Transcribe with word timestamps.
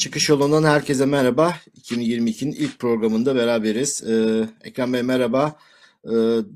Çıkış 0.00 0.28
yolundan 0.28 0.64
herkese 0.64 1.06
merhaba. 1.06 1.54
2022'nin 1.80 2.52
ilk 2.52 2.78
programında 2.78 3.36
beraberiz. 3.36 4.02
Ee, 4.02 4.48
Ekrem 4.64 4.92
Bey 4.92 5.02
merhaba. 5.02 5.56
Ee, 6.04 6.10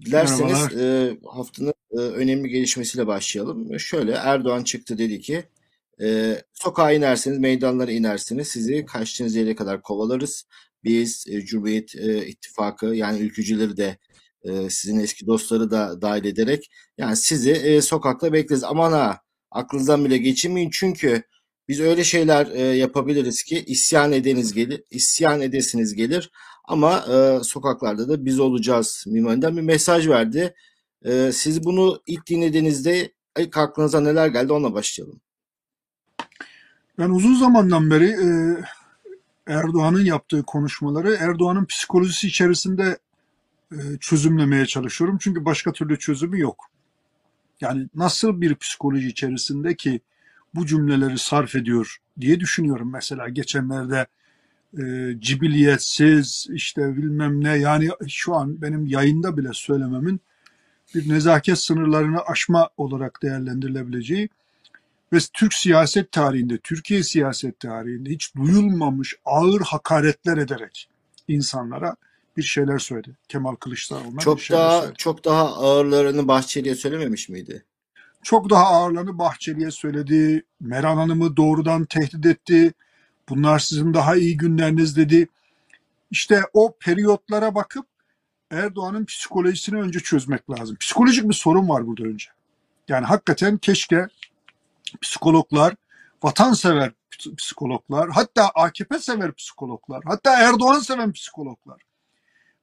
dilerseniz 0.07 0.77
e, 0.77 1.17
haftanın 1.25 1.75
e, 1.93 1.97
önemli 1.97 2.49
gelişmesiyle 2.49 3.07
başlayalım. 3.07 3.81
Şöyle 3.81 4.13
Erdoğan 4.13 4.65
çıktı 4.65 4.99
dedi 4.99 5.21
ki 5.21 5.45
e, 6.03 6.39
sokağa 6.53 6.93
inersiniz, 6.93 7.39
meydanlara 7.39 7.91
inersiniz. 7.91 8.49
Sizi 8.49 8.85
kaçtığınız 8.87 9.37
yere 9.37 9.55
kadar 9.55 9.83
kovalarız. 9.83 10.47
Biz 10.85 11.25
e, 11.29 11.41
Cumhuriyet 11.41 11.97
e, 11.97 12.27
İttifakı 12.27 12.87
yani 12.87 13.19
ülkücüleri 13.19 13.77
de 13.77 13.99
e, 14.43 14.71
sizin 14.71 14.99
eski 15.01 15.27
dostları 15.27 15.71
da 15.71 16.03
dahil 16.03 16.25
ederek 16.25 16.71
yani 16.99 17.17
sizi 17.17 17.51
e, 17.51 17.81
sokakta 17.81 18.33
bekleriz. 18.33 18.65
Aman 18.65 18.93
ha 18.93 19.21
aklınızdan 19.51 20.05
bile 20.05 20.19
geçirmeyin 20.19 20.71
çünkü 20.71 21.23
biz 21.69 21.81
öyle 21.81 22.05
şeyler 22.05 22.47
e, 22.47 22.61
yapabiliriz 22.61 23.43
ki 23.43 23.65
isyan 23.65 24.13
edeniz 24.13 24.53
gelir, 24.53 24.83
isyan 24.91 25.41
edesiniz 25.41 25.95
gelir 25.95 26.31
ama 26.65 26.99
e, 26.99 27.45
sokaklarda 27.45 28.09
da 28.09 28.25
biz 28.25 28.41
olacağız 28.41 29.05
minvalinde 29.07 29.57
bir 29.57 29.63
mesaj 29.63 30.09
verdi. 30.09 30.55
E, 31.05 31.31
siz 31.33 31.65
bunu 31.65 32.03
ilk 32.07 32.27
dinlediğinizde 32.27 33.13
ilk 33.39 33.57
aklınıza 33.59 34.01
neler 34.01 34.27
geldi 34.27 34.53
ona 34.53 34.75
başlayalım. 34.75 35.21
Ben 36.99 37.11
uzun 37.11 37.35
zamandan 37.35 37.91
beri 37.91 38.09
e, 38.09 38.29
Erdoğan'ın 39.47 40.05
yaptığı 40.05 40.43
konuşmaları 40.43 41.15
Erdoğan'ın 41.15 41.65
psikolojisi 41.65 42.27
içerisinde 42.27 42.99
e, 43.73 43.79
çözümlemeye 44.01 44.67
çalışıyorum. 44.67 45.19
Çünkü 45.21 45.45
başka 45.45 45.73
türlü 45.73 45.99
çözümü 45.99 46.41
yok. 46.41 46.71
Yani 47.61 47.89
nasıl 47.95 48.41
bir 48.41 48.55
psikoloji 48.55 49.09
içerisinde 49.09 49.77
ki 49.77 50.01
bu 50.55 50.67
cümleleri 50.67 51.19
sarf 51.19 51.55
ediyor 51.55 51.97
diye 52.21 52.41
düşünüyorum. 52.41 52.93
Mesela 52.93 53.29
geçenlerde 53.29 54.07
e, 54.79 55.15
cibiliyetsiz 55.21 56.47
işte 56.51 56.97
bilmem 56.97 57.45
ne 57.45 57.59
yani 57.59 57.89
şu 58.09 58.35
an 58.35 58.63
benim 58.63 58.87
yayında 58.87 59.37
bile 59.37 59.49
söylememin 59.53 60.21
bir 60.95 61.09
nezaket 61.09 61.59
sınırlarını 61.59 62.21
aşma 62.27 62.69
olarak 62.77 63.23
değerlendirilebileceği 63.23 64.29
ve 65.13 65.19
Türk 65.33 65.55
siyaset 65.55 66.13
tarihinde, 66.13 66.59
Türkiye 66.59 67.03
siyaset 67.03 67.61
tarihinde 67.61 68.11
hiç 68.11 68.35
duyulmamış 68.37 69.15
ağır 69.25 69.61
hakaretler 69.61 70.37
ederek 70.37 70.89
insanlara 71.29 71.97
bir 72.37 72.43
şeyler 72.43 72.79
söyledi. 72.79 73.11
Kemal 73.29 73.55
Kılıçdaroğlu'na 73.55 74.21
Çok 74.21 74.37
bir 74.37 74.43
şeyler 74.43 74.63
daha 74.63 74.81
söyledi. 74.81 74.97
çok 74.99 75.25
daha 75.25 75.55
ağırlarını 75.55 76.29
Bahçeli'ye 76.29 76.75
söylememiş 76.75 77.29
miydi? 77.29 77.65
Çok 78.25 78.51
daha 78.51 78.65
ağırlarını 78.65 79.19
Bahçeli'ye 79.19 79.71
söyledi. 79.71 80.45
Meral 80.61 80.97
Hanım'ı 80.97 81.37
doğrudan 81.37 81.85
tehdit 81.85 82.27
etti. 82.27 82.73
Bunlar 83.29 83.59
sizin 83.59 83.95
daha 83.95 84.17
iyi 84.17 84.37
günleriniz 84.37 84.97
dedi. 84.97 85.29
İşte 86.11 86.43
o 86.53 86.77
periyotlara 86.81 87.55
bakıp 87.55 87.87
Erdoğan'ın 88.51 89.05
psikolojisini 89.05 89.81
önce 89.81 90.01
çözmek 90.01 90.51
lazım. 90.51 90.77
Psikolojik 90.81 91.29
bir 91.29 91.35
sorun 91.35 91.69
var 91.69 91.87
burada 91.87 92.05
önce. 92.05 92.27
Yani 92.89 93.07
hakikaten 93.07 93.59
keşke 93.59 94.07
psikologlar, 95.03 95.75
vatansever 96.23 96.93
psikologlar, 97.37 98.11
hatta 98.11 98.49
AKP 98.49 98.99
sever 98.99 99.33
psikologlar, 99.33 100.03
hatta 100.05 100.41
Erdoğan 100.41 100.81
seven 100.81 101.13
psikologlar 101.13 101.81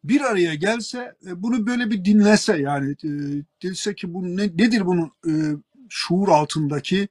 bir 0.03 0.21
araya 0.21 0.55
gelse 0.55 1.15
e, 1.27 1.43
bunu 1.43 1.67
böyle 1.67 1.91
bir 1.91 2.05
dinlese 2.05 2.57
yani 2.57 2.91
e, 2.91 3.09
dese 3.63 3.95
ki 3.95 4.13
bu 4.13 4.37
ne, 4.37 4.43
nedir 4.43 4.85
bunun 4.85 5.11
e, 5.27 5.31
şuur 5.89 6.27
altındaki 6.27 7.07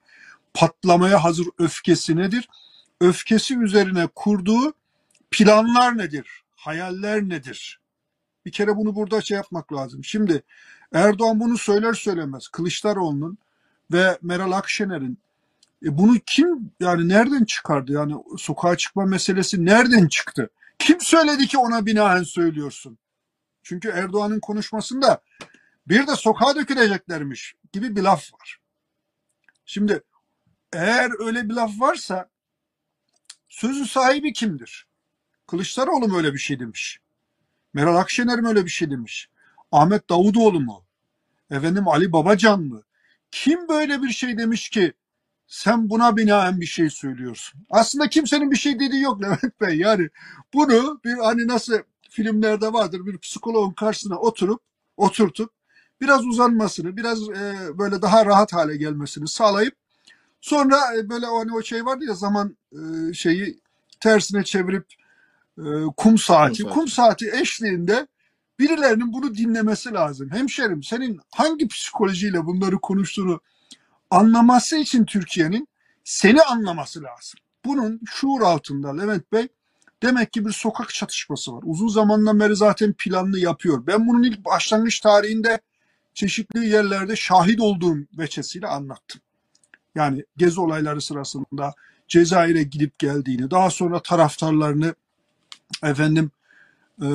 patlamaya 0.54 1.24
hazır 1.24 1.46
öfkesi 1.58 2.16
nedir? 2.16 2.48
Öfkesi 3.00 3.58
üzerine 3.58 4.08
kurduğu 4.14 4.74
planlar 5.30 5.98
nedir? 5.98 6.42
Hayaller 6.56 7.28
nedir? 7.28 7.80
Bir 8.46 8.52
kere 8.52 8.76
bunu 8.76 8.94
burada 8.94 9.20
şey 9.20 9.36
yapmak 9.36 9.72
lazım. 9.72 10.04
Şimdi 10.04 10.42
Erdoğan 10.92 11.40
bunu 11.40 11.58
söyler 11.58 11.92
söylemez 11.92 12.48
Kılıçdaroğlu'nun 12.48 13.38
ve 13.92 14.18
Meral 14.22 14.52
Akşener'in 14.52 15.18
e 15.84 15.98
bunu 15.98 16.18
kim 16.26 16.70
yani 16.80 17.08
nereden 17.08 17.44
çıkardı? 17.44 17.92
Yani 17.92 18.14
sokağa 18.38 18.76
çıkma 18.76 19.04
meselesi 19.06 19.64
nereden 19.64 20.08
çıktı? 20.08 20.50
Kim 20.80 21.00
söyledi 21.00 21.46
ki 21.46 21.58
ona 21.58 21.86
binaen 21.86 22.22
söylüyorsun? 22.22 22.98
Çünkü 23.62 23.88
Erdoğan'ın 23.88 24.40
konuşmasında 24.40 25.22
bir 25.86 26.06
de 26.06 26.16
sokağa 26.16 26.56
döküleceklermiş 26.56 27.54
gibi 27.72 27.96
bir 27.96 28.02
laf 28.02 28.34
var. 28.34 28.58
Şimdi 29.64 30.02
eğer 30.72 31.26
öyle 31.26 31.48
bir 31.48 31.54
laf 31.54 31.80
varsa 31.80 32.30
sözün 33.48 33.84
sahibi 33.84 34.32
kimdir? 34.32 34.86
Kılıçdaroğlu 35.46 36.08
mu 36.08 36.16
öyle 36.16 36.34
bir 36.34 36.38
şey 36.38 36.60
demiş? 36.60 37.00
Meral 37.74 37.96
Akşener 37.96 38.40
mi 38.40 38.48
öyle 38.48 38.64
bir 38.64 38.70
şey 38.70 38.90
demiş? 38.90 39.28
Ahmet 39.72 40.10
Davutoğlu 40.10 40.60
mu? 40.60 40.86
Efendim 41.50 41.88
Ali 41.88 42.12
Babacan 42.12 42.62
mı? 42.62 42.82
Kim 43.30 43.68
böyle 43.68 44.02
bir 44.02 44.10
şey 44.10 44.38
demiş 44.38 44.68
ki 44.70 44.92
sen 45.50 45.90
buna 45.90 46.16
binaen 46.16 46.60
bir 46.60 46.66
şey 46.66 46.90
söylüyorsun. 46.90 47.60
Aslında 47.70 48.08
kimsenin 48.08 48.50
bir 48.50 48.56
şey 48.56 48.80
dediği 48.80 49.02
yok 49.02 49.22
Levent 49.22 49.60
Bey. 49.60 49.78
Yani 49.78 50.08
bunu 50.54 51.00
bir 51.04 51.14
hani 51.14 51.48
nasıl 51.48 51.78
filmlerde 52.10 52.72
vardır 52.72 53.06
bir 53.06 53.18
psikologun 53.18 53.72
karşısına 53.72 54.18
oturup 54.18 54.60
oturtup 54.96 55.50
biraz 56.00 56.26
uzanmasını, 56.26 56.96
biraz 56.96 57.30
e, 57.30 57.78
böyle 57.78 58.02
daha 58.02 58.26
rahat 58.26 58.52
hale 58.52 58.76
gelmesini 58.76 59.28
sağlayıp 59.28 59.74
sonra 60.40 60.96
e, 60.96 61.08
böyle 61.08 61.26
hani 61.26 61.52
o 61.54 61.62
şey 61.62 61.86
vardı 61.86 62.04
ya 62.04 62.14
zaman 62.14 62.56
e, 62.72 63.12
şeyi 63.14 63.60
tersine 64.00 64.44
çevirip 64.44 64.86
e, 65.58 65.64
kum 65.96 66.18
saati, 66.18 66.62
kum 66.62 66.88
saati 66.88 67.30
eşliğinde 67.30 68.06
birilerinin 68.58 69.12
bunu 69.12 69.34
dinlemesi 69.34 69.92
lazım. 69.92 70.30
Hemşerim 70.30 70.82
senin 70.82 71.20
hangi 71.30 71.68
psikolojiyle 71.68 72.46
bunları 72.46 72.78
konuştuğunu 72.78 73.40
anlaması 74.10 74.76
için 74.76 75.04
Türkiye'nin 75.04 75.68
seni 76.04 76.42
anlaması 76.42 77.02
lazım. 77.02 77.40
Bunun 77.64 78.00
şuur 78.06 78.42
altında 78.42 78.96
Levent 78.96 79.32
Bey 79.32 79.48
demek 80.02 80.32
ki 80.32 80.46
bir 80.46 80.52
sokak 80.52 80.88
çatışması 80.94 81.52
var. 81.52 81.62
Uzun 81.66 81.88
zamandan 81.88 82.40
beri 82.40 82.56
zaten 82.56 82.92
planlı 82.98 83.38
yapıyor. 83.38 83.86
Ben 83.86 84.08
bunun 84.08 84.22
ilk 84.22 84.44
başlangıç 84.44 85.00
tarihinde 85.00 85.60
çeşitli 86.14 86.68
yerlerde 86.68 87.16
şahit 87.16 87.60
olduğum 87.60 87.98
veçesiyle 88.18 88.66
anlattım. 88.66 89.20
Yani 89.94 90.24
gezi 90.36 90.60
olayları 90.60 91.00
sırasında 91.00 91.74
Cezayir'e 92.08 92.62
gidip 92.62 92.98
geldiğini, 92.98 93.50
daha 93.50 93.70
sonra 93.70 94.02
taraftarlarını 94.02 94.94
efendim 95.82 96.30
e, 97.02 97.08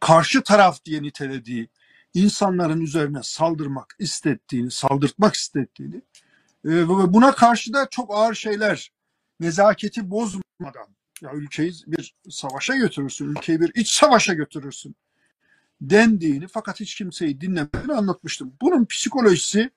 karşı 0.00 0.42
taraf 0.42 0.84
diye 0.84 1.02
nitelediği 1.02 1.68
insanların 2.16 2.80
üzerine 2.80 3.18
saldırmak 3.22 3.96
istettiğini, 3.98 4.70
saldırtmak 4.70 5.34
istettiğini 5.34 5.96
e, 6.64 6.70
ve 6.70 7.12
buna 7.12 7.34
karşı 7.34 7.72
da 7.72 7.88
çok 7.90 8.14
ağır 8.14 8.34
şeyler 8.34 8.92
nezaketi 9.40 10.10
bozmadan 10.10 10.88
ya 11.22 11.32
ülkeyi 11.34 11.72
bir 11.86 12.14
savaşa 12.30 12.76
götürürsün, 12.76 13.26
ülkeyi 13.28 13.60
bir 13.60 13.72
iç 13.74 13.90
savaşa 13.90 14.34
götürürsün 14.34 14.96
dendiğini 15.80 16.48
fakat 16.48 16.80
hiç 16.80 16.94
kimseyi 16.94 17.40
dinlemediğini 17.40 17.92
anlatmıştım. 17.92 18.52
Bunun 18.62 18.84
psikolojisi 18.84 19.70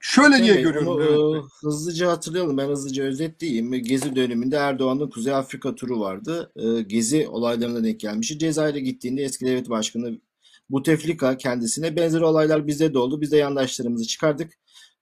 şöyle 0.00 0.38
diye 0.42 0.52
Evet, 0.54 0.64
görüyorum. 0.64 0.88
onu 0.88 1.02
Evet. 1.34 1.44
e, 1.44 1.66
hızlıca 1.66 2.10
hatırlayalım. 2.10 2.56
Ben 2.58 2.68
hızlıca 2.68 3.04
özetleyeyim. 3.04 3.72
Gezi 3.72 4.16
döneminde 4.16 4.56
Erdoğan'ın 4.56 5.10
Kuzey 5.10 5.34
Afrika 5.34 5.74
turu 5.74 6.00
vardı. 6.00 6.52
E, 6.56 6.82
Gezi 6.82 7.28
olaylarına 7.28 7.84
denk 7.84 8.00
gelmişti. 8.00 8.38
Cezayir'e 8.38 8.80
gittiğinde 8.80 9.22
eski 9.22 9.46
devlet 9.46 9.70
başkanı 9.70 10.18
Bouteflika 10.70 11.36
kendisine 11.36 11.96
benzer 11.96 12.20
olaylar 12.20 12.66
bizde 12.66 12.94
de 12.94 12.98
oldu. 12.98 13.20
Biz 13.20 13.32
de 13.32 13.36
yandaşlarımızı 13.36 14.06
çıkardık. 14.06 14.52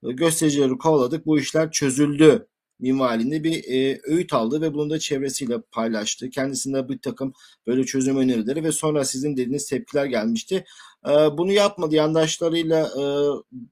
E, 0.04 0.12
Göstericileri 0.12 0.78
kovaladık. 0.78 1.26
Bu 1.26 1.38
işler 1.38 1.70
çözüldü 1.70 2.46
minvalinde 2.80 3.44
bir 3.44 3.64
e, 3.64 4.00
öğüt 4.04 4.32
aldı 4.32 4.60
ve 4.60 4.74
bunu 4.74 4.90
da 4.90 4.98
çevresiyle 4.98 5.60
paylaştı. 5.72 6.30
Kendisinde 6.30 6.88
bir 6.88 6.98
takım 6.98 7.32
böyle 7.66 7.84
çözüm 7.84 8.16
önerileri 8.16 8.64
ve 8.64 8.72
sonra 8.72 9.04
sizin 9.04 9.32
dediğiniz 9.36 9.66
tepkiler 9.68 10.06
gelmişti. 10.06 10.64
E, 11.06 11.10
bunu 11.10 11.52
yapmadı. 11.52 11.94
Yandaşlarıyla 11.94 12.86
e, 12.86 13.02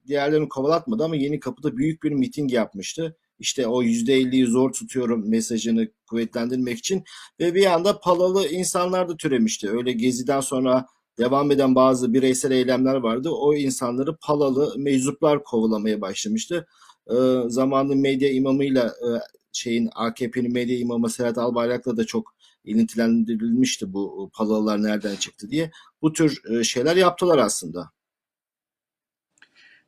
diğerlerini 0.07 0.49
kovalatmadı 0.49 1.03
ama 1.03 1.15
Yeni 1.15 1.39
Kapı'da 1.39 1.77
büyük 1.77 2.03
bir 2.03 2.11
miting 2.11 2.53
yapmıştı. 2.53 3.17
İşte 3.39 3.67
o 3.67 3.83
%50'yi 3.83 4.45
zor 4.45 4.73
tutuyorum 4.73 5.29
mesajını 5.29 5.87
kuvvetlendirmek 6.09 6.77
için 6.77 7.03
ve 7.39 7.55
bir 7.55 7.65
anda 7.65 7.99
palalı 7.99 8.47
insanlar 8.47 9.09
da 9.09 9.17
türemişti. 9.17 9.69
Öyle 9.69 9.91
geziden 9.91 10.39
sonra 10.39 10.85
devam 11.19 11.51
eden 11.51 11.75
bazı 11.75 12.13
bireysel 12.13 12.51
eylemler 12.51 12.95
vardı. 12.95 13.29
O 13.29 13.53
insanları 13.53 14.15
palalı 14.15 14.73
meczuplar 14.77 15.43
kovalamaya 15.43 16.01
başlamıştı. 16.01 16.67
E, 17.07 17.15
zamanlı 17.47 17.95
medya 17.95 18.31
imamıyla 18.31 18.87
e, 18.87 19.09
şeyin 19.51 19.89
AKP'nin 19.95 20.53
medya 20.53 20.77
imamı 20.77 21.09
Serhat 21.09 21.37
Albayrak'la 21.37 21.97
da 21.97 22.05
çok 22.05 22.35
ilintilendirilmişti 22.63 23.93
bu 23.93 24.29
palalılar 24.33 24.83
nereden 24.83 25.15
çıktı 25.15 25.49
diye. 25.49 25.71
Bu 26.01 26.13
tür 26.13 26.41
e, 26.51 26.63
şeyler 26.63 26.95
yaptılar 26.95 27.37
aslında. 27.37 27.91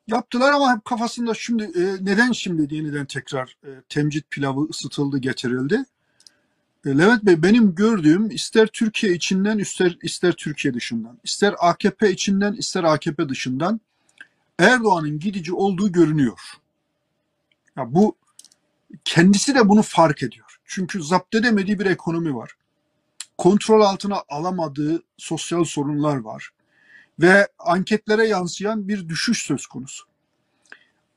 Yaptılar 0.08 0.52
ama 0.54 0.76
hep 0.76 0.86
kafasında 0.86 1.34
şimdi 1.34 1.64
e, 1.64 1.82
neden 2.02 2.32
şimdi 2.32 2.76
yeniden 2.76 3.06
tekrar 3.06 3.58
e, 3.64 3.70
temcit 3.90 4.32
pilavı 4.32 4.68
ısıtıldı 4.70 5.18
getirildi? 5.18 5.86
E, 6.86 6.90
Levent 6.90 7.26
Bey 7.26 7.44
benim 7.44 7.76
gördüğüm 7.76 8.32
ister 8.32 8.68
Türkiye 8.68 9.14
içinden 9.14 9.58
ister, 9.58 9.98
ister 10.02 10.32
Türkiye 10.32 10.74
dışından, 10.74 11.20
ister 11.24 11.56
AKP 11.60 12.12
içinden 12.12 12.54
ister 12.54 12.84
AKP 12.84 13.30
dışından 13.30 13.82
Erdoğan'ın 14.60 15.20
gidici 15.20 15.54
olduğu 15.54 15.92
görünüyor. 15.92 16.40
Ya 17.78 17.94
bu 17.94 18.16
kendisi 19.06 19.56
de 19.56 19.70
bunu 19.70 19.82
fark 19.82 20.24
ediyor. 20.24 20.60
Çünkü 20.66 21.04
zapt 21.04 21.36
edemediği 21.36 21.80
bir 21.80 21.86
ekonomi 21.86 22.36
var. 22.36 22.52
Kontrol 23.38 23.82
altına 23.82 24.24
alamadığı 24.30 25.04
sosyal 25.18 25.64
sorunlar 25.64 26.18
var. 26.18 26.50
Ve 27.20 27.48
anketlere 27.60 28.28
yansıyan 28.28 28.88
bir 28.88 29.10
düşüş 29.10 29.44
söz 29.44 29.68
konusu. 29.68 30.06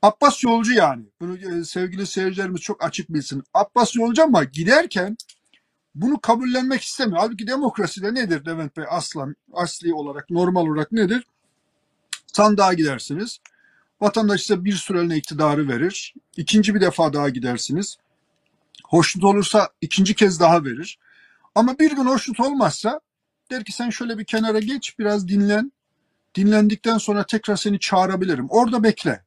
Abbas 0.01 0.43
Yolcu 0.43 0.73
yani. 0.73 1.03
Bunu 1.21 1.37
e, 1.37 1.63
sevgili 1.63 2.07
seyircilerimiz 2.07 2.61
çok 2.61 2.83
açık 2.83 3.13
bilsin. 3.13 3.43
Abbas 3.53 3.95
Yolcu 3.95 4.23
ama 4.23 4.43
giderken 4.43 5.17
bunu 5.95 6.19
kabullenmek 6.19 6.81
istemiyor. 6.81 7.19
Halbuki 7.19 7.47
demokraside 7.47 8.13
nedir 8.13 8.45
Levent 8.45 8.77
Bey 8.77 8.85
aslan, 8.89 9.35
asli 9.53 9.93
olarak, 9.93 10.29
normal 10.29 10.67
olarak 10.67 10.91
nedir? 10.91 11.27
Sandığa 12.27 12.73
gidersiniz. 12.73 13.39
Vatandaş 14.01 14.41
size 14.41 14.65
bir 14.65 14.73
süreliğine 14.73 15.17
iktidarı 15.17 15.67
verir. 15.67 16.13
İkinci 16.37 16.75
bir 16.75 16.81
defa 16.81 17.13
daha 17.13 17.29
gidersiniz. 17.29 17.97
Hoşnut 18.85 19.25
olursa 19.25 19.69
ikinci 19.81 20.15
kez 20.15 20.39
daha 20.39 20.63
verir. 20.63 20.99
Ama 21.55 21.79
bir 21.79 21.91
gün 21.91 22.05
hoşnut 22.05 22.39
olmazsa 22.39 22.99
der 23.51 23.63
ki 23.63 23.71
sen 23.71 23.89
şöyle 23.89 24.17
bir 24.17 24.25
kenara 24.25 24.59
geç 24.59 24.99
biraz 24.99 25.27
dinlen. 25.27 25.71
Dinlendikten 26.35 26.97
sonra 26.97 27.25
tekrar 27.25 27.55
seni 27.55 27.79
çağırabilirim. 27.79 28.47
Orada 28.49 28.83
bekle. 28.83 29.23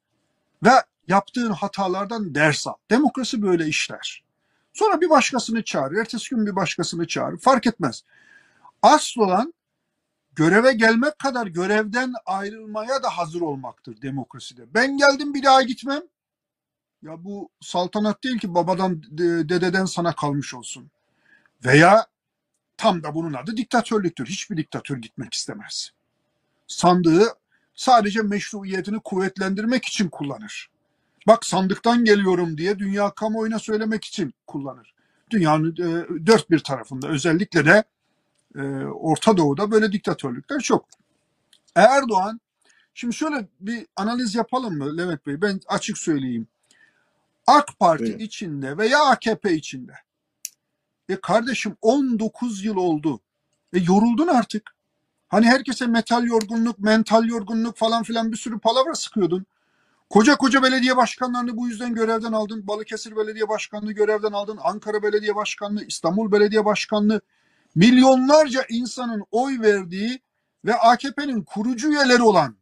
Ve 0.64 0.72
yaptığın 1.08 1.50
hatalardan 1.50 2.34
ders 2.34 2.66
al. 2.66 2.74
Demokrasi 2.90 3.42
böyle 3.42 3.66
işler. 3.66 4.27
Sonra 4.78 5.00
bir 5.00 5.10
başkasını 5.10 5.64
çağır. 5.64 5.92
Ertesi 5.92 6.30
gün 6.30 6.46
bir 6.46 6.56
başkasını 6.56 7.06
çağır. 7.06 7.38
Fark 7.38 7.66
etmez. 7.66 8.04
Asıl 8.82 9.20
olan 9.20 9.54
göreve 10.34 10.72
gelmek 10.72 11.18
kadar 11.18 11.46
görevden 11.46 12.12
ayrılmaya 12.26 13.02
da 13.02 13.18
hazır 13.18 13.40
olmaktır 13.40 14.02
demokraside. 14.02 14.74
Ben 14.74 14.98
geldim 14.98 15.34
bir 15.34 15.42
daha 15.42 15.62
gitmem. 15.62 16.02
Ya 17.02 17.24
bu 17.24 17.50
saltanat 17.60 18.24
değil 18.24 18.38
ki 18.38 18.54
babadan 18.54 19.02
dededen 19.48 19.84
sana 19.84 20.14
kalmış 20.14 20.54
olsun. 20.54 20.90
Veya 21.64 22.06
tam 22.76 23.02
da 23.02 23.14
bunun 23.14 23.32
adı 23.32 23.56
diktatörlüktür. 23.56 24.26
Hiçbir 24.26 24.56
diktatör 24.56 24.96
gitmek 24.96 25.34
istemez. 25.34 25.90
Sandığı 26.66 27.26
sadece 27.74 28.22
meşruiyetini 28.22 29.00
kuvvetlendirmek 29.00 29.84
için 29.84 30.08
kullanır. 30.08 30.70
Bak 31.28 31.46
sandıktan 31.46 32.04
geliyorum 32.04 32.58
diye 32.58 32.78
dünya 32.78 33.10
kamuoyuna 33.10 33.58
söylemek 33.58 34.04
için 34.04 34.34
kullanır. 34.46 34.94
Dünyanın 35.30 35.72
e, 35.72 36.26
dört 36.26 36.50
bir 36.50 36.58
tarafında 36.58 37.08
özellikle 37.08 37.64
de 37.64 37.84
e, 38.54 38.60
Orta 38.84 39.36
Doğu'da 39.36 39.70
böyle 39.70 39.92
diktatörlükler 39.92 40.60
çok. 40.60 40.88
Erdoğan, 41.74 42.40
şimdi 42.94 43.14
şöyle 43.14 43.48
bir 43.60 43.86
analiz 43.96 44.34
yapalım 44.34 44.78
mı 44.78 44.96
Levent 44.96 45.26
Bey? 45.26 45.42
Ben 45.42 45.60
açık 45.68 45.98
söyleyeyim. 45.98 46.46
AK 47.46 47.78
Parti 47.78 48.04
Buyurun. 48.04 48.18
içinde 48.18 48.78
veya 48.78 49.04
AKP 49.04 49.54
içinde. 49.54 49.92
E 51.08 51.16
kardeşim 51.16 51.76
19 51.82 52.64
yıl 52.64 52.76
oldu. 52.76 53.20
E 53.72 53.78
yoruldun 53.78 54.26
artık. 54.26 54.70
Hani 55.28 55.46
herkese 55.46 55.86
metal 55.86 56.24
yorgunluk, 56.24 56.78
mental 56.78 57.24
yorgunluk 57.24 57.76
falan 57.76 58.02
filan 58.02 58.32
bir 58.32 58.36
sürü 58.36 58.58
palavra 58.58 58.94
sıkıyordun. 58.94 59.46
Koca 60.10 60.36
koca 60.36 60.62
belediye 60.62 60.96
başkanlarını 60.96 61.56
bu 61.56 61.68
yüzden 61.68 61.94
görevden 61.94 62.32
aldın. 62.32 62.66
Balıkesir 62.66 63.16
Belediye 63.16 63.48
Başkanlığı 63.48 63.92
görevden 63.92 64.32
aldın. 64.32 64.58
Ankara 64.62 65.02
Belediye 65.02 65.36
Başkanlığı, 65.36 65.84
İstanbul 65.84 66.32
Belediye 66.32 66.64
Başkanlığı. 66.64 67.20
Milyonlarca 67.74 68.64
insanın 68.68 69.24
oy 69.30 69.60
verdiği 69.60 70.20
ve 70.64 70.74
AKP'nin 70.74 71.42
kurucu 71.42 71.90
üyeleri 71.90 72.22
olan 72.22 72.56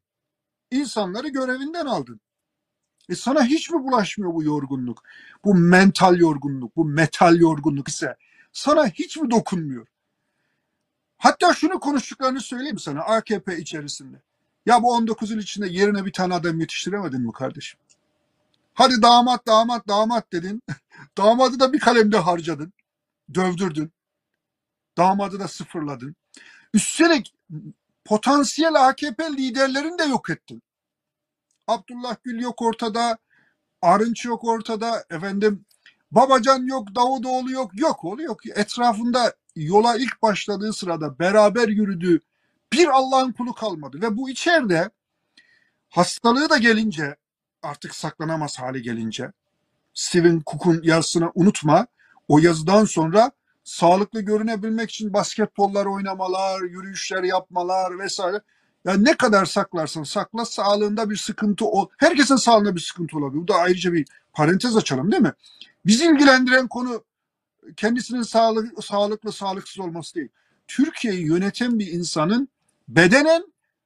insanları 0.70 1.28
görevinden 1.28 1.86
aldın. 1.86 2.20
E 3.08 3.14
sana 3.14 3.44
hiç 3.44 3.70
mi 3.70 3.84
bulaşmıyor 3.84 4.34
bu 4.34 4.42
yorgunluk? 4.42 5.02
Bu 5.44 5.54
mental 5.54 6.18
yorgunluk, 6.18 6.76
bu 6.76 6.84
metal 6.84 7.36
yorgunluk 7.36 7.88
ise 7.88 8.16
sana 8.52 8.86
hiç 8.86 9.16
mi 9.16 9.30
dokunmuyor? 9.30 9.86
Hatta 11.18 11.54
şunu 11.54 11.80
konuştuklarını 11.80 12.40
söyleyeyim 12.40 12.78
sana 12.78 13.00
AKP 13.00 13.58
içerisinde. 13.58 14.22
Ya 14.66 14.82
bu 14.82 14.92
19 14.92 15.30
yıl 15.30 15.38
içinde 15.38 15.68
yerine 15.68 16.04
bir 16.04 16.12
tane 16.12 16.34
adam 16.34 16.60
yetiştiremedin 16.60 17.20
mi 17.20 17.32
kardeşim? 17.32 17.80
Hadi 18.74 19.02
damat 19.02 19.46
damat 19.46 19.88
damat 19.88 20.32
dedin. 20.32 20.62
Damadı 21.18 21.60
da 21.60 21.72
bir 21.72 21.80
kalemde 21.80 22.18
harcadın. 22.18 22.72
Dövdürdün. 23.34 23.92
Damadı 24.96 25.40
da 25.40 25.48
sıfırladın. 25.48 26.16
Üstelik 26.74 27.34
potansiyel 28.04 28.88
AKP 28.88 29.32
liderlerini 29.32 29.98
de 29.98 30.04
yok 30.04 30.30
ettin. 30.30 30.62
Abdullah 31.66 32.16
Gül 32.24 32.40
yok 32.40 32.62
ortada. 32.62 33.18
Arınç 33.82 34.24
yok 34.24 34.44
ortada. 34.44 35.04
Efendim 35.10 35.64
Babacan 36.10 36.66
yok, 36.66 36.94
Davutoğlu 36.94 37.50
yok. 37.50 37.80
Yok 37.80 38.04
oğlu 38.04 38.22
yok. 38.22 38.46
Etrafında 38.46 39.34
yola 39.56 39.96
ilk 39.96 40.22
başladığı 40.22 40.72
sırada 40.72 41.18
beraber 41.18 41.68
yürüdüğü 41.68 42.20
bir 42.72 42.88
Allah'ın 42.88 43.32
kulu 43.32 43.54
kalmadı. 43.54 44.02
Ve 44.02 44.16
bu 44.16 44.30
içeride 44.30 44.90
hastalığı 45.88 46.50
da 46.50 46.58
gelince 46.58 47.16
artık 47.62 47.94
saklanamaz 47.94 48.58
hale 48.58 48.80
gelince 48.80 49.32
Steven 49.94 50.42
Cook'un 50.46 50.80
yazısını 50.82 51.32
unutma. 51.34 51.86
O 52.28 52.38
yazıdan 52.38 52.84
sonra 52.84 53.30
sağlıklı 53.64 54.20
görünebilmek 54.20 54.90
için 54.90 55.12
basketbollar 55.12 55.86
oynamalar, 55.86 56.62
yürüyüşler 56.62 57.22
yapmalar 57.22 57.98
vesaire. 57.98 58.40
Ya 58.84 58.94
ne 58.94 59.16
kadar 59.16 59.44
saklarsan 59.44 60.02
sakla 60.02 60.44
sağlığında 60.44 61.10
bir 61.10 61.16
sıkıntı 61.16 61.66
ol. 61.66 61.88
Herkesin 61.98 62.36
sağlığında 62.36 62.74
bir 62.74 62.80
sıkıntı 62.80 63.18
olabilir. 63.18 63.42
Bu 63.42 63.48
da 63.48 63.54
ayrıca 63.54 63.92
bir 63.92 64.06
parantez 64.32 64.76
açalım 64.76 65.12
değil 65.12 65.22
mi? 65.22 65.32
Bizi 65.86 66.04
ilgilendiren 66.04 66.68
konu 66.68 67.04
kendisinin 67.76 68.22
sağlık, 68.22 68.84
sağlıklı 68.84 69.32
sağlıksız 69.32 69.78
olması 69.78 70.14
değil. 70.14 70.28
Türkiye'yi 70.68 71.26
yöneten 71.26 71.78
bir 71.78 71.86
insanın 71.86 72.48
bedenen 72.88 73.44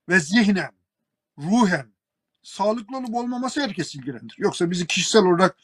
ve 0.08 0.20
zihnen, 0.20 0.70
ruhen 1.38 1.86
sağlıklı 2.42 2.96
olup 2.96 3.14
olmaması 3.14 3.60
herkes 3.60 3.94
ilgilendirir. 3.94 4.38
Yoksa 4.38 4.70
bizi 4.70 4.86
kişisel 4.86 5.22
olarak 5.22 5.56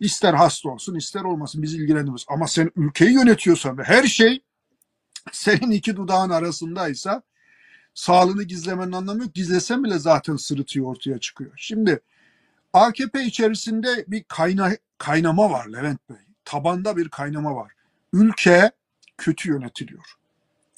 ister 0.00 0.34
hasta 0.34 0.68
olsun 0.68 0.94
ister 0.94 1.20
olmasın 1.20 1.62
bizi 1.62 1.76
ilgilendirmez. 1.76 2.24
Ama 2.28 2.48
sen 2.48 2.70
ülkeyi 2.76 3.12
yönetiyorsan 3.12 3.78
ve 3.78 3.82
her 3.82 4.04
şey 4.04 4.42
senin 5.32 5.70
iki 5.70 5.96
dudağın 5.96 6.30
arasındaysa 6.30 7.22
sağlığını 7.94 8.42
gizlemenin 8.42 8.92
anlamı 8.92 9.22
yok. 9.22 9.34
Gizlesen 9.34 9.84
bile 9.84 9.98
zaten 9.98 10.36
sırıtıyor 10.36 10.86
ortaya 10.86 11.18
çıkıyor. 11.18 11.52
Şimdi 11.56 12.00
AKP 12.72 13.24
içerisinde 13.24 14.04
bir 14.08 14.24
kayna, 14.24 14.72
kaynama 14.98 15.50
var 15.50 15.68
Levent 15.68 16.10
Bey. 16.10 16.16
Tabanda 16.44 16.96
bir 16.96 17.08
kaynama 17.08 17.54
var. 17.54 17.72
Ülke 18.12 18.70
kötü 19.18 19.50
yönetiliyor. 19.50 20.14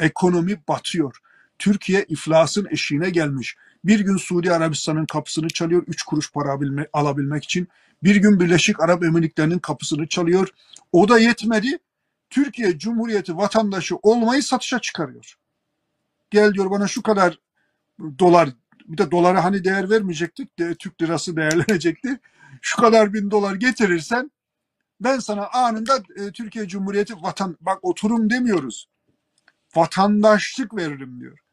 Ekonomi 0.01 0.63
batıyor. 0.69 1.21
Türkiye 1.59 2.05
iflasın 2.09 2.67
eşiğine 2.71 3.11
gelmiş. 3.11 3.57
Bir 3.85 4.01
gün 4.01 4.17
Suudi 4.17 4.53
Arabistan'ın 4.53 5.07
kapısını 5.07 5.49
çalıyor 5.49 5.85
üç 5.87 6.03
kuruş 6.03 6.33
para 6.33 6.49
alabilme- 6.49 6.89
alabilmek 6.93 7.45
için. 7.45 7.69
Bir 8.03 8.17
gün 8.17 8.41
Birleşik 8.41 8.81
Arap 8.81 9.05
Emirlikleri'nin 9.05 9.59
kapısını 9.59 10.07
çalıyor. 10.09 10.49
O 10.93 11.09
da 11.09 11.19
yetmedi. 11.19 11.79
Türkiye 12.31 12.79
Cumhuriyeti 12.79 13.37
vatandaşı 13.37 13.97
olmayı 13.97 14.43
satışa 14.43 14.81
çıkarıyor. 14.81 15.35
Gel 16.31 16.55
diyor 16.55 16.71
bana 16.71 16.89
şu 16.89 17.03
kadar 17.03 17.39
dolar 18.19 18.49
bir 18.87 18.99
de 18.99 19.11
dolara 19.11 19.45
hani 19.45 19.65
değer 19.65 19.91
vermeyecektik 19.91 20.59
de 20.59 20.75
Türk 20.75 21.03
lirası 21.03 21.37
değerlenecekti. 21.37 22.21
Şu 22.63 22.77
kadar 22.77 23.13
bin 23.13 23.31
dolar 23.31 23.55
getirirsen 23.55 24.31
ben 25.01 25.19
sana 25.19 25.47
anında 25.49 26.03
e, 26.17 26.33
Türkiye 26.33 26.69
Cumhuriyeti 26.69 27.15
vatan 27.23 27.57
bak 27.61 27.79
oturum 27.83 28.31
demiyoruz. 28.31 28.89
Vatandaşlık 29.77 30.77
veririm 30.77 31.21
diyor. 31.21 31.44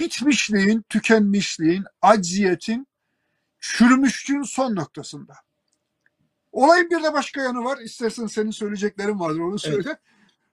Bitmişliğin, 0.00 0.84
tükenmişliğin, 0.88 1.84
acziyetin, 2.02 2.86
çürümüşlüğün 3.60 4.42
son 4.42 4.76
noktasında. 4.76 5.34
Olayın 6.52 6.90
bir 6.90 7.02
de 7.02 7.12
başka 7.12 7.42
yanı 7.42 7.64
var. 7.64 7.78
İstersen 7.78 8.26
senin 8.26 8.50
söyleyeceklerin 8.50 9.20
vardır 9.20 9.40
onu 9.40 9.58
söyle. 9.58 9.96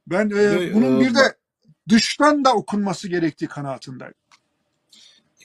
Ben 0.08 0.30
e, 0.30 0.42
Yo, 0.42 0.74
bunun 0.74 1.00
bir 1.00 1.16
de 1.16 1.38
dıştan 1.90 2.46
da 2.46 2.54
okunması 2.54 3.08
gerektiği 3.08 3.48
kanaatindeyim. 3.48 4.14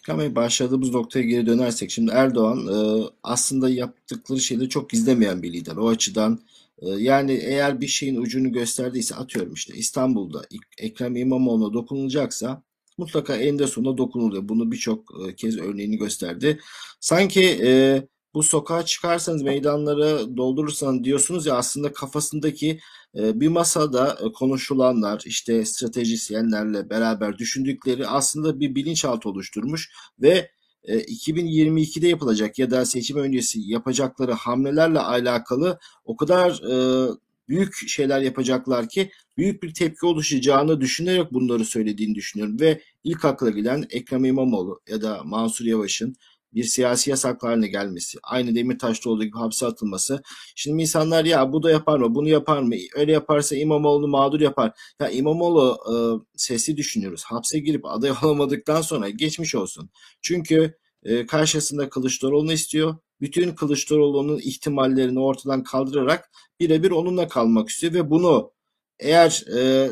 Ama 0.09 0.35
başladığımız 0.35 0.91
noktaya 0.91 1.23
geri 1.23 1.47
dönersek 1.47 1.91
şimdi 1.91 2.11
Erdoğan 2.11 2.59
e, 2.67 3.09
aslında 3.23 3.69
yaptıkları 3.69 4.41
şeyleri 4.41 4.69
çok 4.69 4.91
gizlemeyen 4.91 5.43
bir 5.43 5.53
lider. 5.53 5.77
O 5.77 5.89
açıdan 5.89 6.41
e, 6.79 6.89
yani 6.89 7.33
eğer 7.33 7.81
bir 7.81 7.87
şeyin 7.87 8.17
ucunu 8.17 8.53
gösterdiyse 8.53 9.15
atıyorum 9.15 9.55
işte 9.55 9.75
İstanbul'da 9.75 10.43
Ekrem 10.79 11.17
İmamoğlu'na 11.17 11.73
dokunulacaksa 11.73 12.63
mutlaka 12.99 13.37
eninde 13.37 13.67
sonunda 13.67 13.99
dokunuluyor. 13.99 14.49
Bunu 14.49 14.73
birçok 14.73 15.29
e, 15.29 15.35
kez 15.35 15.59
örneğini 15.59 15.97
gösterdi. 15.97 16.61
Sanki 17.01 17.43
e, 17.63 18.03
bu 18.35 18.43
sokağa 18.43 18.85
çıkarsanız 18.85 19.43
meydanları 19.43 20.37
doldurursanız 20.37 21.05
diyorsunuz 21.05 21.47
ya 21.47 21.55
aslında 21.55 21.93
kafasındaki 21.93 22.81
e, 23.17 23.41
bir 23.41 23.49
masada 23.49 24.19
e, 24.25 24.33
konuşulanlar 24.33 25.23
işte 25.25 25.65
stratejisyenlerle 25.65 26.91
beraber 26.91 27.39
düşündükleri 27.39 28.07
aslında 28.07 28.61
bir 28.61 28.75
bilinçaltı 28.75 29.29
oluşturmuş 29.29 29.93
ve 30.21 30.51
e, 30.85 30.99
2022'de 30.99 32.09
yapılacak 32.09 32.59
ya 32.59 32.71
da 32.71 32.85
seçim 32.85 33.17
öncesi 33.17 33.61
yapacakları 33.61 34.33
hamlelerle 34.33 35.01
alakalı 35.01 35.79
o 36.05 36.17
kadar 36.17 36.51
e, 36.51 37.09
büyük 37.49 37.75
şeyler 37.89 38.21
yapacaklar 38.21 38.89
ki 38.89 39.11
büyük 39.37 39.63
bir 39.63 39.75
tepki 39.75 40.07
oluşacağını 40.07 40.81
düşünerek 40.81 41.33
bunları 41.33 41.65
söylediğini 41.65 42.15
düşünüyorum 42.15 42.61
ve 42.61 42.83
ilk 43.05 43.25
akla 43.25 43.51
gelen 43.51 43.85
Ekrem 43.91 44.25
İmamoğlu 44.25 44.81
ya 44.89 45.03
da 45.03 45.21
Mansur 45.25 45.65
Yavaş'ın 45.65 46.15
bir 46.55 46.65
siyasi 46.65 47.11
yasak 47.11 47.41
gelmesi, 47.73 48.19
aynı 48.23 48.55
Demirtaş'ta 48.55 49.11
olduğu 49.11 49.25
gibi 49.25 49.39
hapse 49.39 49.67
atılması. 49.67 50.23
Şimdi 50.57 50.83
insanlar 50.83 51.25
ya 51.25 51.53
bu 51.53 51.63
da 51.63 51.71
yapar 51.71 51.99
mı, 51.99 52.15
bunu 52.15 52.29
yapar 52.29 52.63
mı, 52.63 52.75
öyle 52.97 53.13
yaparsa 53.13 53.57
İmamoğlu 53.57 54.09
mağdur 54.09 54.41
yapar. 54.41 54.73
Ya 55.01 55.09
İmamoğlu 55.09 55.79
e, 55.93 55.95
sesi 56.37 56.77
düşünüyoruz. 56.77 57.25
Hapse 57.25 57.59
girip 57.59 57.85
aday 57.87 58.13
olamadıktan 58.23 58.83
sonra 58.83 59.09
geçmiş 59.09 59.55
olsun. 59.55 59.91
Çünkü 60.23 60.75
e, 61.03 61.27
karşısında 61.27 61.89
Kılıçdaroğlu'nu 61.89 62.53
istiyor. 62.53 62.97
Bütün 63.21 63.55
Kılıçdaroğlu'nun 63.55 64.39
ihtimallerini 64.39 65.21
ortadan 65.21 65.63
kaldırarak 65.63 66.31
birebir 66.61 66.91
onunla 66.91 67.29
kalmak 67.29 67.69
istiyor 67.69 67.95
ve 67.95 68.11
bunu 68.11 68.53
eğer 68.99 69.45
e, 69.57 69.91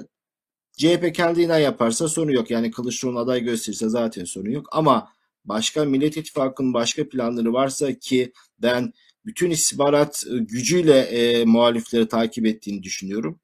CHP 0.76 1.14
kendinden 1.14 1.58
yaparsa 1.58 2.08
sorun 2.08 2.32
yok. 2.32 2.50
Yani 2.50 2.70
Kılıçdaroğlu 2.70 3.18
aday 3.18 3.40
gösterirse 3.40 3.88
zaten 3.88 4.24
sorun 4.24 4.50
yok. 4.50 4.68
Ama 4.72 5.12
başka 5.44 5.84
Millet 5.84 6.16
İttifakı'nın 6.16 6.74
başka 6.74 7.08
planları 7.08 7.52
varsa 7.52 7.92
ki 7.98 8.32
ben 8.58 8.92
bütün 9.26 9.50
istihbarat 9.50 10.24
e, 10.30 10.38
gücüyle 10.38 10.98
e, 10.98 11.44
muhalifleri 11.44 12.08
takip 12.08 12.46
ettiğini 12.46 12.82
düşünüyorum. 12.82 13.40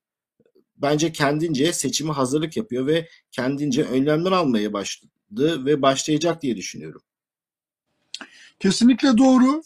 Bence 0.76 1.12
kendince 1.12 1.72
seçimi 1.72 2.12
hazırlık 2.12 2.56
yapıyor 2.56 2.86
ve 2.86 3.08
kendince 3.30 3.84
önlemler 3.84 4.32
almaya 4.32 4.72
başladı 4.72 5.66
ve 5.66 5.82
başlayacak 5.82 6.42
diye 6.42 6.56
düşünüyorum. 6.56 7.02
Kesinlikle 8.60 9.18
doğru. 9.18 9.62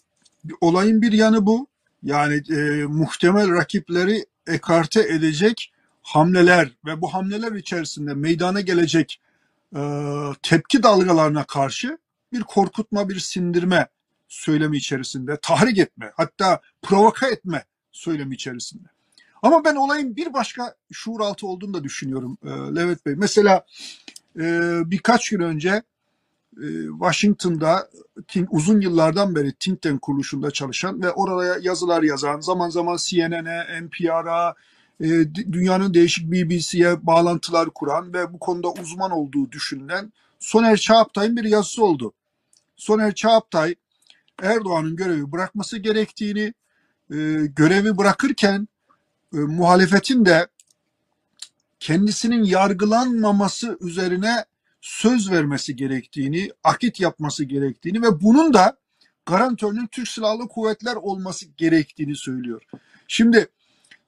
Olayın 0.61 1.03
bir 1.03 1.13
yanı 1.13 1.47
bu. 1.47 1.67
Yani 2.03 2.43
e, 2.51 2.85
muhtemel 2.85 3.53
rakipleri 3.53 4.27
ekarte 4.47 5.01
edecek 5.01 5.73
hamleler 6.03 6.69
ve 6.87 7.01
bu 7.01 7.15
hamleler 7.15 7.53
içerisinde 7.53 8.15
meydana 8.15 8.61
gelecek 8.61 9.21
e, 9.77 9.81
tepki 10.43 10.83
dalgalarına 10.83 11.45
karşı 11.45 11.99
bir 12.33 12.41
korkutma, 12.41 13.09
bir 13.09 13.21
sindirme 13.21 13.89
söylemi 14.29 14.77
içerisinde, 14.77 15.39
tahrik 15.43 15.79
etme, 15.79 16.13
hatta 16.17 16.61
provoka 16.83 17.29
etme 17.29 17.65
söylemi 17.93 18.35
içerisinde. 18.35 18.89
Ama 19.43 19.65
ben 19.65 19.75
olayın 19.75 20.17
bir 20.17 20.33
başka 20.33 20.75
şuur 20.93 21.21
altı 21.21 21.47
olduğunu 21.47 21.75
da 21.75 21.85
düşünüyorum 21.85 22.39
e, 22.45 22.49
Levent 22.49 23.07
Bey. 23.07 23.15
Mesela 23.17 23.67
e, 24.41 24.43
birkaç 24.91 25.31
gün 25.31 25.41
önce 25.41 25.83
Washington'da 27.01 27.89
think, 28.29 28.49
uzun 28.53 28.81
yıllardan 28.81 29.35
beri 29.35 29.53
think 29.53 29.83
tank 29.83 30.03
kuruluşunda 30.03 30.51
çalışan 30.51 31.03
ve 31.03 31.11
oraya 31.11 31.57
yazılar 31.63 32.03
yazan, 32.03 32.41
zaman 32.41 32.71
zaman 32.71 32.97
CNN'e, 32.97 33.83
NPR'a, 33.83 34.55
e, 35.01 35.35
dünyanın 35.35 35.95
değişik 35.95 36.33
BBC'ye 36.33 37.07
bağlantılar 37.07 37.71
kuran 37.71 38.13
ve 38.15 38.33
bu 38.33 38.39
konuda 38.39 38.69
uzman 38.73 39.11
olduğu 39.11 39.53
düşünülen 39.53 40.13
Soner 40.39 40.77
Çağaptay'ın 40.77 41.37
bir 41.37 41.45
yazısı 41.45 41.85
oldu. 41.85 42.13
Soner 42.77 43.15
Çağaptay 43.15 43.75
Erdoğan'ın 44.43 44.97
görevi 44.97 45.33
bırakması 45.33 45.79
gerektiğini, 45.79 46.55
e, 47.11 47.17
görevi 47.57 47.99
bırakırken 47.99 48.69
e, 49.33 49.37
muhalefetin 49.37 50.25
de 50.27 50.47
kendisinin 51.81 52.45
yargılanmaması 52.45 53.79
üzerine 53.81 54.45
söz 54.87 55.31
vermesi 55.31 55.77
gerektiğini, 55.77 56.51
akit 56.65 57.01
yapması 57.01 57.45
gerektiğini 57.45 58.03
ve 58.03 58.21
bunun 58.21 58.55
da 58.55 58.79
garantörünün 59.27 59.87
Türk 59.87 60.09
Silahlı 60.09 60.49
Kuvvetler 60.49 60.97
olması 60.97 61.47
gerektiğini 61.47 62.17
söylüyor. 62.17 62.63
Şimdi 63.09 63.49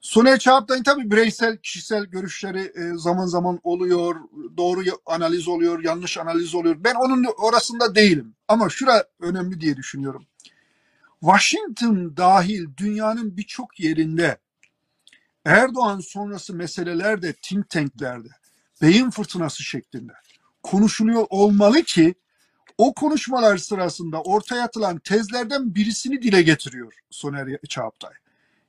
Soner 0.01 0.39
Çağaptay'ın 0.39 0.83
tabii 0.83 1.11
bireysel, 1.11 1.57
kişisel 1.57 2.05
görüşleri 2.05 2.59
e, 2.59 2.97
zaman 2.97 3.25
zaman 3.25 3.59
oluyor, 3.63 4.15
doğru 4.57 4.81
analiz 5.05 5.47
oluyor, 5.47 5.83
yanlış 5.83 6.17
analiz 6.17 6.55
oluyor. 6.55 6.75
Ben 6.79 6.95
onun 6.95 7.25
orasında 7.37 7.95
değilim. 7.95 8.35
Ama 8.47 8.69
şura 8.69 9.05
önemli 9.19 9.61
diye 9.61 9.77
düşünüyorum. 9.77 10.25
Washington 11.19 12.17
dahil 12.17 12.65
dünyanın 12.77 13.37
birçok 13.37 13.79
yerinde 13.79 14.37
Erdoğan 15.45 15.99
sonrası 15.99 16.55
meselelerde, 16.55 17.33
think 17.33 17.69
tanklerde, 17.69 18.29
beyin 18.81 19.09
fırtınası 19.09 19.63
şeklinde 19.63 20.13
konuşuluyor 20.63 21.27
olmalı 21.29 21.83
ki 21.83 22.15
o 22.77 22.93
konuşmalar 22.93 23.57
sırasında 23.57 24.21
ortaya 24.21 24.63
atılan 24.63 24.99
tezlerden 24.99 25.75
birisini 25.75 26.21
dile 26.21 26.41
getiriyor 26.41 26.93
Soner 27.09 27.57
Çağaptay. 27.69 28.13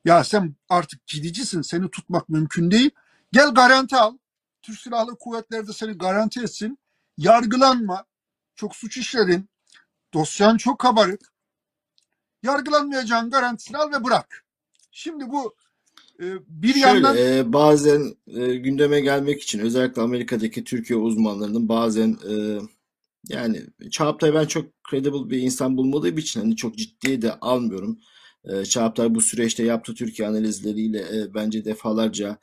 Ya 0.04 0.24
sen 0.24 0.54
artık 0.68 1.06
gidicisin, 1.06 1.62
seni 1.62 1.90
tutmak 1.90 2.28
mümkün 2.28 2.70
değil. 2.70 2.90
Gel 3.32 3.54
garanti 3.54 3.96
al. 3.96 4.18
Türk 4.62 4.80
Silahlı 4.80 5.18
Kuvvetleri 5.18 5.68
de 5.68 5.72
seni 5.72 5.92
garanti 5.92 6.40
etsin. 6.40 6.78
Yargılanma. 7.18 8.04
Çok 8.54 8.76
suç 8.76 8.96
işledin. 8.96 9.48
Dosyan 10.14 10.56
çok 10.56 10.78
kabarık. 10.78 11.20
Yargılanmayacağın 12.42 13.30
garantisini 13.30 13.76
al 13.76 13.92
ve 13.92 14.04
bırak. 14.04 14.44
Şimdi 14.90 15.30
bu 15.30 15.54
bir 16.48 16.72
Şöyle, 16.72 16.86
yandan 16.86 17.16
e, 17.16 17.52
bazen 17.52 18.14
e, 18.26 18.54
gündeme 18.54 19.00
gelmek 19.00 19.42
için 19.42 19.58
özellikle 19.58 20.02
Amerika'daki 20.02 20.64
Türkiye 20.64 20.98
uzmanlarının 20.98 21.68
bazen 21.68 22.18
e, 22.30 22.58
yani 23.28 23.62
Çağatay 23.90 24.34
ben 24.34 24.46
çok 24.46 24.66
credible 24.90 25.30
bir 25.30 25.38
insan 25.38 25.76
bulmadığım 25.76 26.18
için 26.18 26.40
hani 26.40 26.56
çok 26.56 26.76
ciddiye 26.76 27.22
de 27.22 27.34
almıyorum. 27.34 27.98
E, 28.44 28.64
Çağatay 28.64 29.14
bu 29.14 29.20
süreçte 29.20 29.64
yaptığı 29.64 29.94
Türkiye 29.94 30.28
analizleriyle 30.28 30.98
e, 30.98 31.34
bence 31.34 31.64
defalarca 31.64 32.38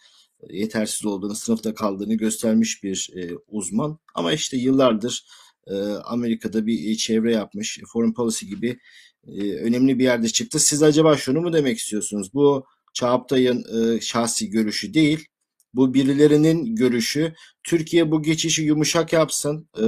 yetersiz 0.49 1.05
olduğunu, 1.05 1.35
sınıfta 1.35 1.73
kaldığını 1.73 2.13
göstermiş 2.13 2.83
bir 2.83 3.09
e, 3.15 3.29
uzman. 3.47 3.99
Ama 4.15 4.33
işte 4.33 4.57
yıllardır 4.57 5.25
e, 5.67 5.75
Amerika'da 5.85 6.65
bir 6.67 6.95
çevre 6.95 7.31
yapmış, 7.33 7.79
foreign 7.93 8.13
policy 8.13 8.45
gibi 8.45 8.79
e, 9.27 9.53
önemli 9.53 9.99
bir 9.99 10.03
yerde 10.03 10.27
çıktı. 10.29 10.59
Siz 10.59 10.83
acaba 10.83 11.17
şunu 11.17 11.41
mu 11.41 11.53
demek 11.53 11.77
istiyorsunuz? 11.77 12.33
Bu 12.33 12.65
Çağatay'ın 12.97 13.65
e, 13.95 14.01
şahsi 14.01 14.49
görüşü 14.49 14.93
değil. 14.93 15.27
Bu 15.73 15.93
birilerinin 15.93 16.75
görüşü. 16.75 17.33
Türkiye 17.63 18.11
bu 18.11 18.23
geçişi 18.23 18.63
yumuşak 18.63 19.13
yapsın. 19.13 19.69
E, 19.77 19.85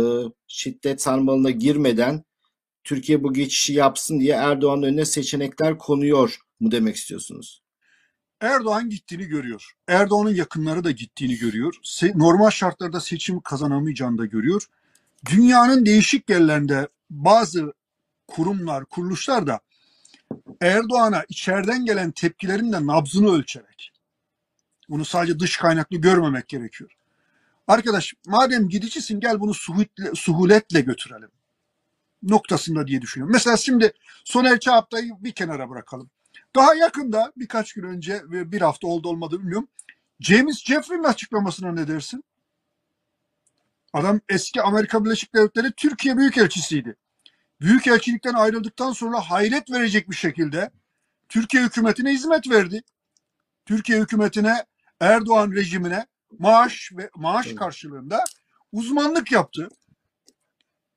şiddet 0.48 1.02
sarmalına 1.02 1.50
girmeden 1.50 2.24
Türkiye 2.84 3.24
bu 3.24 3.34
geçişi 3.34 3.74
yapsın 3.74 4.20
diye 4.20 4.34
Erdoğan'ın 4.34 4.84
önüne 4.84 5.06
seçenekler 5.06 5.78
konuyor 5.78 6.40
mu 6.60 6.72
demek 6.72 6.96
istiyorsunuz? 6.96 7.64
Erdoğan 8.42 8.90
gittiğini 8.90 9.26
görüyor. 9.26 9.72
Erdoğan'ın 9.88 10.36
yakınları 10.36 10.84
da 10.84 10.92
gittiğini 10.92 11.36
görüyor. 11.38 11.76
Normal 12.16 12.50
şartlarda 12.50 13.00
seçim 13.00 13.42
kazanamayacağını 13.42 14.18
da 14.18 14.26
görüyor. 14.26 14.66
Dünyanın 15.30 15.86
değişik 15.86 16.30
yerlerinde 16.30 16.88
bazı 17.10 17.74
kurumlar, 18.28 18.86
kuruluşlar 18.86 19.48
da 19.48 19.60
Erdoğan'a 20.62 21.26
içeriden 21.30 21.86
gelen 21.86 22.12
tepkilerin 22.12 22.74
de 22.74 22.88
nabzını 22.88 23.32
ölçerek. 23.32 23.92
Bunu 24.90 25.06
sadece 25.06 25.40
dış 25.40 25.58
kaynaklı 25.58 25.98
görmemek 25.98 26.48
gerekiyor. 26.48 26.92
Arkadaş 27.68 28.14
madem 28.28 28.70
gidicisin 28.70 29.20
gel 29.20 29.40
bunu 29.40 29.54
suhuletle, 29.54 30.16
suhuletle 30.16 30.82
götürelim 30.82 31.30
noktasında 32.24 32.88
diye 32.88 33.02
düşünüyorum. 33.02 33.34
Mesela 33.34 33.58
şimdi 33.58 33.94
Soner 34.26 34.60
Çağaptay'ı 34.60 35.12
bir 35.20 35.32
kenara 35.32 35.70
bırakalım. 35.70 36.10
Daha 36.56 36.76
yakında 36.76 37.34
birkaç 37.38 37.74
gün 37.74 37.84
önce 37.84 38.22
ve 38.26 38.52
bir 38.52 38.62
hafta 38.62 38.88
oldu 38.88 39.10
olmadı 39.10 39.40
bilmiyorum. 39.40 39.68
James 40.20 40.64
Jeffrey'in 40.64 41.04
açıklamasına 41.04 41.72
ne 41.72 41.88
dersin? 41.88 42.24
Adam 43.94 44.22
eski 44.30 44.62
Amerika 44.62 45.06
Birleşik 45.06 45.36
Devletleri 45.36 45.72
Türkiye 45.72 46.18
Büyükelçisiydi. 46.18 46.96
Büyükelçilikten 47.62 48.34
ayrıldıktan 48.34 48.92
sonra 48.92 49.20
hayret 49.20 49.72
verecek 49.72 50.10
bir 50.10 50.16
şekilde 50.16 50.72
Türkiye 51.30 51.64
hükümetine 51.64 52.14
hizmet 52.14 52.50
verdi. 52.50 52.84
Türkiye 53.66 54.02
hükümetine 54.02 54.66
Erdoğan 55.00 55.52
rejimine 55.52 56.06
maaş 56.40 56.92
ve 56.98 57.10
maaş 57.16 57.54
karşılığında 57.54 58.24
uzmanlık 58.72 59.32
yaptı. 59.32 59.70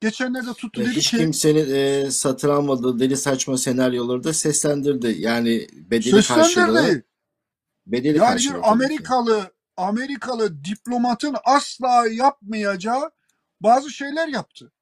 Geçenlerde 0.00 0.52
tuttu 0.52 0.80
dedi 0.80 0.90
hiç 0.90 1.10
ki 1.10 1.16
kimsenin 1.16 1.74
e, 1.74 2.10
satın 2.10 2.48
almadığı 2.48 2.98
deli 2.98 3.16
saçma 3.16 3.58
senaryoları 3.58 4.24
da 4.24 4.32
seslendirdi. 4.32 5.14
Yani 5.18 5.66
bedeli 5.72 6.22
karşılığı 6.22 6.44
seslendirdi. 6.44 7.06
bedeli 7.86 8.18
Yani 8.18 8.30
karşılığı. 8.30 8.62
Amerikalı 8.62 9.52
Amerikalı 9.76 10.64
diplomatın 10.64 11.36
asla 11.44 12.06
yapmayacağı 12.10 13.10
bazı 13.60 13.90
şeyler 13.90 14.28
yaptı. 14.28 14.72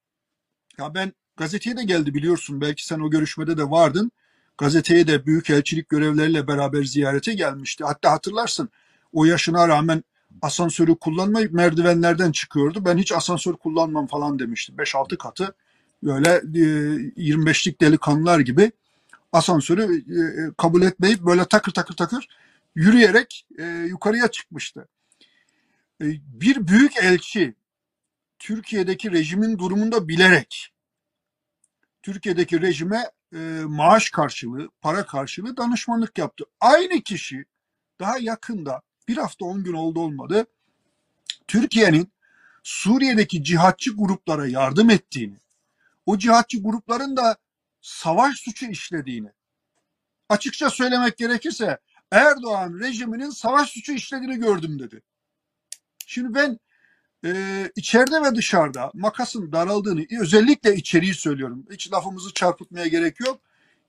Ya 0.79 0.95
ben 0.95 1.13
gazeteye 1.41 1.77
de 1.77 1.85
geldi 1.85 2.15
biliyorsun 2.15 2.61
belki 2.61 2.87
sen 2.87 3.01
o 3.01 3.11
görüşmede 3.11 3.57
de 3.57 3.71
vardın. 3.71 4.13
Gazeteye 4.59 5.07
de 5.07 5.27
büyükelçilik 5.27 5.89
görevleriyle 5.89 6.47
beraber 6.47 6.85
ziyarete 6.85 7.35
gelmişti. 7.35 7.85
Hatta 7.85 8.13
hatırlarsın 8.13 8.69
o 9.13 9.25
yaşına 9.25 9.69
rağmen 9.69 10.05
asansörü 10.43 10.97
kullanmayıp 10.97 11.53
merdivenlerden 11.53 12.33
çıkıyordu. 12.33 12.85
Ben 12.85 12.99
hiç 12.99 13.13
asansör 13.13 13.53
kullanmam 13.53 14.07
falan 14.07 14.39
demişti. 14.39 14.73
5-6 14.73 15.17
katı 15.17 15.55
böyle 16.03 16.29
e, 16.31 16.63
25'lik 17.17 17.81
delikanlılar 17.81 18.41
gibi 18.41 18.73
asansörü 19.33 19.97
e, 19.97 20.21
kabul 20.59 20.83
etmeyip 20.83 21.21
böyle 21.21 21.45
takır 21.45 21.73
takır 21.73 21.97
takır 21.97 22.29
yürüyerek 22.75 23.47
e, 23.59 23.65
yukarıya 23.65 24.29
çıkmıştı. 24.29 24.89
E, 26.03 26.07
bir 26.41 26.67
büyük 26.67 26.97
elçi 26.97 27.55
Türkiye'deki 28.39 29.13
rejimin 29.13 29.59
durumunda 29.59 30.09
bilerek 30.09 30.73
Türkiye'deki 32.03 32.61
rejime 32.61 33.11
e, 33.35 33.39
maaş 33.67 34.11
karşılığı, 34.11 34.69
para 34.81 35.07
karşılığı 35.07 35.57
danışmanlık 35.57 36.19
yaptı. 36.19 36.45
Aynı 36.61 37.01
kişi 37.01 37.45
daha 38.01 38.19
yakında 38.19 38.83
bir 39.09 39.17
hafta 39.17 39.45
on 39.45 39.65
gün 39.65 39.73
oldu 39.73 40.01
olmadı 40.01 40.47
Türkiye'nin 41.49 42.13
Suriye'deki 42.63 43.45
cihatçı 43.45 43.97
gruplara 43.97 44.47
yardım 44.47 44.91
ettiğini, 44.91 45.37
o 46.07 46.19
cihatçı 46.19 46.63
grupların 46.63 47.17
da 47.17 47.37
savaş 47.81 48.37
suçu 48.37 48.67
işlediğini, 48.67 49.29
açıkça 50.29 50.71
söylemek 50.71 51.19
gerekirse 51.19 51.79
Erdoğan 52.11 52.79
rejiminin 52.81 53.31
savaş 53.31 53.71
suçu 53.71 53.93
işlediğini 53.93 54.37
gördüm 54.37 54.79
dedi. 54.79 55.03
Şimdi 56.07 56.35
ben 56.35 56.59
e, 57.25 57.71
içeride 57.77 58.23
ve 58.23 58.35
dışarıda 58.35 58.91
makasın 58.95 59.53
daraldığını 59.53 60.05
özellikle 60.21 60.77
içeriği 60.77 61.15
söylüyorum. 61.15 61.67
Hiç 61.71 61.93
lafımızı 61.93 62.35
çarpıtmaya 62.35 62.87
gerek 62.87 63.21
yok. 63.21 63.41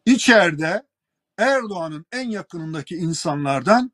İçeride 0.06 0.84
Erdoğan'ın 1.38 2.06
en 2.12 2.30
yakınındaki 2.30 2.96
insanlardan 2.96 3.92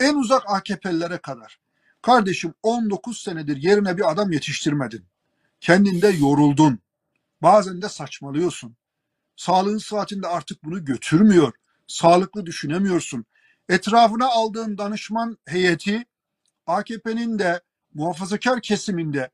en 0.00 0.14
uzak 0.14 0.42
AKP'lilere 0.46 1.18
kadar. 1.18 1.58
Kardeşim 2.02 2.54
19 2.62 3.22
senedir 3.22 3.56
yerine 3.56 3.96
bir 3.96 4.10
adam 4.10 4.32
yetiştirmedin. 4.32 5.04
Kendinde 5.60 6.08
yoruldun. 6.08 6.78
Bazen 7.42 7.82
de 7.82 7.88
saçmalıyorsun. 7.88 8.76
Sağlığın 9.36 9.78
saatinde 9.78 10.26
artık 10.26 10.64
bunu 10.64 10.84
götürmüyor. 10.84 11.52
Sağlıklı 11.86 12.46
düşünemiyorsun. 12.46 13.24
Etrafına 13.68 14.28
aldığın 14.28 14.78
danışman 14.78 15.38
heyeti 15.46 16.04
AKP'nin 16.66 17.38
de 17.38 17.60
muhafazakar 17.94 18.60
kesiminde 18.60 19.30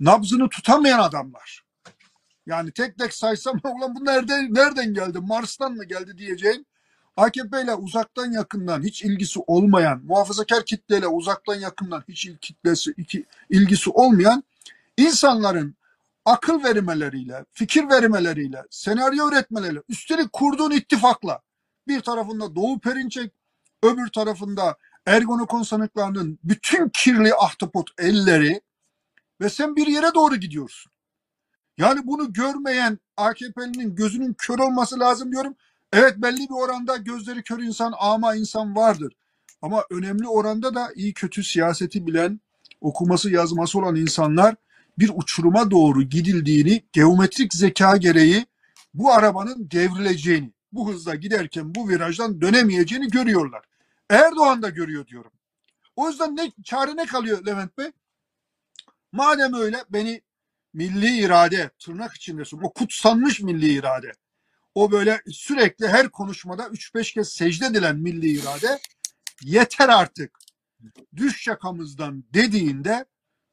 nabzını 0.00 0.48
tutamayan 0.48 0.98
adamlar. 0.98 1.64
Yani 2.46 2.70
tek 2.72 2.98
tek 2.98 3.14
saysam 3.14 3.60
ulan 3.64 3.94
bu 3.94 4.04
nereden, 4.04 4.54
nereden 4.54 4.94
geldi? 4.94 5.18
Mars'tan 5.20 5.72
mı 5.72 5.84
geldi 5.84 6.18
diyeceğim. 6.18 6.64
AKP 7.16 7.62
ile 7.62 7.74
uzaktan 7.74 8.32
yakından 8.32 8.82
hiç 8.82 9.02
ilgisi 9.02 9.40
olmayan, 9.46 10.02
muhafazakar 10.04 10.64
kitleyle 10.64 11.06
uzaktan 11.06 11.54
yakından 11.54 12.04
hiç 12.08 12.30
kitlesi, 12.40 12.94
iki, 12.96 13.24
ilgisi 13.50 13.90
olmayan 13.90 14.44
insanların 14.96 15.74
akıl 16.24 16.64
vermeleriyle, 16.64 17.44
fikir 17.52 17.88
vermeleriyle, 17.88 18.62
senaryo 18.70 19.28
üretmeleriyle, 19.28 19.82
üstelik 19.88 20.32
kurduğun 20.32 20.70
ittifakla 20.70 21.40
bir 21.88 22.00
tarafında 22.00 22.54
Doğu 22.54 22.78
Perinçek, 22.78 23.32
öbür 23.82 24.08
tarafında 24.08 24.76
Ergonokon 25.06 25.62
sanıklarının 25.62 26.38
bütün 26.44 26.88
kirli 26.88 27.34
ahtapot 27.34 27.90
elleri 27.98 28.60
ve 29.40 29.48
sen 29.48 29.76
bir 29.76 29.86
yere 29.86 30.14
doğru 30.14 30.36
gidiyorsun. 30.36 30.92
Yani 31.78 32.00
bunu 32.04 32.32
görmeyen 32.32 32.98
AKP'linin 33.16 33.94
gözünün 33.94 34.34
kör 34.38 34.58
olması 34.58 35.00
lazım 35.00 35.32
diyorum. 35.32 35.54
Evet 35.92 36.16
belli 36.16 36.38
bir 36.38 36.54
oranda 36.54 36.96
gözleri 36.96 37.42
kör 37.42 37.58
insan, 37.58 37.94
ama 37.98 38.34
insan 38.34 38.76
vardır. 38.76 39.12
Ama 39.62 39.84
önemli 39.90 40.28
oranda 40.28 40.74
da 40.74 40.88
iyi 40.94 41.14
kötü 41.14 41.44
siyaseti 41.44 42.06
bilen, 42.06 42.40
okuması 42.80 43.30
yazması 43.30 43.78
olan 43.78 43.96
insanlar 43.96 44.54
bir 44.98 45.10
uçuruma 45.14 45.70
doğru 45.70 46.02
gidildiğini, 46.02 46.82
geometrik 46.92 47.54
zeka 47.54 47.96
gereği 47.96 48.46
bu 48.94 49.12
arabanın 49.12 49.70
devrileceğini, 49.70 50.52
bu 50.72 50.88
hızla 50.88 51.14
giderken 51.14 51.74
bu 51.74 51.88
virajdan 51.88 52.40
dönemeyeceğini 52.40 53.08
görüyorlar. 53.08 53.62
Erdoğan 54.10 54.62
da 54.62 54.70
görüyor 54.70 55.06
diyorum. 55.06 55.32
O 55.96 56.08
yüzden 56.08 56.36
ne 56.36 56.52
çare 56.64 56.96
ne 56.96 57.06
kalıyor 57.06 57.46
Levent 57.46 57.78
Bey? 57.78 57.92
Madem 59.12 59.54
öyle 59.54 59.84
beni 59.90 60.22
milli 60.72 61.18
irade 61.18 61.70
tırnak 61.78 62.14
içinde 62.14 62.42
o 62.62 62.72
kutsanmış 62.72 63.40
milli 63.40 63.72
irade 63.72 64.12
o 64.76 64.90
böyle 64.90 65.22
sürekli 65.30 65.88
her 65.88 66.08
konuşmada 66.08 66.62
3-5 66.62 67.14
kez 67.14 67.28
secde 67.28 67.66
edilen 67.66 67.96
milli 67.96 68.26
irade 68.26 68.78
yeter 69.42 69.88
artık. 69.88 70.38
Düş 71.16 71.42
şakamızdan 71.42 72.24
dediğinde 72.34 73.04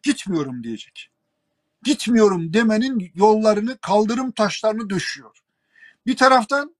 gitmiyorum 0.03 0.63
diyecek. 0.63 1.09
Gitmiyorum 1.83 2.53
demenin 2.53 3.11
yollarını, 3.15 3.77
kaldırım 3.77 4.31
taşlarını 4.31 4.89
düşüyor. 4.89 5.39
Bir 6.05 6.17
taraftan 6.17 6.75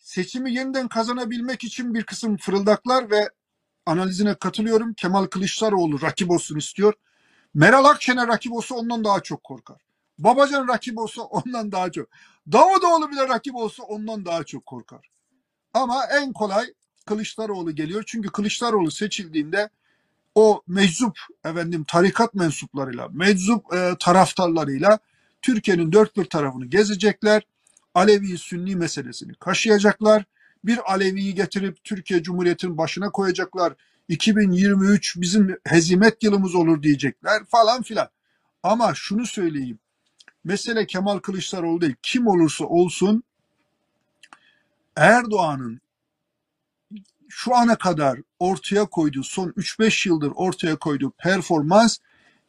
seçimi 0.00 0.54
yeniden 0.54 0.88
kazanabilmek 0.88 1.64
için 1.64 1.94
bir 1.94 2.02
kısım 2.02 2.36
fırıldaklar 2.36 3.10
ve 3.10 3.30
analizine 3.86 4.34
katılıyorum. 4.34 4.94
Kemal 4.94 5.26
Kılıçdaroğlu 5.26 6.02
rakip 6.02 6.30
olsun 6.30 6.58
istiyor. 6.58 6.94
Meral 7.54 7.84
Akşener 7.84 8.28
rakip 8.28 8.52
olsa 8.52 8.74
ondan 8.74 9.04
daha 9.04 9.20
çok 9.20 9.44
korkar. 9.44 9.80
Babacan 10.18 10.68
rakip 10.68 10.98
olsa 10.98 11.22
ondan 11.22 11.72
daha 11.72 11.92
çok. 11.92 12.08
Davutoğlu 12.52 13.10
bile 13.10 13.28
rakip 13.28 13.54
olsa 13.54 13.82
ondan 13.82 14.24
daha 14.24 14.44
çok 14.44 14.66
korkar. 14.66 15.10
Ama 15.74 16.04
en 16.06 16.32
kolay 16.32 16.66
Kılıçdaroğlu 17.06 17.74
geliyor. 17.74 18.04
Çünkü 18.06 18.28
Kılıçdaroğlu 18.28 18.90
seçildiğinde 18.90 19.70
o 20.34 20.62
meczup 20.66 21.18
efendim 21.44 21.84
tarikat 21.88 22.34
mensuplarıyla, 22.34 23.08
meczup 23.12 23.74
e, 23.74 23.96
taraftarlarıyla 24.00 24.98
Türkiye'nin 25.42 25.92
dört 25.92 26.16
bir 26.16 26.24
tarafını 26.24 26.66
gezecekler. 26.66 27.42
Alevi 27.94 28.38
Sünni 28.38 28.76
meselesini 28.76 29.34
kaşıyacaklar. 29.34 30.24
Bir 30.64 30.92
Alevi'yi 30.92 31.34
getirip 31.34 31.84
Türkiye 31.84 32.22
Cumhuriyeti'nin 32.22 32.78
başına 32.78 33.10
koyacaklar. 33.10 33.72
2023 34.08 35.16
bizim 35.16 35.56
hezimet 35.64 36.22
yılımız 36.22 36.54
olur 36.54 36.82
diyecekler 36.82 37.44
falan 37.44 37.82
filan. 37.82 38.08
Ama 38.62 38.94
şunu 38.94 39.26
söyleyeyim. 39.26 39.78
Mesele 40.44 40.86
Kemal 40.86 41.18
Kılıçdaroğlu 41.18 41.80
değil. 41.80 41.94
Kim 42.02 42.26
olursa 42.26 42.64
olsun 42.64 43.22
Erdoğan'ın 44.96 45.80
şu 47.28 47.54
ana 47.54 47.76
kadar 47.76 48.20
ortaya 48.38 48.86
koyduğu 48.86 49.22
son 49.22 49.48
3-5 49.48 50.08
yıldır 50.08 50.32
ortaya 50.34 50.76
koyduğu 50.76 51.10
performans 51.10 51.98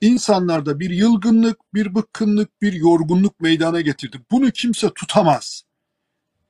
insanlarda 0.02 0.80
bir 0.80 0.90
yılgınlık, 0.90 1.74
bir 1.74 1.96
bıkkınlık, 1.96 2.62
bir 2.62 2.74
yorgunluk 2.74 3.40
meydana 3.40 3.82
getirdi. 3.82 4.22
Bunu 4.32 4.52
kimse 4.52 4.94
tutamaz. 4.94 5.64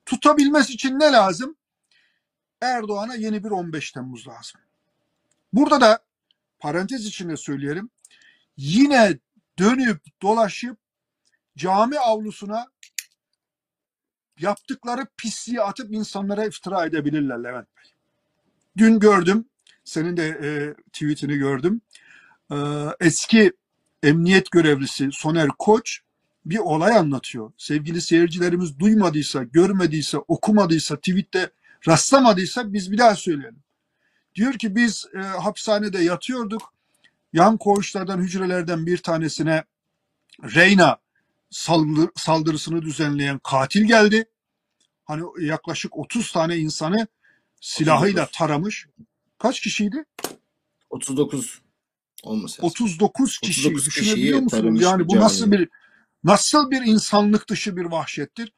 Tutabilmesi 0.05 0.73
için 0.73 0.99
ne 0.99 1.11
lazım? 1.11 1.55
Erdoğan'a 2.61 3.15
yeni 3.15 3.43
bir 3.43 3.49
15 3.49 3.91
Temmuz 3.91 4.27
lazım. 4.27 4.61
Burada 5.53 5.81
da 5.81 6.03
parantez 6.59 7.05
içinde 7.05 7.37
söyleyelim. 7.37 7.89
Yine 8.57 9.17
dönüp 9.59 10.01
dolaşıp 10.21 10.77
cami 11.57 11.99
avlusuna 11.99 12.67
yaptıkları 14.39 15.07
pisliği 15.17 15.61
atıp 15.61 15.93
insanlara 15.93 16.45
iftira 16.45 16.85
edebilirler 16.85 17.43
Levent 17.43 17.67
Bey. 17.77 17.91
Dün 18.77 18.99
gördüm, 18.99 19.45
senin 19.83 20.17
de 20.17 20.27
e, 20.27 20.49
tweetini 20.91 21.37
gördüm. 21.37 21.81
E, 22.51 22.55
eski 22.99 23.53
emniyet 24.03 24.51
görevlisi 24.51 25.09
Soner 25.11 25.49
Koç 25.59 25.99
bir 26.45 26.57
olay 26.57 26.97
anlatıyor. 26.97 27.51
Sevgili 27.57 28.01
seyircilerimiz 28.01 28.79
duymadıysa, 28.79 29.43
görmediyse, 29.43 30.17
okumadıysa, 30.17 30.95
tweette 30.95 31.51
rastlamadıysa 31.87 32.73
biz 32.73 32.91
bir 32.91 32.97
daha 32.97 33.15
söyleyelim. 33.15 33.63
Diyor 34.35 34.53
ki 34.53 34.75
biz 34.75 35.05
e, 35.15 35.19
hapishanede 35.19 35.99
yatıyorduk. 35.99 36.73
Yan 37.33 37.57
koğuşlardan, 37.57 38.21
hücrelerden 38.21 38.85
bir 38.85 38.97
tanesine 38.97 39.63
Reyna 40.43 40.97
saldır, 41.49 42.09
saldırısını 42.15 42.81
düzenleyen 42.81 43.39
katil 43.43 43.83
geldi. 43.83 44.25
Hani 45.05 45.23
yaklaşık 45.39 45.97
30 45.97 46.31
tane 46.31 46.57
insanı 46.57 47.07
silahıyla 47.61 48.23
39. 48.23 48.37
taramış. 48.37 48.87
Kaç 49.37 49.59
kişiydi? 49.59 50.05
39 50.89 51.61
olması 52.23 52.61
39 52.61 53.39
kişi 53.39 53.67
39 53.67 53.85
düşünebiliyor 53.85 54.39
musunuz? 54.39 54.81
Yani 54.81 55.07
bu 55.07 55.15
nasıl 55.15 55.51
bir 55.51 55.69
nasıl 56.23 56.71
bir 56.71 56.81
insanlık 56.81 57.49
dışı 57.49 57.77
bir 57.77 57.85
vahşettir? 57.85 58.53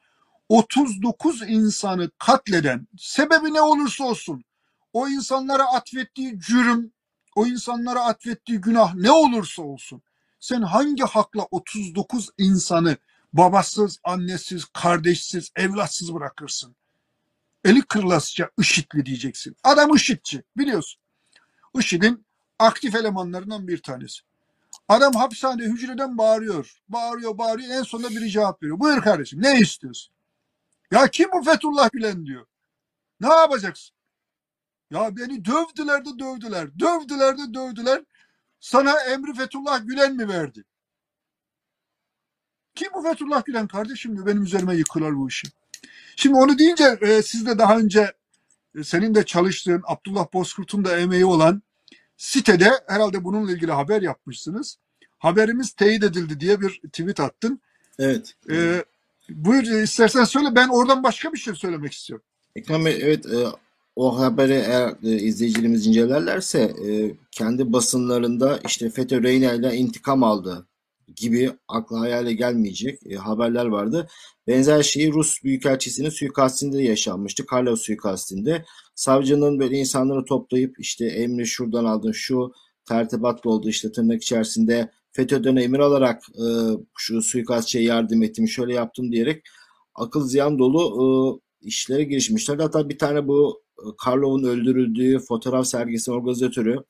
39 0.48 1.42
insanı 1.42 2.10
katleden 2.18 2.88
sebebi 2.98 3.54
ne 3.54 3.60
olursa 3.60 4.04
olsun 4.04 4.44
o 4.92 5.08
insanlara 5.08 5.64
atfettiği 5.64 6.40
cürüm, 6.40 6.92
o 7.36 7.46
insanlara 7.46 8.04
atfettiği 8.04 8.58
günah 8.58 8.94
ne 8.94 9.10
olursa 9.10 9.62
olsun 9.62 10.02
Sen 10.44 10.62
hangi 10.62 11.02
hakla 11.02 11.46
39 11.50 12.30
insanı 12.38 12.96
babasız, 13.32 13.98
annesiz, 14.04 14.64
kardeşsiz, 14.64 15.50
evlatsız 15.56 16.14
bırakırsın? 16.14 16.76
Eli 17.64 17.82
kırılasıca 17.82 18.50
IŞİD'li 18.58 19.06
diyeceksin. 19.06 19.56
Adam 19.64 19.94
IŞİD'ci 19.94 20.42
biliyorsun. 20.56 21.02
IŞİD'in 21.78 22.23
aktif 22.58 22.94
elemanlarından 22.94 23.68
bir 23.68 23.82
tanesi. 23.82 24.20
Adam 24.88 25.14
hapishane 25.14 25.62
hücreden 25.62 26.18
bağırıyor. 26.18 26.82
Bağırıyor 26.88 27.38
bağırıyor 27.38 27.70
en 27.70 27.82
sonunda 27.82 28.10
biri 28.10 28.30
cevap 28.30 28.62
veriyor. 28.62 28.80
Buyur 28.80 29.02
kardeşim 29.02 29.42
ne 29.42 29.58
istiyorsun? 29.58 30.14
Ya 30.90 31.08
kim 31.08 31.28
bu 31.32 31.42
Fethullah 31.42 31.90
Gülen 31.92 32.26
diyor. 32.26 32.46
Ne 33.20 33.34
yapacaksın? 33.34 33.96
Ya 34.90 35.16
beni 35.16 35.44
dövdüler 35.44 36.04
de 36.04 36.18
dövdüler. 36.18 36.78
Dövdüler 36.78 37.38
de 37.38 37.54
dövdüler. 37.54 38.04
Sana 38.60 39.00
emri 39.00 39.34
Fethullah 39.34 39.86
Gülen 39.86 40.16
mi 40.16 40.28
verdi? 40.28 40.64
Kim 42.74 42.88
bu 42.94 43.02
Fethullah 43.02 43.44
Gülen 43.44 43.68
kardeşim 43.68 44.14
diyor. 44.14 44.26
Benim 44.26 44.42
üzerime 44.42 44.76
yıkılar 44.76 45.16
bu 45.16 45.28
işi. 45.28 45.48
Şimdi 46.16 46.36
onu 46.36 46.58
deyince 46.58 46.98
e, 47.00 47.22
siz 47.22 47.46
de 47.46 47.58
daha 47.58 47.78
önce 47.78 48.12
e, 48.78 48.84
senin 48.84 49.14
de 49.14 49.26
çalıştığın 49.26 49.82
Abdullah 49.86 50.26
Bozkurt'un 50.32 50.84
da 50.84 50.98
emeği 50.98 51.24
olan 51.24 51.62
sitede 52.16 52.70
herhalde 52.86 53.24
bununla 53.24 53.52
ilgili 53.52 53.72
haber 53.72 54.02
yapmışsınız. 54.02 54.78
Haberimiz 55.18 55.72
teyit 55.72 56.04
edildi 56.04 56.40
diye 56.40 56.60
bir 56.60 56.80
tweet 56.92 57.20
attın. 57.20 57.60
Evet. 57.98 58.34
E, 58.50 58.84
buyur 59.28 59.62
istersen 59.62 60.24
söyle 60.24 60.48
ben 60.54 60.68
oradan 60.68 61.02
başka 61.02 61.32
bir 61.32 61.38
şey 61.38 61.54
söylemek 61.54 61.92
istiyorum. 61.92 62.26
Ekrem 62.56 62.84
Bey, 62.84 62.98
evet 63.02 63.26
e, 63.26 63.46
o 63.96 64.18
haberi 64.18 64.52
eğer 64.52 64.94
e, 65.02 65.16
izleyicilerimiz 65.16 65.86
incelerlerse 65.86 66.60
e, 66.60 67.16
kendi 67.30 67.72
basınlarında 67.72 68.60
işte 68.66 68.90
FETÖ 68.90 69.22
Reyna 69.22 69.52
ile 69.52 69.76
intikam 69.76 70.22
aldı 70.22 70.66
gibi 71.16 71.50
akla 71.68 72.00
hayale 72.00 72.32
gelmeyecek 72.32 73.00
e, 73.10 73.14
haberler 73.14 73.66
vardı. 73.66 74.08
Benzer 74.46 74.82
şey 74.82 75.12
Rus 75.12 75.44
Büyükelçisi'nin 75.44 76.10
suikastinde 76.10 76.78
de 76.78 76.82
yaşanmıştı. 76.82 77.46
Karlov 77.46 77.76
suikastinde. 77.76 78.64
Savcının 78.94 79.58
böyle 79.58 79.76
insanları 79.76 80.24
toplayıp 80.24 80.80
işte 80.80 81.06
emri 81.06 81.46
şuradan 81.46 81.84
aldın 81.84 82.12
şu 82.12 82.52
tertibatlı 82.88 83.50
oldu 83.50 83.68
işte 83.68 83.92
tırnak 83.92 84.22
içerisinde 84.22 84.90
FETÖ'den 85.12 85.56
emir 85.56 85.78
alarak 85.78 86.22
e, 86.34 86.46
şu 86.98 87.22
suikastçıya 87.22 87.84
yardım 87.84 88.22
ettim 88.22 88.48
şöyle 88.48 88.74
yaptım 88.74 89.12
diyerek 89.12 89.42
akıl 89.94 90.28
ziyan 90.28 90.58
dolu 90.58 91.40
e, 91.62 91.66
işlere 91.66 92.04
girişmişler. 92.04 92.58
Hatta 92.58 92.88
bir 92.88 92.98
tane 92.98 93.28
bu 93.28 93.62
e, 93.78 93.84
Karlov'un 94.04 94.44
öldürüldüğü 94.44 95.18
fotoğraf 95.18 95.66
sergisi 95.66 96.12
organizatörü 96.12 96.84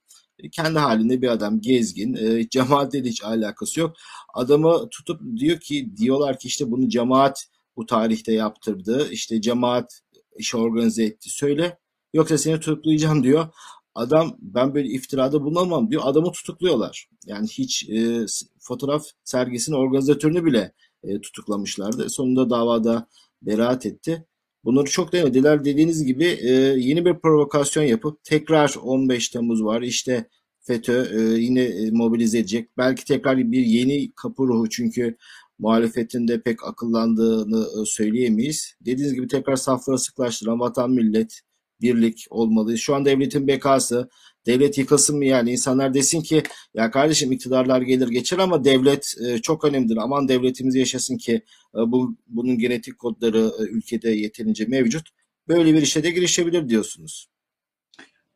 kendi 0.53 0.79
halinde 0.79 1.23
bir 1.23 1.29
adam 1.29 1.61
gezgin. 1.61 2.15
E, 2.15 2.49
cemaatle 2.49 3.05
de 3.05 3.09
hiç 3.09 3.25
alakası 3.25 3.81
yok. 3.81 3.97
Adamı 4.35 4.89
tutup 4.91 5.21
diyor 5.37 5.61
ki 5.61 5.97
diyorlar 5.97 6.39
ki 6.39 6.49
işte 6.49 6.71
bunu 6.71 6.89
cemaat 6.89 7.47
bu 7.77 7.87
tarihte 7.87 8.33
yaptırdı 8.33 9.09
işte 9.11 9.41
cemaat 9.41 10.01
işi 10.39 10.57
organize 10.57 11.05
etti 11.05 11.31
söyle. 11.31 11.79
Yoksa 12.15 12.39
seni 12.39 12.61
tutuklayacağım 12.61 13.25
diyor. 13.25 13.49
Adam 13.95 14.37
ben 14.41 14.75
böyle 14.75 14.89
iftirada 14.89 15.43
bulunamam 15.43 15.91
diyor. 15.91 16.03
Adamı 16.05 16.33
tutukluyorlar. 16.33 17.09
Yani 17.27 17.49
hiç 17.49 17.89
e, 17.91 18.27
fotoğraf 18.61 19.05
sergisinin 19.25 19.77
organizatörünü 19.77 20.45
bile 20.45 20.73
e, 21.03 21.21
tutuklamışlardı. 21.21 22.11
Sonunda 22.11 22.51
davada 22.51 23.09
beraat 23.43 23.87
etti 23.87 24.27
Bunları 24.65 24.85
çok 24.85 25.13
denediler. 25.13 25.65
Dediğiniz 25.65 26.05
gibi 26.05 26.25
e, 26.25 26.51
yeni 26.79 27.05
bir 27.05 27.15
provokasyon 27.15 27.85
yapıp 27.85 28.25
tekrar 28.25 28.75
15 28.83 29.29
Temmuz 29.29 29.65
var. 29.65 29.83
İşte 29.83 30.29
FETÖ 30.61 31.07
e, 31.13 31.41
yine 31.41 31.63
e, 31.63 31.91
mobilize 31.91 32.39
edecek. 32.39 32.71
Belki 32.79 33.05
tekrar 33.05 33.39
bir 33.39 33.67
yeni 33.67 34.13
kapı 34.13 34.43
ruhu 34.43 34.69
çünkü 34.69 35.17
muhalefetin 35.59 36.29
de 36.29 36.43
pek 36.43 36.65
akıllandığını 36.65 37.87
söyleyemeyiz. 37.87 38.75
Dediğiniz 38.81 39.15
gibi 39.15 39.29
tekrar 39.29 39.57
safları 39.57 39.99
sıklaştıran 39.99 40.61
vatan 40.61 40.91
millet 40.91 41.41
birlik 41.81 42.27
olmalı. 42.31 42.79
Şu 42.79 42.95
an 42.95 43.05
devletin 43.05 43.47
bekası, 43.47 44.09
devlet 44.47 44.79
yıkılsın 44.79 45.17
mı 45.17 45.25
yani 45.25 45.53
insanlar 45.53 45.95
desin 45.95 46.23
ki 46.23 46.43
ya 46.75 46.91
kardeşim 46.91 47.33
iktidarlar 47.33 47.83
gelir 47.83 48.09
geçer 48.09 48.39
ama 48.39 48.65
devlet 48.65 49.15
e, 49.27 49.39
çok 49.39 49.65
önemlidir. 49.65 49.97
Aman 49.97 50.29
devletimiz 50.29 50.75
yaşasın 50.75 51.17
ki 51.17 51.33
e, 51.75 51.79
bu 51.79 52.17
bunun 52.27 52.59
genetik 52.59 52.99
kodları 52.99 53.53
e, 53.61 53.63
ülkede 53.63 54.11
yeterince 54.11 54.65
mevcut. 54.65 55.09
Böyle 55.49 55.75
bir 55.75 55.83
işe 55.83 56.03
de 56.03 56.11
girişebilir 56.11 56.69
diyorsunuz. 56.69 57.29